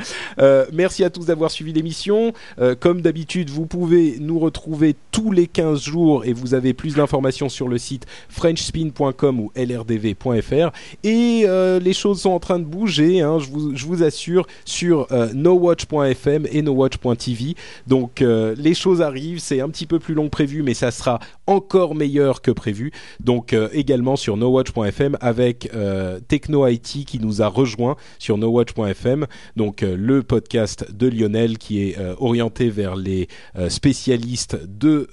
Merci 0.72 1.04
à 1.04 1.10
tous 1.10 1.26
d'avoir 1.26 1.50
suivi 1.50 1.72
l'émission. 1.72 2.32
Comme 2.80 3.00
d'habitude, 3.00 3.50
vous 3.50 3.66
pouvez 3.66 4.16
nous 4.20 4.38
retrouver 4.38 4.94
tous 5.12 5.30
les 5.32 5.46
15 5.46 5.82
jours 5.82 6.24
et 6.24 6.32
vous 6.32 6.54
avez 6.54 6.74
plus 6.74 6.94
d'informations 6.94 7.48
sur 7.48 7.68
le 7.68 7.78
site 7.78 8.06
frenchspin.com 8.28 9.40
ou 9.40 9.52
lrdv.fr. 9.56 10.70
Et 11.04 11.46
les 11.80 11.92
choses 11.92 12.20
sont 12.22 12.30
en 12.30 12.40
train 12.40 12.58
de 12.58 12.64
bouger, 12.64 13.20
hein, 13.20 13.38
je, 13.38 13.48
vous, 13.48 13.76
je 13.76 13.86
vous 13.86 14.02
assure, 14.02 14.46
sur 14.64 15.06
nowatch.fm 15.34 16.46
et 16.50 16.62
nowatch.tv. 16.62 17.54
Donc 17.86 18.20
les 18.20 18.74
choses 18.74 19.02
arrivent, 19.02 19.38
c'est 19.40 19.60
un 19.60 19.68
petit 19.68 19.86
peu 19.86 19.98
plus 19.98 20.14
long 20.14 20.24
que 20.24 20.30
prévu, 20.30 20.62
mais 20.62 20.74
ça 20.74 20.90
sera 20.90 21.18
encore 21.46 21.94
meilleur 21.94 22.42
que 22.42 22.50
prévu. 22.50 22.92
Donc 23.20 23.54
également 23.72 24.16
sur 24.16 24.36
nowatch.fm 24.40 25.16
avec 25.20 25.70
euh, 25.74 26.18
Techno 26.26 26.66
IT 26.66 27.04
qui 27.06 27.20
nous 27.20 27.42
a 27.42 27.46
rejoint 27.46 27.96
sur 28.18 28.38
nowatch.fm. 28.38 29.26
Donc 29.56 29.82
euh, 29.82 29.96
le 29.96 30.22
podcast 30.22 30.92
de 30.92 31.08
Lionel 31.08 31.58
qui 31.58 31.82
est 31.82 31.98
euh, 31.98 32.14
orienté 32.18 32.70
vers 32.70 32.96
les 32.96 33.28
euh, 33.56 33.68
spécialistes 33.68 34.58
de 34.66 35.08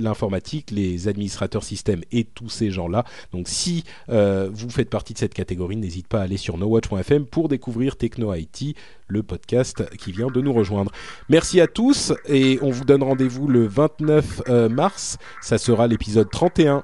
l'informatique, 0.00 0.70
les 0.70 1.08
administrateurs 1.08 1.64
système 1.64 2.00
et 2.12 2.24
tous 2.24 2.48
ces 2.48 2.70
gens-là. 2.70 3.04
Donc 3.32 3.48
si 3.48 3.84
vous 4.08 4.70
faites 4.70 4.90
partie 4.90 5.12
de 5.12 5.18
cette 5.18 5.34
catégorie, 5.34 5.76
n'hésitez 5.76 6.06
pas 6.08 6.20
à 6.20 6.22
aller 6.22 6.36
sur 6.36 6.56
nowatch.fm 6.56 7.26
pour 7.26 7.48
découvrir 7.48 7.96
Techno 7.96 8.32
IT, 8.34 8.74
le 9.10 9.22
podcast 9.22 9.84
qui 9.96 10.12
vient 10.12 10.28
de 10.28 10.40
nous 10.40 10.52
rejoindre. 10.52 10.90
Merci 11.28 11.60
à 11.60 11.66
tous 11.66 12.12
et 12.26 12.58
on 12.62 12.70
vous 12.70 12.84
donne 12.84 13.02
rendez-vous 13.02 13.48
le 13.48 13.66
29 13.66 14.42
euh, 14.48 14.68
mars. 14.68 15.18
Ça 15.42 15.58
sera 15.58 15.86
l'épisode 15.86 16.30
31. 16.30 16.82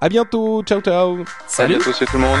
À 0.00 0.08
bientôt, 0.08 0.62
ciao 0.62 0.80
ciao. 0.80 1.24
À 1.58 1.66
bientôt, 1.66 1.92
c'est 1.92 2.06
tout 2.06 2.18
le 2.18 2.22
monde. 2.22 2.40